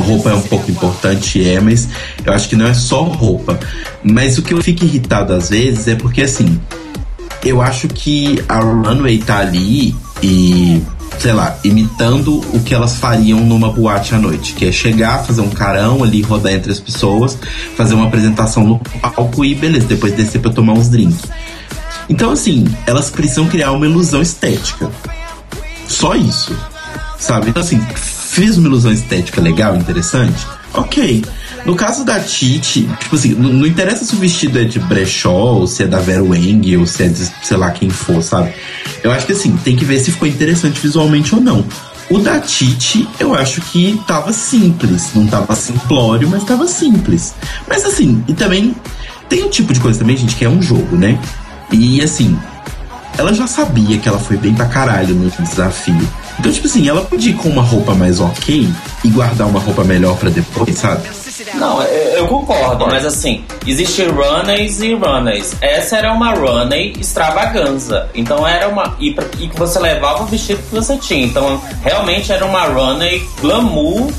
[0.00, 1.88] roupa é um pouco importante, é, mas
[2.24, 3.58] eu acho que não é só roupa.
[4.02, 6.60] Mas o que eu fico irritado às vezes é porque assim,
[7.44, 10.82] eu acho que a runway tá ali e,
[11.18, 15.40] sei lá, imitando o que elas fariam numa boate à noite, que é chegar, fazer
[15.40, 17.38] um carão ali, rodar entre as pessoas,
[17.76, 21.22] fazer uma apresentação no palco e beleza, depois descer pra tomar uns drinks.
[22.08, 24.90] Então, assim, elas precisam criar uma ilusão estética.
[25.86, 26.56] Só isso.
[27.18, 27.50] Sabe?
[27.50, 30.46] Então, assim, fez uma ilusão estética legal, interessante?
[30.74, 31.24] Ok.
[31.64, 35.30] No caso da Titi, tipo assim, não, não interessa se o vestido é de brechó,
[35.30, 38.52] ou se é da Vera Wang, ou se é de sei lá quem for, sabe?
[39.02, 41.64] Eu acho que assim, tem que ver se ficou interessante visualmente ou não.
[42.10, 45.10] O da Titi, eu acho que tava simples.
[45.14, 47.34] Não tava simplório, mas tava simples.
[47.68, 48.74] Mas assim, e também
[49.28, 51.18] tem um tipo de coisa também, gente, que é um jogo, né?
[51.70, 52.38] E assim,
[53.18, 56.08] ela já sabia que ela foi bem pra caralho no desafio.
[56.38, 58.68] Então, tipo assim, ela podia ir com uma roupa mais ok
[59.04, 61.02] e guardar uma roupa melhor pra depois, sabe?
[61.54, 65.56] Não, eu, eu concordo, mas assim, existe runways e runways.
[65.60, 68.08] Essa era uma runway extravaganza.
[68.14, 68.96] Então era uma.
[68.98, 71.26] E, e que você levava o vestido que você tinha.
[71.26, 74.10] Então realmente era uma runway glamour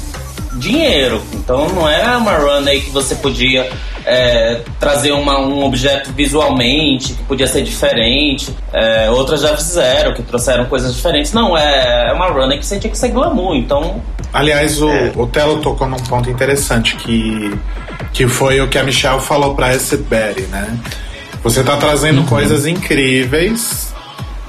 [0.59, 1.21] dinheiro.
[1.33, 3.69] Então não era uma runway que você podia
[4.05, 8.49] é, trazer uma- um objeto visualmente, que podia ser diferente.
[8.73, 11.31] É, outras já fizeram, que trouxeram coisas diferentes.
[11.33, 13.55] Não, é, é uma runway que você tinha que ser glamour.
[13.55, 17.51] Então Aliás, o, o Telo tocou num ponto interessante que,
[18.13, 20.77] que foi o que a Michelle falou pra Acid Betty, né?
[21.43, 23.91] Você tá trazendo coisas incríveis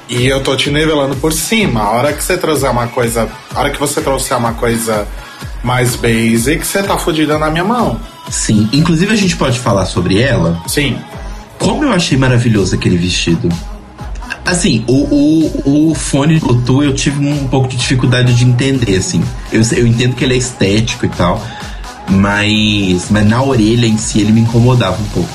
[0.08, 1.80] e eu tô te nivelando por cima.
[1.82, 3.28] A hora que você trouxer uma coisa.
[3.54, 5.06] A hora que você trouxer uma coisa
[5.62, 8.00] mais basic, você tá fodida na minha mão.
[8.30, 8.68] Sim.
[8.72, 10.60] Inclusive, a gente pode falar sobre ela.
[10.66, 10.96] Sim.
[11.58, 13.48] Como eu achei maravilhoso aquele vestido.
[14.44, 19.22] Assim, o, o, o fone Bluetooth eu tive um pouco de dificuldade de entender, assim.
[19.52, 21.44] Eu, eu entendo que ele é estético e tal,
[22.08, 25.28] mas, mas na orelha em si ele me incomodava um pouco.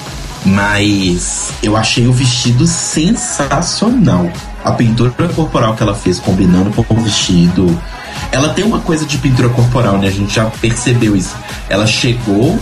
[0.45, 4.29] Mas eu achei o vestido sensacional.
[4.63, 7.79] A pintura corporal que ela fez combinando com o vestido.
[8.35, 10.07] Ela tem uma coisa de pintura corporal, né?
[10.07, 11.33] A gente já percebeu isso.
[11.69, 12.59] Ela chegou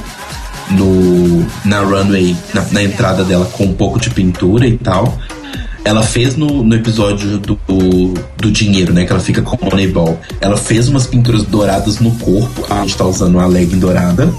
[0.70, 5.18] no na runway, na, na entrada dela com um pouco de pintura e tal.
[5.84, 7.60] Ela fez no, no episódio do,
[8.38, 9.04] do dinheiro, né?
[9.04, 10.22] Que ela fica com o Moneyball.
[10.40, 12.72] Ela fez umas pinturas douradas no corpo.
[12.72, 14.32] A gente tá usando uma legging dourada.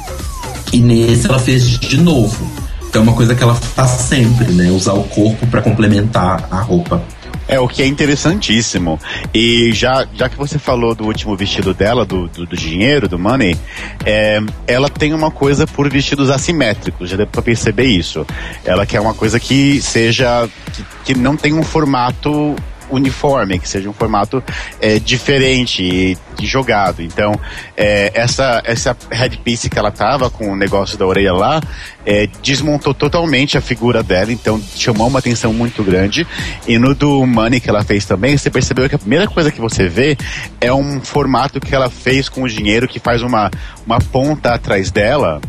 [0.73, 2.49] E nesse ela fez de novo.
[2.89, 4.71] Então é uma coisa que ela faz sempre, né?
[4.71, 7.03] Usar o corpo pra complementar a roupa.
[7.47, 8.99] É o que é interessantíssimo.
[9.33, 13.19] E já, já que você falou do último vestido dela, do, do, do dinheiro, do
[13.19, 13.57] money,
[14.05, 18.27] é, ela tem uma coisa por vestidos assimétricos, já deu pra perceber isso.
[18.65, 20.49] Ela quer uma coisa que seja.
[20.73, 22.57] que, que não tenha um formato
[22.91, 24.43] uniforme, que seja um formato
[24.81, 27.03] é, diferente e, e jogado.
[27.03, 27.39] Então,
[27.77, 31.61] é, essa, essa headpiece que ela tava com o negócio da orelha lá,
[32.07, 36.27] é, desmontou totalmente a figura dela, então chamou uma atenção muito grande.
[36.67, 39.61] E no do Money que ela fez também, você percebeu que a primeira coisa que
[39.61, 40.17] você vê
[40.61, 43.51] é um formato que ela fez com o dinheiro que faz uma,
[43.87, 45.41] uma ponta atrás dela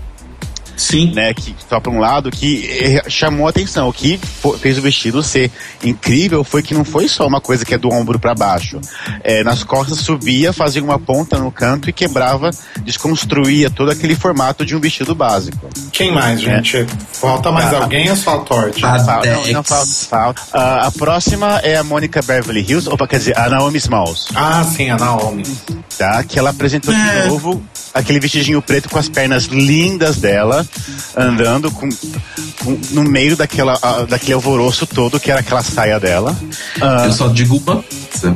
[0.77, 1.11] Sim.
[1.13, 3.87] né, que só para um lado que eh, chamou a atenção.
[3.89, 4.19] O que
[4.59, 5.51] fez o vestido ser
[5.83, 8.79] incrível foi que não foi só uma coisa que é do ombro para baixo.
[9.23, 12.49] Eh, nas costas subia, fazia uma ponta no canto e quebrava,
[12.83, 15.69] desconstruía todo aquele formato de um vestido básico.
[15.91, 16.85] Quem mais, gente?
[17.13, 17.77] Falta mais Tá.
[17.83, 18.85] alguém ou só a Torte?
[18.85, 20.41] A Fal- não, não falta, falta.
[20.53, 24.63] Ah, a próxima é a Mônica Beverly Hills, opa, quer dizer, a Naomi Smalls, Ah,
[24.63, 25.43] sim, a Naomi.
[25.97, 26.23] tá?
[26.23, 27.21] Que ela apresentou É.
[27.23, 30.64] de novo aquele vestidinho preto com as pernas lindas dela,
[31.15, 31.89] andando com,
[32.63, 33.77] com- no meio daquela,
[34.07, 36.35] daquele alvoroço todo que era aquela saia dela.
[36.81, 38.35] Ah, Eu só digo uma coisa.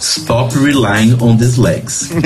[0.00, 2.08] Stop relying on these legs.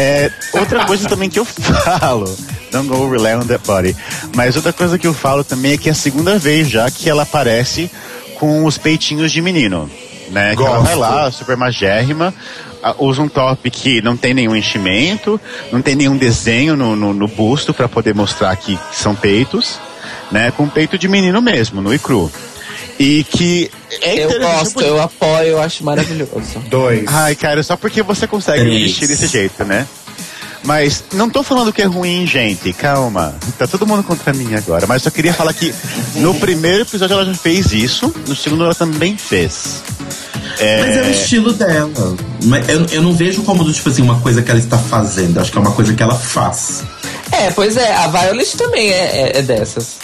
[0.00, 2.32] É, outra coisa também que eu falo,
[2.70, 3.96] don't go rely on that body.
[4.36, 7.10] Mas outra coisa que eu falo também é que é a segunda vez já que
[7.10, 7.90] ela aparece
[8.38, 9.90] com os peitinhos de menino.
[10.30, 10.54] Né?
[10.54, 12.32] Que ela vai lá, super magérrima,
[12.98, 15.40] usa um top que não tem nenhum enchimento,
[15.72, 19.78] não tem nenhum desenho no, no, no busto para poder mostrar que são peitos,
[20.30, 20.50] né?
[20.50, 22.30] Com peito de menino mesmo, no e cru.
[22.98, 23.70] E que
[24.02, 26.58] é Eu gosto, porque- eu apoio, eu acho maravilhoso.
[26.68, 27.04] Dois.
[27.06, 28.82] Ai, cara, só porque você consegue Três.
[28.82, 29.86] vestir desse jeito, né?
[30.64, 32.72] Mas não tô falando que é ruim, gente.
[32.72, 33.34] Calma.
[33.56, 34.86] Tá todo mundo contra mim agora.
[34.88, 35.72] Mas só queria falar que
[36.16, 39.82] no primeiro episódio ela já fez isso, no segundo ela também fez.
[40.80, 41.90] Mas é o estilo dela.
[42.44, 45.38] Mas eu, eu não vejo como, tipo assim, uma coisa que ela está fazendo.
[45.40, 46.82] Acho que é uma coisa que ela faz.
[47.30, 49.96] É, pois é, a Violet também é, é- é dessas.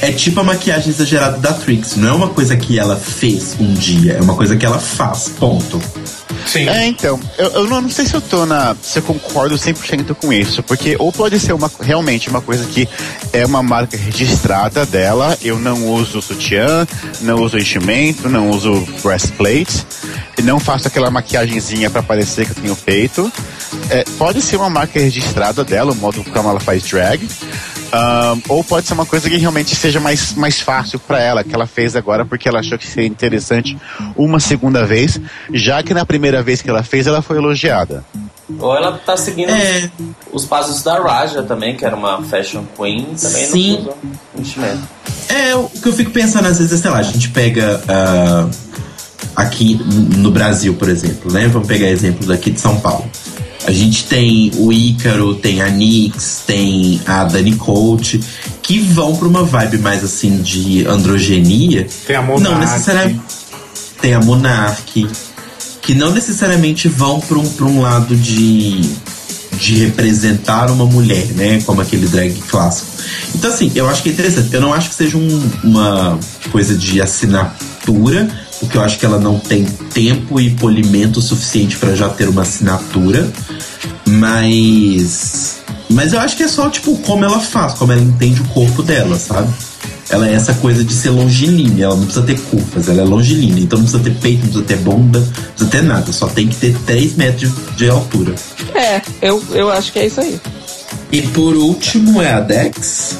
[0.00, 1.96] É tipo a maquiagem exagerada da Trix.
[1.96, 4.14] Não é uma coisa que ela fez um dia.
[4.14, 5.28] É uma coisa que ela faz.
[5.38, 5.80] Ponto.
[6.46, 6.68] Sim.
[6.68, 8.76] É, então, eu, eu não, sei se eu tô na.
[8.82, 12.88] se eu concordo 100% com isso, porque ou pode ser uma, realmente uma coisa que
[13.32, 16.86] é uma marca registrada dela, eu não uso sutiã,
[17.20, 19.86] não uso enchimento, não uso breastplate,
[20.42, 23.32] não faço aquela maquiagenzinha pra parecer que eu tenho peito.
[23.90, 27.28] É, pode ser uma marca registrada dela, o modo como ela faz drag.
[27.92, 31.54] Ahn, ou pode ser uma coisa que realmente seja mais, mais fácil pra ela, que
[31.54, 33.76] ela fez agora porque ela achou que seria interessante
[34.16, 35.20] uma segunda vez,
[35.52, 38.04] já que na primeira vez que ela fez ela foi elogiada.
[38.58, 39.90] Ou ela tá seguindo É.
[40.32, 43.72] os passos da Raja também, que era uma fashion queen, também Sim.
[43.72, 43.94] não usa
[44.38, 44.88] enchimento.
[45.28, 48.48] É, o que eu fico pensando às vezes é, sei lá, a gente pega ah,
[49.36, 49.74] aqui
[50.16, 51.46] no Brasil, por exemplo, né?
[51.48, 53.08] Vamos pegar exemplo daqui de São Paulo.
[53.64, 58.20] A gente tem o Ícaro, tem a Nix, tem a Dani Coach,
[58.60, 61.86] que vão pra uma vibe mais assim de androgenia.
[62.06, 62.58] Tem a Não Monark.
[62.60, 63.20] necessariamente.
[64.00, 65.06] Tem a Monark,
[65.80, 68.80] que não necessariamente vão pra um, pra um lado de,
[69.60, 71.62] de representar uma mulher, né?
[71.64, 72.88] Como aquele drag clássico.
[73.34, 74.52] Então, assim, eu acho que é interessante.
[74.52, 76.18] Eu não acho que seja um- uma
[76.50, 78.28] coisa de assinatura,
[78.62, 82.42] porque eu acho que ela não tem tempo e polimento suficiente pra já ter uma
[82.42, 83.28] assinatura.
[84.06, 85.56] Mas.
[85.90, 88.82] Mas eu acho que é só, tipo, como ela faz, como ela entende o corpo
[88.82, 89.52] dela, sabe?
[90.08, 93.64] Ela é essa coisa de ser longilínea, ela não precisa ter curvas, ela é longilínea,
[93.64, 96.48] então não precisa ter peito, não precisa ter bunda, não precisa ter nada, só tem
[96.48, 98.34] que ter 3 metros de, de altura.
[98.74, 100.40] É, eu, eu acho que é isso aí.
[101.10, 103.16] E por último é a Dex.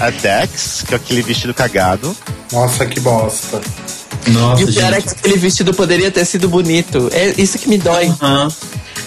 [0.00, 2.14] A Dex, que é aquele vestido cagado.
[2.52, 3.60] Nossa, que bosta.
[4.28, 7.08] Nossa, e o pior é que aquele vestido poderia ter sido bonito.
[7.12, 8.12] É isso que me dói.
[8.20, 8.48] Aham.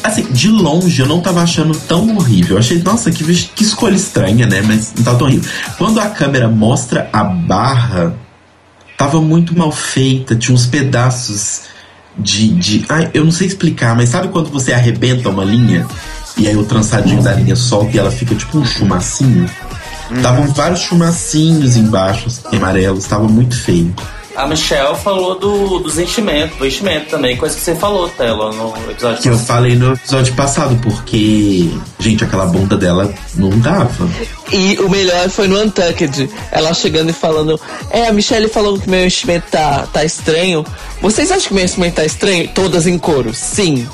[0.04, 2.56] Assim, de longe eu não tava achando tão horrível.
[2.56, 4.62] Eu achei, nossa, que, que escolha estranha, né?
[4.62, 5.50] Mas não tava tão horrível.
[5.78, 8.14] Quando a câmera mostra a barra,
[8.98, 10.36] tava muito mal feita.
[10.36, 11.62] Tinha uns pedaços
[12.18, 12.50] de.
[12.50, 15.88] de ai, eu não sei explicar, mas sabe quando você arrebenta uma linha?
[16.36, 19.50] E aí o trançadinho da linha solta e ela fica tipo um chumacinho?
[20.12, 23.94] Estavam vários chumacinhos embaixo, amarelos, tava muito feio.
[24.36, 28.92] A Michelle falou do, dos enchimentos, do enchimento também, coisa que você falou, Telo, no
[28.92, 29.48] episódio Que eu passado.
[29.48, 31.70] falei no episódio passado, porque,
[32.00, 34.10] gente, aquela bunda dela não dava.
[34.52, 36.30] E o melhor foi no Untucked.
[36.52, 37.60] Ela chegando e falando:
[37.92, 40.66] É, a Michelle falou que meu enchimento tá, tá estranho.
[41.02, 42.48] Vocês acham que meu enchimento tá estranho?
[42.56, 43.34] Todas em coro.
[43.34, 43.88] Sim.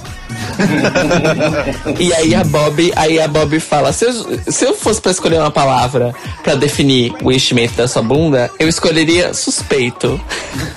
[1.99, 4.13] E aí a Bob, aí a Bob fala: se eu,
[4.47, 8.67] se eu fosse pra escolher uma palavra pra definir o enchimento da sua bunda, eu
[8.67, 10.19] escolheria suspeito.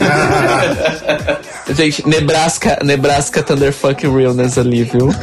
[1.74, 5.14] Gente, Nebraska, Nebraska Thunderfuck Realness ali, viu?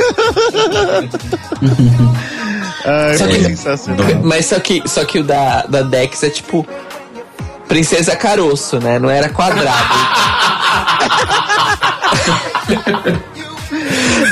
[2.86, 4.06] Ai, Só que- sensacional.
[4.24, 6.66] Mas só que, só que o da, da Dex é tipo
[7.68, 8.98] Princesa Caroço, né?
[9.00, 9.94] Não era quadrado.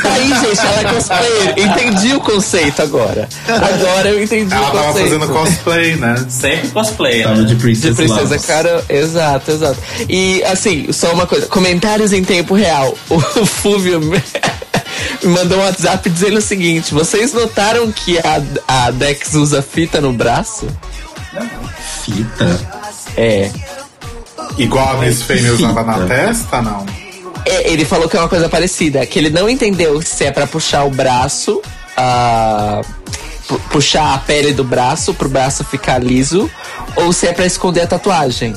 [0.02, 1.54] Tá aí, gente, ela é cosplayer.
[1.58, 3.28] Entendi o conceito agora.
[3.48, 5.10] Agora eu entendi Ela o tava conceito.
[5.10, 6.26] fazendo cosplay, né?
[6.30, 7.44] Sempre cosplay, Tava né?
[7.44, 8.46] de De Princess, Princesa Loves.
[8.46, 9.78] Cara, exato, exato.
[10.10, 12.96] E assim, só uma coisa, comentários em tempo real.
[13.10, 14.22] O Fúvio me
[15.24, 18.42] mandou um WhatsApp dizendo o seguinte: vocês notaram que a,
[18.88, 20.68] a Dex usa fita no braço?
[22.04, 22.60] Fita?
[23.16, 23.50] É.
[24.58, 26.86] Igual a Miss Fame usava na testa, não?
[27.48, 30.46] É, Ele falou que é uma coisa parecida, que ele não entendeu se é pra
[30.48, 31.62] puxar o braço,
[33.48, 36.50] pu- puxar a pele do braço pro braço ficar liso,
[36.96, 38.54] ou se é pra esconder a tatuagem.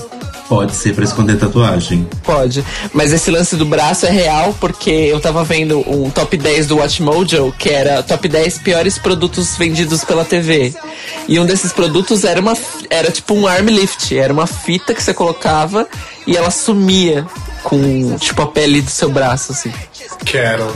[0.48, 2.08] Pode ser pra esconder tatuagem.
[2.24, 2.64] Pode.
[2.92, 6.78] Mas esse lance do braço é real porque eu tava vendo um top 10 do
[6.78, 10.74] Watchmojo, que era top 10 piores produtos vendidos pela TV.
[11.28, 12.54] E um desses produtos era uma
[12.90, 15.86] era tipo um arm lift, era uma fita que você colocava
[16.26, 17.24] e ela sumia
[17.62, 19.72] com tipo a pele do seu braço assim.
[20.24, 20.72] Quero.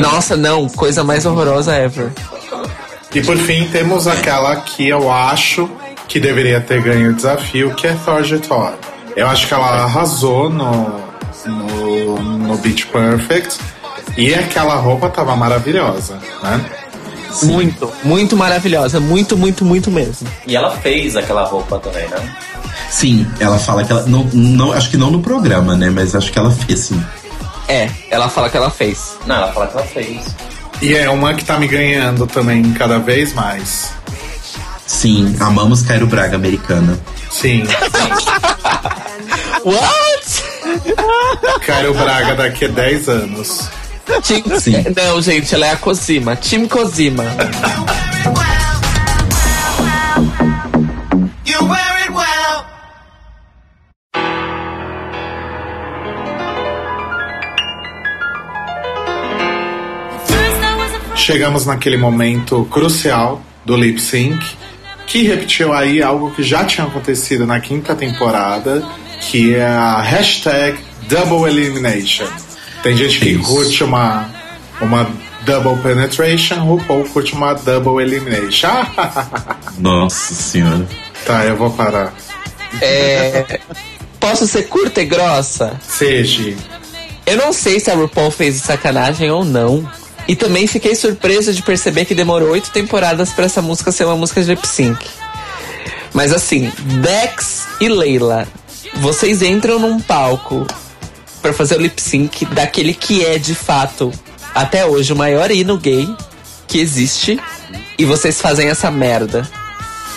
[0.00, 2.10] Nossa, não, coisa mais horrorosa ever.
[3.14, 5.68] E por fim, temos aquela que eu acho
[6.08, 8.72] que deveria ter ganho o desafio, que é Thorgy Thor.
[9.14, 11.00] Eu acho que ela arrasou no,
[11.46, 13.58] no, no Beach Perfect.
[14.16, 16.64] E aquela roupa tava maravilhosa, né?
[17.44, 20.28] Muito, muito maravilhosa, muito, muito, muito mesmo.
[20.46, 22.36] E ela fez aquela roupa também, né?
[22.90, 24.02] Sim, ela fala que ela.
[24.06, 25.90] Não, não, acho que não no programa, né?
[25.90, 27.04] Mas acho que ela fez sim.
[27.68, 29.16] É, ela fala que ela fez.
[29.26, 30.34] Não, ela fala que ela fez.
[30.80, 33.92] E é uma que tá me ganhando também cada vez mais.
[34.86, 36.98] Sim, amamos Cairo Braga americana.
[37.30, 37.62] Sim.
[39.64, 40.42] What?
[41.64, 43.68] Cairo Braga daqui a 10 anos.
[44.22, 44.84] Tim, Sim.
[44.94, 46.36] Não, gente, ela é a Cosima.
[46.36, 47.24] Tim Cosima.
[61.22, 64.44] Chegamos naquele momento crucial do lip sync,
[65.06, 68.84] que repetiu aí algo que já tinha acontecido na quinta temporada,
[69.20, 72.26] que é a hashtag Double Elimination.
[72.82, 73.44] Tem gente que Isso.
[73.44, 74.28] curte uma,
[74.80, 75.08] uma
[75.42, 78.84] Double Penetration, RuPaul curte uma Double Elimination.
[79.78, 80.88] Nossa senhora.
[81.24, 82.12] tá, eu vou parar.
[82.80, 83.60] É,
[84.18, 85.78] posso ser curta e grossa?
[85.86, 86.56] Seja.
[87.24, 89.88] Eu não sei se a RuPaul fez sacanagem ou não.
[90.28, 94.16] E também fiquei surpresa de perceber que demorou oito temporadas pra essa música ser uma
[94.16, 95.04] música de lip sync.
[96.12, 96.70] Mas assim,
[97.00, 98.46] Dex e Leila,
[98.96, 100.66] vocês entram num palco
[101.40, 104.12] pra fazer o lip sync daquele que é de fato
[104.54, 106.08] até hoje o maior hino gay
[106.68, 107.40] que existe
[107.98, 109.48] e vocês fazem essa merda.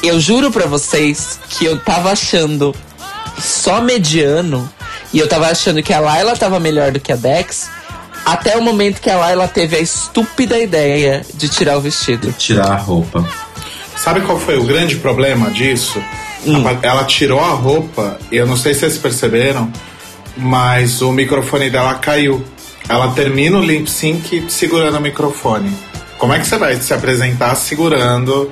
[0.03, 2.75] Eu juro pra vocês que eu tava achando
[3.41, 4.69] só mediano
[5.11, 7.69] e eu tava achando que a Layla tava melhor do que a Dex
[8.25, 12.33] até o momento que a Layla teve a estúpida ideia de tirar o vestido.
[12.33, 13.23] Tirar a roupa.
[13.95, 16.01] Sabe qual foi o grande problema disso?
[16.81, 19.71] Ela tirou a roupa, e eu não sei se vocês perceberam,
[20.37, 22.43] mas o microfone dela caiu.
[22.87, 25.75] Ela termina o lip sync segurando o microfone.
[26.17, 28.49] Como é que você vai se apresentar segurando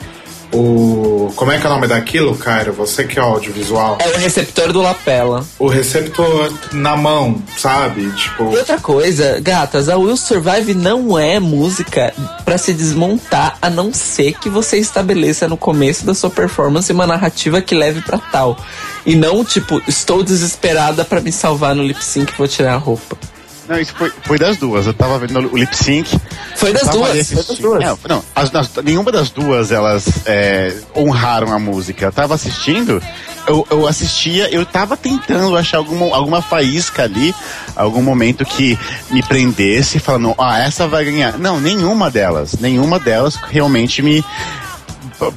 [0.51, 1.12] o.
[1.31, 2.73] Como é que é o nome daquilo, Cairo?
[2.73, 3.97] Você que é audiovisual?
[3.99, 5.45] É o receptor do lapela.
[5.59, 8.09] O receptor na mão, sabe?
[8.11, 8.51] Tipo.
[8.53, 12.13] E outra coisa, gatas, a Will Survive não é música
[12.43, 17.07] pra se desmontar, a não ser que você estabeleça no começo da sua performance uma
[17.07, 18.57] narrativa que leve pra tal.
[19.05, 22.77] E não, tipo, estou desesperada pra me salvar no lip sync e vou tirar a
[22.77, 23.17] roupa.
[23.67, 24.85] Não, isso foi, foi das duas.
[24.85, 26.19] Eu tava vendo o lip sync.
[26.55, 27.83] Foi das duas, foi das duas.
[27.83, 32.05] Não, não, as- nas- nenhuma das duas elas é, honraram a música.
[32.05, 33.01] Eu tava assistindo,
[33.47, 37.33] eu, eu assistia, eu tava tentando achar alguma, alguma faísca ali,
[37.75, 38.77] algum momento que
[39.09, 41.37] me prendesse, falando, ah, essa vai ganhar.
[41.39, 42.55] Não, nenhuma delas.
[42.59, 44.23] Nenhuma delas realmente me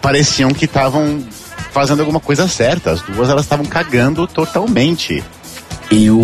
[0.01, 1.25] pareciam que estavam
[1.73, 2.91] fazendo alguma coisa certa.
[2.91, 5.23] As duas elas estavam cagando totalmente.
[5.89, 6.19] Eu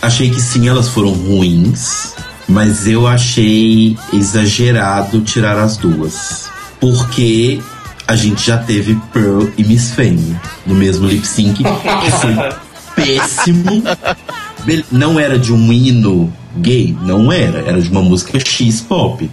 [0.00, 2.14] achei que sim, elas foram ruins,
[2.48, 6.48] mas eu achei exagerado tirar as duas.
[6.80, 7.60] Porque
[8.06, 10.36] a gente já teve Pearl e Miss Fame
[10.66, 12.34] no mesmo lip sync, que foi
[12.96, 13.82] péssimo.
[14.90, 19.30] Não era de um hino gay, não era, era de uma música X-pop.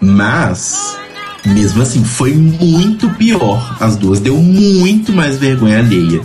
[0.00, 0.96] Mas,
[1.44, 3.76] mesmo assim, foi muito pior.
[3.80, 6.20] As duas deu muito mais vergonha alheia.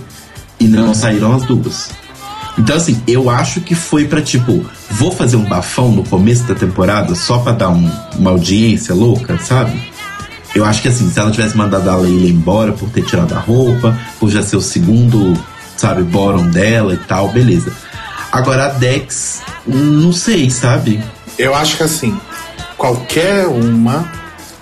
[0.60, 1.90] E não saíram as duas.
[2.58, 6.56] Então, assim, eu acho que foi pra tipo, vou fazer um bafão no começo da
[6.56, 9.92] temporada só pra dar um- uma audiência louca, sabe?
[10.56, 13.40] Eu acho que assim, se ela tivesse mandado a Leila embora por ter tirado a
[13.40, 15.34] roupa, por já ser o segundo,
[15.76, 17.74] sabe, bottom dela e tal, beleza.
[18.32, 21.04] Agora a Dex, não sei, sabe?
[21.38, 22.18] Eu acho que assim,
[22.78, 24.10] qualquer uma,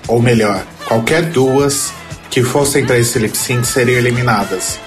[0.07, 1.91] ou melhor, qualquer duas
[2.32, 4.80] que fossem pra esse lip sync seriam eliminadas.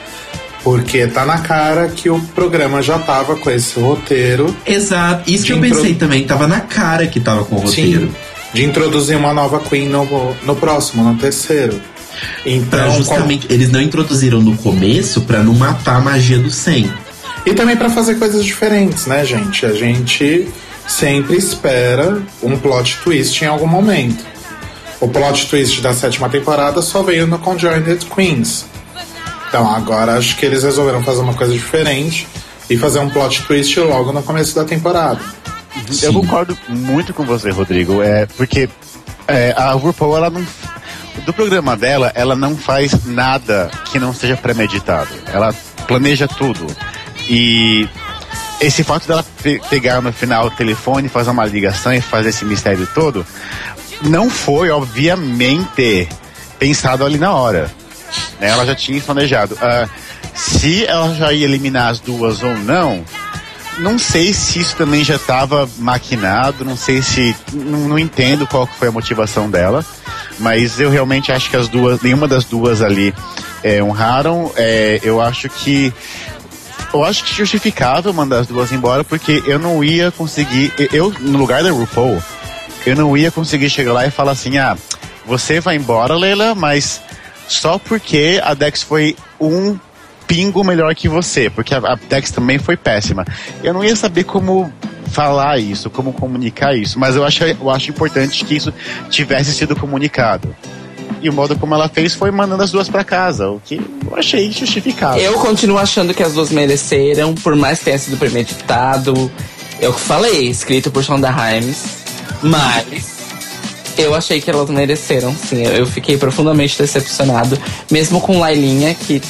[0.66, 5.30] Porque tá na cara que o programa já tava com esse roteiro Exato.
[5.30, 6.26] Isso que eu intro- pensei também.
[6.26, 8.12] Tava na cara que tava com o roteiro.
[8.52, 11.80] de introduzir uma nova Queen no, no próximo, no terceiro.
[12.44, 16.50] Então, Pra qual- justamente, eles não introduziram no começo pra não matar a magia do
[16.50, 16.92] 100.
[17.46, 19.64] E também pra fazer coisas diferentes, né, gente?
[19.64, 20.48] A gente
[20.88, 24.24] sempre espera um plot twist em algum momento.
[25.00, 28.64] O plot twist da sétima temporada só veio no Conjoined Queens.
[29.48, 32.26] Então agora acho que eles resolveram fazer uma coisa diferente
[32.68, 35.20] e fazer um plot twist logo no começo da temporada.
[36.02, 38.02] Eu concordo muito com você, Rodrigo.
[38.02, 38.68] É porque
[39.28, 40.44] é, a RuPaul, ela não.
[41.24, 45.08] Do programa dela, ela não faz nada que não seja premeditado.
[45.32, 45.54] Ela
[45.86, 46.66] planeja tudo.
[47.28, 47.88] E
[48.60, 52.44] esse fato dela pe- pegar no final o telefone, fazer uma ligação e fazer esse
[52.44, 53.24] mistério todo,
[54.02, 56.08] não foi, obviamente,
[56.58, 57.70] pensado ali na hora.
[58.40, 58.48] Né?
[58.48, 59.56] Ela já tinha planejado.
[59.60, 59.88] Ah,
[60.34, 63.04] se ela já ia eliminar as duas ou não,
[63.78, 67.36] não sei se isso também já estava maquinado, não sei se.
[67.52, 69.84] Não, não entendo qual foi a motivação dela,
[70.38, 73.14] mas eu realmente acho que as duas, nenhuma das duas ali
[73.62, 74.50] é, honraram.
[74.56, 75.92] É, eu acho que.
[76.92, 80.72] Eu acho que justificável mandar as duas embora, porque eu não ia conseguir.
[80.92, 82.22] Eu, no lugar da RuPaul,
[82.86, 84.76] eu não ia conseguir chegar lá e falar assim: ah,
[85.26, 87.02] você vai embora, Leila, mas
[87.48, 89.78] só porque a Dex foi um
[90.26, 93.24] pingo melhor que você, porque a, Dex também foi péssima.
[93.62, 94.72] Eu não ia saber como
[95.10, 98.72] falar isso, como comunicar isso, mas eu acho, eu acho importante que isso
[99.08, 100.54] tivesse sido comunicado.
[101.22, 104.16] E o modo como ela fez foi mandando as duas pra casa, o que eu
[104.16, 105.22] achei justificável.
[105.22, 109.30] Eu continuo achando que as duas mereceram, por mais que tenha sido premeditado.
[109.80, 111.98] Eu falei, escrito por Shonda Rhimes,
[112.42, 113.15] mas
[114.02, 115.62] eu achei que elas mereceram, sim.
[115.62, 117.58] Eu fiquei profundamente decepcionado,
[117.90, 119.22] mesmo com Lailinha, que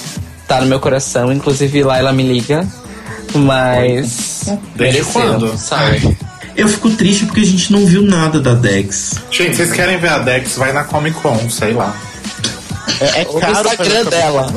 [0.47, 2.66] tá no meu coração, inclusive Laila me liga,
[3.34, 4.44] mas
[4.74, 5.56] Desde quando?
[5.59, 6.16] sabe?
[6.56, 9.16] Eu fico triste porque a gente não viu nada da Dex.
[9.30, 10.56] Gente, vocês querem ver a Dex?
[10.56, 11.94] Vai na Comic Con, sei lá.
[12.98, 14.55] É, é O caro Instagram fazer essa dela.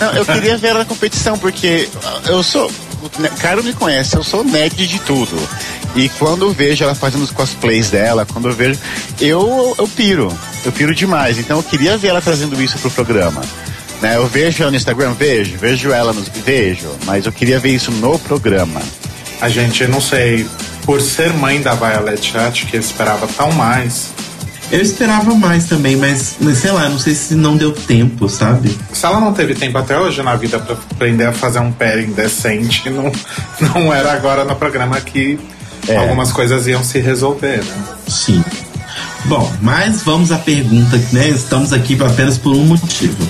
[0.00, 1.88] Não, eu queria ver ela na competição, porque
[2.26, 2.70] eu sou.
[3.02, 5.36] o Caro me conhece, eu sou nerd de tudo.
[5.94, 8.78] E quando eu vejo ela fazendo os cosplays dela, quando eu vejo.
[9.20, 10.32] Eu, eu piro.
[10.64, 11.38] Eu piro demais.
[11.38, 13.42] Então eu queria ver ela trazendo isso pro programa.
[14.02, 14.16] Né?
[14.16, 16.28] Eu vejo ela no Instagram, vejo, vejo ela nos.
[16.28, 18.82] Vejo, mas eu queria ver isso no programa.
[19.40, 20.46] A gente, não sei,
[20.84, 24.10] por ser mãe da Violet, acho que eu esperava tão mais.
[24.72, 28.76] Eu esperava mais também, mas mas sei lá, não sei se não deu tempo, sabe?
[28.92, 32.12] Se ela não teve tempo até hoje na vida pra aprender a fazer um pairing
[32.12, 33.12] decente, não,
[33.60, 35.38] não era agora no programa que
[35.88, 35.96] É.
[35.96, 37.84] algumas coisas iam se resolver, né?
[38.08, 38.42] Sim.
[39.26, 41.28] Bom, mas vamos à pergunta, né?
[41.28, 43.26] Estamos aqui apenas por um motivo.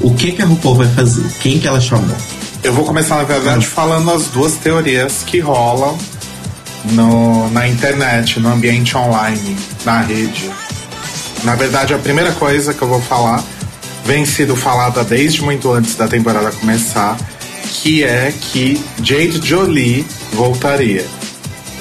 [0.00, 1.24] O que que a RuPaul vai fazer?
[1.40, 2.16] Quem que ela chamou?
[2.62, 5.96] Eu vou começar, na verdade, falando as duas teorias que rolam
[6.92, 10.50] no, na internet, no ambiente online, na rede.
[11.44, 13.42] Na verdade, a primeira coisa que eu vou falar
[14.04, 17.16] vem sido falada desde muito antes da temporada começar,
[17.64, 21.04] que é que Jade Jolie voltaria.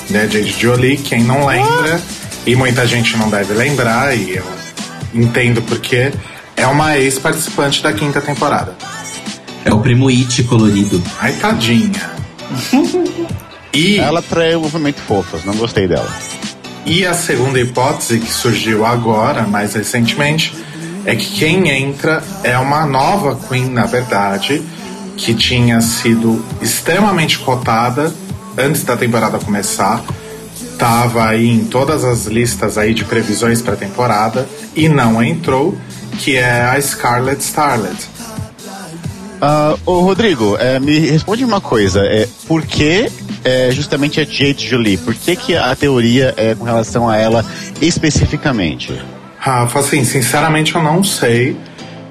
[0.09, 0.27] Né?
[0.31, 1.99] Jade Jolie, quem não lembra,
[2.45, 4.45] e muita gente não deve lembrar, e eu
[5.13, 6.11] entendo porque,
[6.55, 8.75] é uma ex-participante da quinta temporada.
[9.65, 11.01] É o primo It colorido.
[11.19, 12.11] Ai, tadinha.
[13.73, 16.09] e, Ela traiu o movimento fofas, não gostei dela.
[16.85, 20.53] e a segunda hipótese que surgiu agora, mais recentemente,
[21.05, 24.61] é que quem entra é uma nova Queen, na verdade,
[25.15, 28.13] que tinha sido extremamente cotada
[28.57, 30.03] antes da temporada começar.
[30.77, 35.77] Tava aí em todas as listas aí de previsões para a temporada e não entrou,
[36.19, 37.97] que é a Scarlet Starlet.
[39.41, 42.01] Ah, ô Rodrigo, é, me responde uma coisa.
[42.01, 43.11] É, por que
[43.43, 44.97] é, justamente a Jade Jolie?
[44.97, 47.45] Por que, que a teoria é com relação a ela
[47.81, 48.99] especificamente?
[49.37, 51.55] Rafa, assim, sinceramente eu não sei.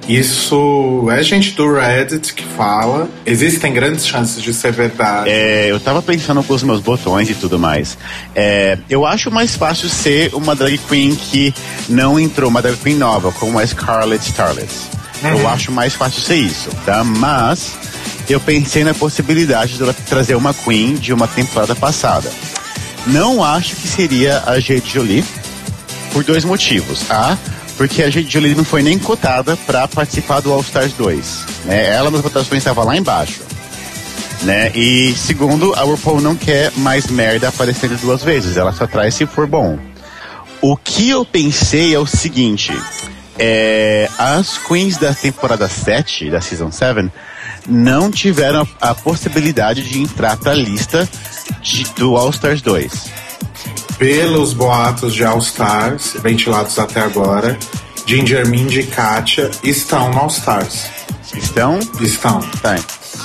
[0.07, 3.09] Isso é gente do Reddit que fala.
[3.25, 5.29] Existem grandes chances de ser verdade.
[5.29, 7.97] É, eu tava pensando com os meus botões e tudo mais.
[8.33, 11.53] É, eu acho mais fácil ser uma drag queen que
[11.89, 14.71] não entrou, uma drag queen nova, como a Scarlet Starlet.
[15.23, 17.03] Eu acho mais fácil ser isso, tá?
[17.03, 17.73] Mas
[18.29, 22.31] eu pensei na possibilidade dela trazer uma queen de uma temporada passada.
[23.07, 25.25] Não acho que seria a Jade Jolie
[26.11, 27.09] por dois motivos.
[27.09, 27.37] A,
[27.77, 31.45] porque a Jade Jolie não foi nem cotada para participar do All Stars 2.
[31.65, 31.89] Né?
[31.93, 33.41] Ela nas votações estava lá embaixo.
[34.43, 34.71] Né?
[34.75, 38.57] E segundo, a RuPaul não quer mais merda aparecendo duas vezes.
[38.57, 39.77] Ela só traz se for bom.
[40.61, 42.71] O que eu pensei é o seguinte:
[43.37, 47.11] é, as queens da temporada 7, da Season 7,
[47.67, 51.07] não tiveram a, a possibilidade de entrar pra lista
[51.61, 52.91] de- do All Stars 2.
[53.97, 57.57] Pelos boatos de All Stars, ventilados até agora,
[58.05, 60.85] Ginger Mindy e Katia estão no All Stars.
[61.35, 61.79] Estão?
[61.99, 62.39] Estão.
[62.61, 62.75] Tá.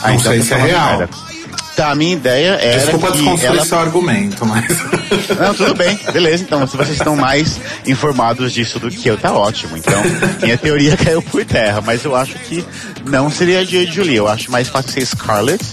[0.09, 0.99] Não sei tá se é real.
[0.99, 1.33] merda.
[1.77, 3.65] Tá, a minha ideia era Desculpa desconstruir ela...
[3.65, 4.65] seu argumento, mas.
[5.41, 6.43] Não, tudo bem, beleza.
[6.43, 9.77] Então, se vocês estão mais informados disso do que eu, tá ótimo.
[9.77, 10.03] Então,
[10.43, 12.65] minha teoria caiu por terra, mas eu acho que
[13.07, 14.17] não seria a Jade Julie.
[14.17, 15.65] Eu acho mais fácil ser Scarlett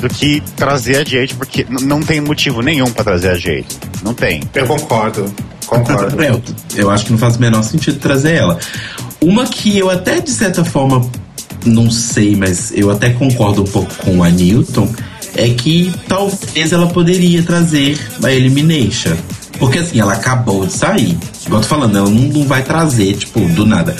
[0.00, 3.66] do que trazer a Jade, porque não tem motivo nenhum pra trazer a Jade.
[4.02, 4.42] Não tem.
[4.54, 5.32] Eu concordo.
[5.66, 6.16] Concordo.
[6.22, 6.42] Eu,
[6.76, 8.58] eu acho que não faz o menor sentido trazer ela.
[9.20, 11.04] Uma que eu até, de certa forma,
[11.64, 14.88] não sei, mas eu até concordo um pouco com a Newton,
[15.34, 19.16] é que talvez ela poderia trazer a Elimination.
[19.58, 21.16] Porque assim, ela acabou de sair.
[21.46, 23.96] Igual tô falando, ela não, não vai trazer, tipo, do nada.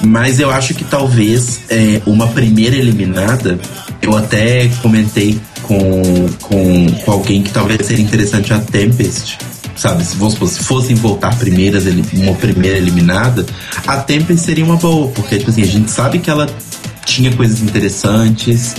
[0.00, 3.58] Mas eu acho que talvez é, uma primeira eliminada,
[4.00, 6.02] eu até comentei com,
[6.42, 9.38] com, com alguém que talvez seria interessante a Tempest
[9.74, 10.04] sabe?
[10.04, 13.44] Se, supor, se fossem voltar primeiras, uma primeira eliminada,
[13.86, 16.48] a Tempest seria uma boa, porque tipo assim, a gente sabe que ela
[17.04, 18.74] tinha coisas interessantes,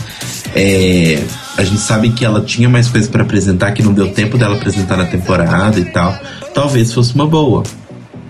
[0.56, 1.22] é,
[1.58, 4.56] a gente sabe que ela tinha mais coisas pra apresentar, que não deu tempo dela
[4.56, 6.18] apresentar na temporada e tal.
[6.54, 7.64] Talvez fosse uma boa.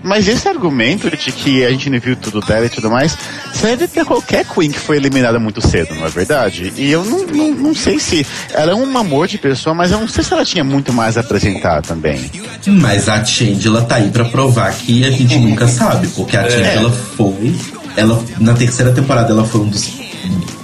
[0.04, 3.16] Mas esse argumento de que a gente não viu tudo dela e tudo mais,
[3.54, 6.70] serve pra qualquer Queen que foi eliminada muito cedo, não é verdade?
[6.76, 8.26] E eu não, não, não sei se.
[8.52, 11.16] Ela é um amor de pessoa, mas eu não sei se ela tinha muito mais
[11.16, 12.30] a apresentar também.
[12.66, 16.50] Mas a Change, ela tá aí pra provar que a gente nunca sabe, porque a
[16.50, 17.56] Change, ela foi.
[17.96, 19.90] Ela, na terceira temporada, ela foi um dos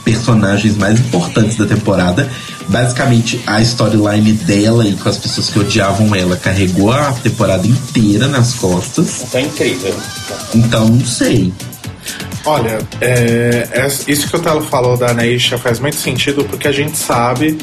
[0.05, 2.29] personagens mais importantes da temporada.
[2.69, 8.29] Basicamente, a storyline dela e com as pessoas que odiavam ela carregou a temporada inteira
[8.29, 9.23] nas costas.
[9.23, 9.95] Então é incrível.
[10.55, 11.53] Então, não sei.
[12.45, 16.73] Olha, é, é- isso que o Telo falou da Neisha faz muito sentido porque a
[16.73, 17.59] gente sabe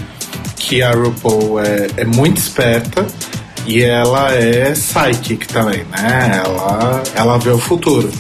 [0.56, 3.06] que a RuPaul é, é muito esperta
[3.66, 6.42] e ela é psychic também, né?
[6.46, 8.12] Ela, ela vê o futuro.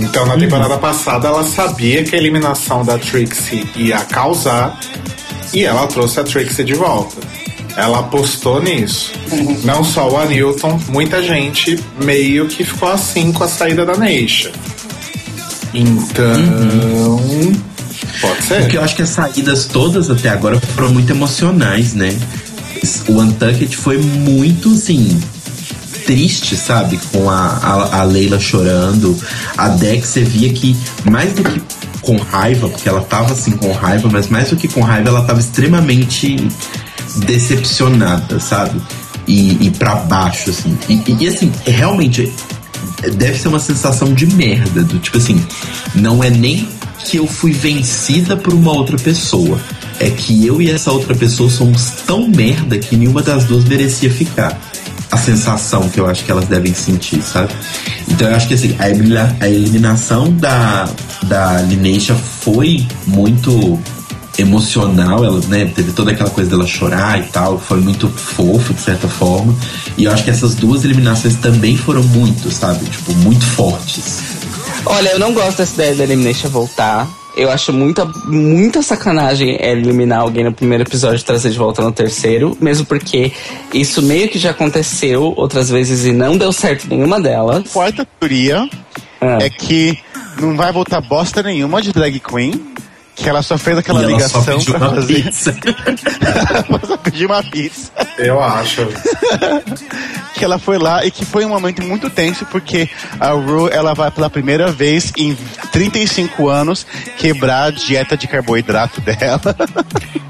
[0.00, 4.78] Então, na temporada passada, ela sabia que a eliminação da Trixie ia causar
[5.52, 7.16] e ela trouxe a Trixie de volta.
[7.76, 9.12] Ela apostou nisso.
[9.64, 14.52] Não só o Anilton, muita gente meio que ficou assim com a saída da Neisha.
[15.72, 17.52] Então.
[18.20, 18.60] Pode ser.
[18.60, 22.16] Porque eu acho que as saídas todas até agora foram muito emocionais, né?
[23.08, 25.20] O Untucked foi muito, assim,
[26.04, 26.98] triste, sabe?
[27.12, 29.16] Com a, a, a Leila chorando.
[29.56, 31.60] A Dex, você via que, mais do que
[32.00, 35.22] com raiva, porque ela tava, assim, com raiva, mas mais do que com raiva, ela
[35.22, 36.36] tava extremamente
[37.16, 38.80] decepcionada, sabe?
[39.26, 40.76] E, e para baixo, assim.
[40.88, 42.30] E, e, e, assim, realmente,
[43.16, 45.42] deve ser uma sensação de merda, do tipo assim,
[45.94, 46.68] não é nem
[47.04, 49.60] que eu fui vencida por uma outra pessoa.
[50.00, 54.10] É que eu e essa outra pessoa somos tão merda que nenhuma das duas merecia
[54.10, 54.58] ficar.
[55.14, 57.52] A sensação que eu acho que elas devem sentir, sabe?
[58.08, 60.88] Então eu acho que assim, a, elimina- a eliminação da,
[61.22, 63.78] da Lineisha foi muito
[64.36, 68.80] emocional, ela né, teve toda aquela coisa dela chorar e tal, foi muito fofo de
[68.80, 69.54] certa forma.
[69.96, 72.84] E eu acho que essas duas eliminações também foram muito, sabe?
[72.86, 74.18] Tipo, muito fortes.
[74.84, 77.08] Olha, eu não gosto dessa ideia da Elimination voltar.
[77.36, 81.90] Eu acho muita, muita sacanagem eliminar alguém no primeiro episódio e trazer de volta no
[81.90, 83.32] terceiro, mesmo porque
[83.72, 87.64] isso meio que já aconteceu outras vezes e não deu certo nenhuma delas.
[87.72, 88.68] Quarta teoria
[89.20, 89.38] Ah.
[89.40, 89.98] é que
[90.40, 92.52] não vai voltar bosta nenhuma de drag queen,
[93.16, 95.14] que ela só fez aquela e ela só ligação pediu pra uma fazer.
[95.22, 95.56] pizza.
[96.68, 97.90] ela só pediu uma pizza.
[98.18, 98.80] Eu acho.
[100.44, 102.86] que ela foi lá e que foi um momento muito tenso porque
[103.18, 105.34] a Ru ela vai pela primeira vez em
[105.72, 109.56] 35 anos quebrar a dieta de carboidrato dela.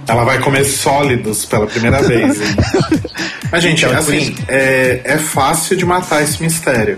[0.07, 2.41] Ela vai comer sólidos pela primeira vez.
[2.41, 2.47] hein?
[3.51, 6.97] Mas, gente, Então, assim, é, é fácil de matar esse mistério.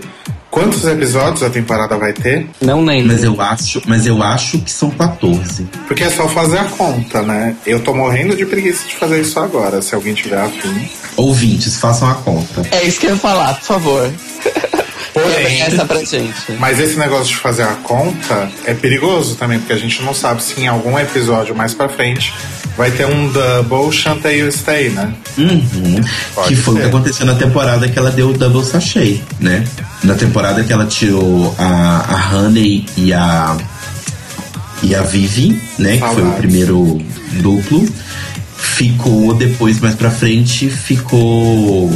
[0.49, 2.47] Quantos episódios a temporada vai ter?
[2.61, 3.13] Não lembro.
[3.13, 5.67] Mas eu acho, mas eu acho que são 14.
[5.87, 7.55] Porque é só fazer a conta, né?
[7.65, 10.89] Eu tô morrendo de preguiça de fazer isso agora, se alguém tiver afim.
[11.15, 12.63] Ouvintes, façam a conta.
[12.71, 14.11] É isso que eu ia falar, por favor.
[15.21, 16.33] Porém, Essa pra gente.
[16.59, 20.43] mas esse negócio de fazer a conta é perigoso também, porque a gente não sabe
[20.43, 22.33] se em algum episódio mais pra frente
[22.77, 25.11] vai ter um double Chantei You Stay, né?
[25.37, 26.01] Uhum.
[26.47, 26.83] Que foi o ser.
[26.83, 29.63] que aconteceu na temporada que ela deu o double sachê, né?
[30.03, 33.57] Na temporada que ela tirou a, a Honey e a
[34.83, 35.97] e a Vivi, né?
[35.97, 37.01] Que foi o primeiro
[37.41, 37.83] duplo.
[38.55, 41.89] Ficou depois mais pra frente ficou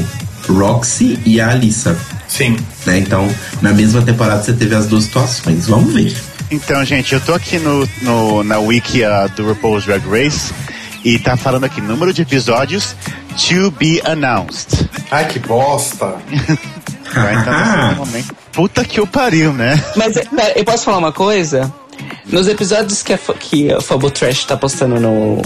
[0.50, 1.96] Roxy e a Alissa,
[2.32, 2.56] Sim.
[2.86, 2.98] né?
[2.98, 3.28] Então,
[3.62, 5.68] na mesma temporada você teve as duas situações.
[5.68, 6.16] Vamos ver.
[6.50, 9.02] Então, gente, eu tô aqui no, no- na wiki
[9.36, 10.54] do RuPaul's Drag Race
[11.04, 12.96] e tá falando aqui número de episódios
[13.50, 14.90] to be announced.
[15.12, 16.16] Ai, que bosta.
[17.14, 18.36] Vai entrar nesse momento.
[18.54, 19.82] Puta que o pariu, né?
[19.98, 21.72] Mas pera, eu posso falar uma coisa?
[22.26, 25.42] Nos episódios que a, que a Fabo Trash tá postando no,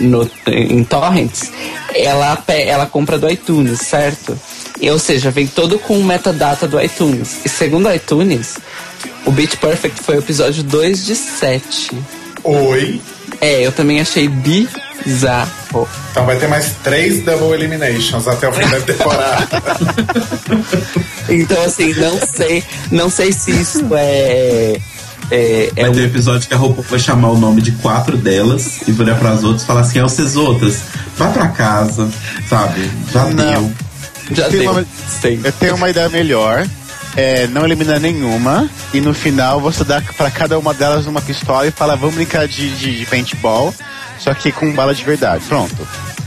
[0.00, 1.50] no, em Torrents,
[1.94, 4.38] ela, ela compra do iTunes, certo?
[4.80, 7.40] E, ou seja, vem todo com metadata do iTunes.
[7.44, 8.58] E segundo o iTunes,
[9.26, 11.90] o Beat Perfect foi o episódio 2 de 7.
[12.44, 13.00] Oi.
[13.40, 15.88] É, eu também achei bizarro.
[16.10, 19.48] Então vai ter mais três Double Eliminations até o fim da temporada.
[21.28, 24.80] Então, assim, não sei, não sei se isso é.
[25.30, 27.72] É, é Vai um- ter um episódio que a roupa vai chamar o nome de
[27.72, 30.80] quatro delas e virar pras outras e falar assim: é vocês outras,
[31.16, 32.08] vai pra casa,
[32.48, 32.90] sabe?
[33.12, 33.34] Já Não.
[33.64, 33.72] deu.
[34.32, 34.70] já Tem deu.
[34.72, 34.86] uma-.
[35.44, 36.66] Eu tenho uma ideia melhor.
[37.16, 41.66] É, não elimina nenhuma e no final você dá pra cada uma delas uma pistola
[41.66, 43.74] e fala vamos brincar de, de, de paintball,
[44.20, 45.42] só que com bala de verdade.
[45.48, 45.76] Pronto.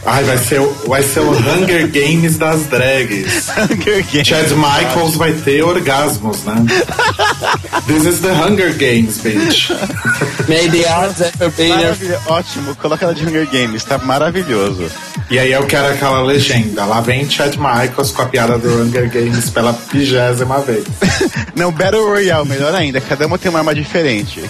[0.04, 3.50] Ai, vai ser, o- vai ser o Hunger Games das drags.
[3.70, 4.28] Hunger Games.
[4.28, 6.56] Chad Michaels vai ter orgasmos, né?
[7.86, 9.70] This is the Hunger Games, bitch.
[10.48, 11.72] May the odds ever be
[12.28, 14.86] ótimo, coloca ela de Hunger Games, tá maravilhoso.
[15.30, 16.84] E aí eu quero aquela legenda.
[16.86, 20.84] Lá vem Chad Michaels com a piada do Hunger Games pela vigésima vez.
[21.56, 24.42] Não, Battle Royale, melhor ainda, cada uma tem uma arma diferente.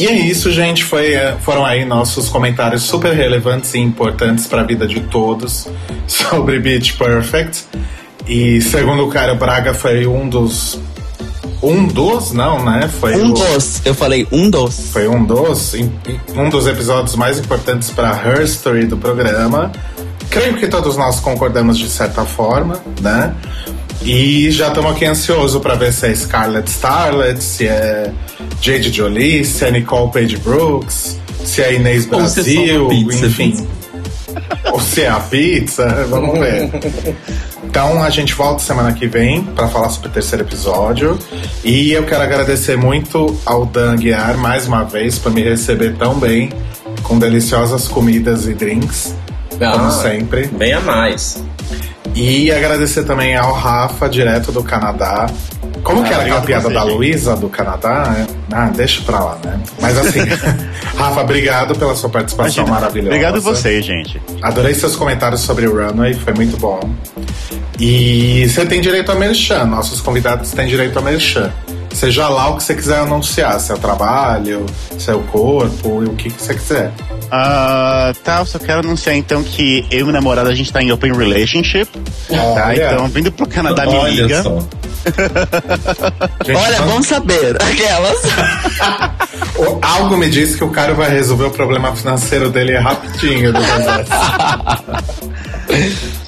[0.00, 0.82] E é isso, gente.
[0.84, 5.68] Foi, eh, foram aí nossos comentários super relevantes e importantes para a vida de todos
[6.06, 7.64] sobre Beach Perfect.
[8.26, 10.78] E segundo o Caio Braga, foi um dos.
[11.62, 12.88] Um dos, não, né?
[13.00, 13.82] Foi Um o- dos.
[13.84, 14.90] Eu falei um dos.
[14.92, 15.74] Foi um dos,
[16.34, 19.70] um dos episódios mais importantes para a History do programa.
[20.30, 23.34] Creio que todos nós concordamos de certa forma, né?
[24.02, 28.10] E já estamos aqui ansioso para ver se é Scarlett Starlet, se é
[28.60, 33.50] Jade Jolie, se é Nicole Page Brooks, se é Inês é Brasil, pizza, enfim.
[33.50, 33.66] pizza.
[34.72, 36.70] Ou se é a pizza, vamos ver.
[37.64, 41.18] Então a gente volta semana que vem para falar sobre o terceiro episódio.
[41.62, 46.14] E eu quero agradecer muito ao Dan Guiar mais uma vez por me receber tão
[46.18, 46.50] bem,
[47.02, 49.14] com deliciosas comidas e drinks,
[49.50, 50.46] como Ah, sempre.
[50.46, 51.42] Bem a mais.
[52.14, 55.26] E agradecer também ao Rafa, direto do Canadá.
[55.82, 56.82] Como que era aquela obrigado piada você, da.
[56.82, 58.26] Luísa do Canadá?
[58.52, 59.58] Ah, deixa pra lá, né?
[59.80, 60.20] Mas assim,
[60.96, 62.80] Rafa, obrigado pela sua participação Imagina.
[62.80, 63.08] maravilhosa.
[63.08, 64.20] Obrigado vocês, gente.
[64.42, 66.80] Adorei seus comentários sobre o Runway, foi muito bom.
[67.78, 71.50] E você tem direito a merchan, nossos convidados têm direito a merchan.
[71.92, 74.64] Seja lá o que você quiser anunciar, seu trabalho,
[74.98, 76.92] seu corpo, e o que, que você quiser.
[77.30, 80.82] Ah, tá, eu só quero anunciar então que eu e minha namorada a gente tá
[80.82, 81.88] em open relationship.
[82.28, 82.92] Tá, Olha.
[82.92, 84.42] então vindo pro Canadá me Olha liga.
[84.42, 84.58] só.
[86.44, 87.56] Gente, Olha, então, bom saber.
[87.56, 88.18] Aquelas.
[89.56, 93.60] o- algo me diz que o cara vai resolver o problema financeiro dele rapidinho do.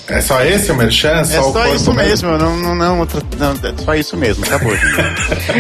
[0.08, 1.08] É só esse o merchan?
[1.20, 4.74] É só corpo isso mesmo, não, não, não, outra- não, é só isso mesmo, acabou.
[4.76, 4.92] gente.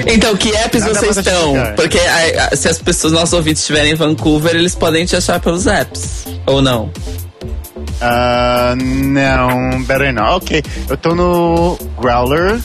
[0.12, 1.54] Então, que apps Nada vocês estão?
[1.76, 5.40] Porque a- a- se as pessoas, nossos ouvintes estiverem em Vancouver, eles podem te achar
[5.40, 6.24] pelos apps.
[6.46, 6.90] Ou não?
[8.00, 10.36] Ah, não, better não.
[10.36, 12.58] Ok, eu tô no Growler,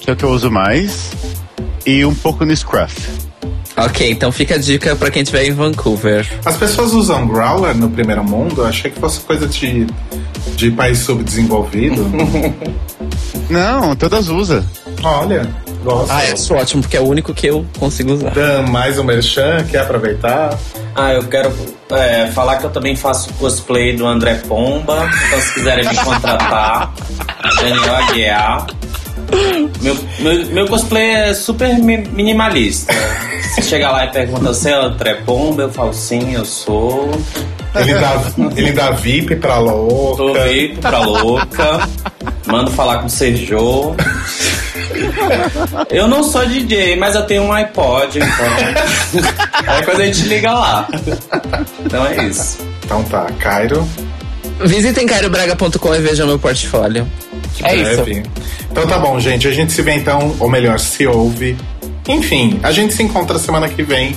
[0.00, 1.10] que é o que eu uso mais,
[1.86, 2.96] e um pouco no Scruff.
[3.76, 6.26] Ok, então fica a dica pra quem estiver em Vancouver.
[6.44, 8.62] As pessoas usam Growler no primeiro mundo?
[8.62, 9.86] Eu achei que fosse coisa de,
[10.56, 12.04] de país subdesenvolvido.
[13.48, 14.64] Não, todas usam.
[15.02, 15.48] Olha,
[15.82, 16.10] gosto.
[16.12, 18.30] Ah, é isso ótimo, porque é o único que eu consigo usar.
[18.30, 20.56] Dan, mais um merchan, quer aproveitar?
[20.94, 21.52] Ah, eu quero
[21.90, 25.08] é, falar que eu também faço cosplay do André Pomba.
[25.26, 26.92] Então, se quiserem me contratar,
[27.60, 28.66] Daniel Aguiar.
[29.80, 32.92] Meu, meu, meu cosplay é super mi- minimalista.
[33.54, 35.62] Se chegar lá e pergunta, você é o André Pomba?
[35.62, 37.10] Eu falo, sim, eu sou.
[37.74, 38.22] Ele dá,
[38.56, 40.44] ele dá VIP pra Tô louca.
[40.44, 41.88] VIP pra louca.
[42.46, 43.94] Mando falar com o Sergio.
[45.88, 49.22] Eu não sou DJ, mas eu tenho um iPod, então.
[49.66, 50.88] Aí quando a gente liga lá.
[51.84, 52.58] Então é isso.
[52.84, 53.86] Então tá, Cairo.
[54.60, 57.06] Visitem cairobraga.com e vejam meu portfólio.
[57.62, 58.04] É isso.
[58.70, 59.48] Então tá bom, gente.
[59.48, 61.56] A gente se vê então, ou melhor, se ouve.
[62.08, 64.14] Enfim, a gente se encontra semana que vem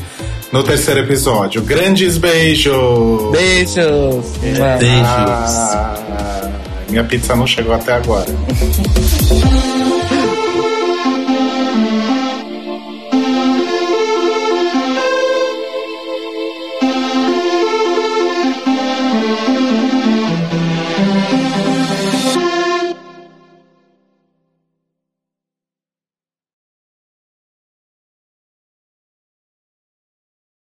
[0.54, 1.64] no terceiro episódio.
[1.64, 3.32] Grandes beijos!
[3.32, 4.38] Beijos.
[4.40, 5.04] Beijos.
[5.04, 6.48] Ah,
[6.88, 8.28] minha pizza não chegou até agora.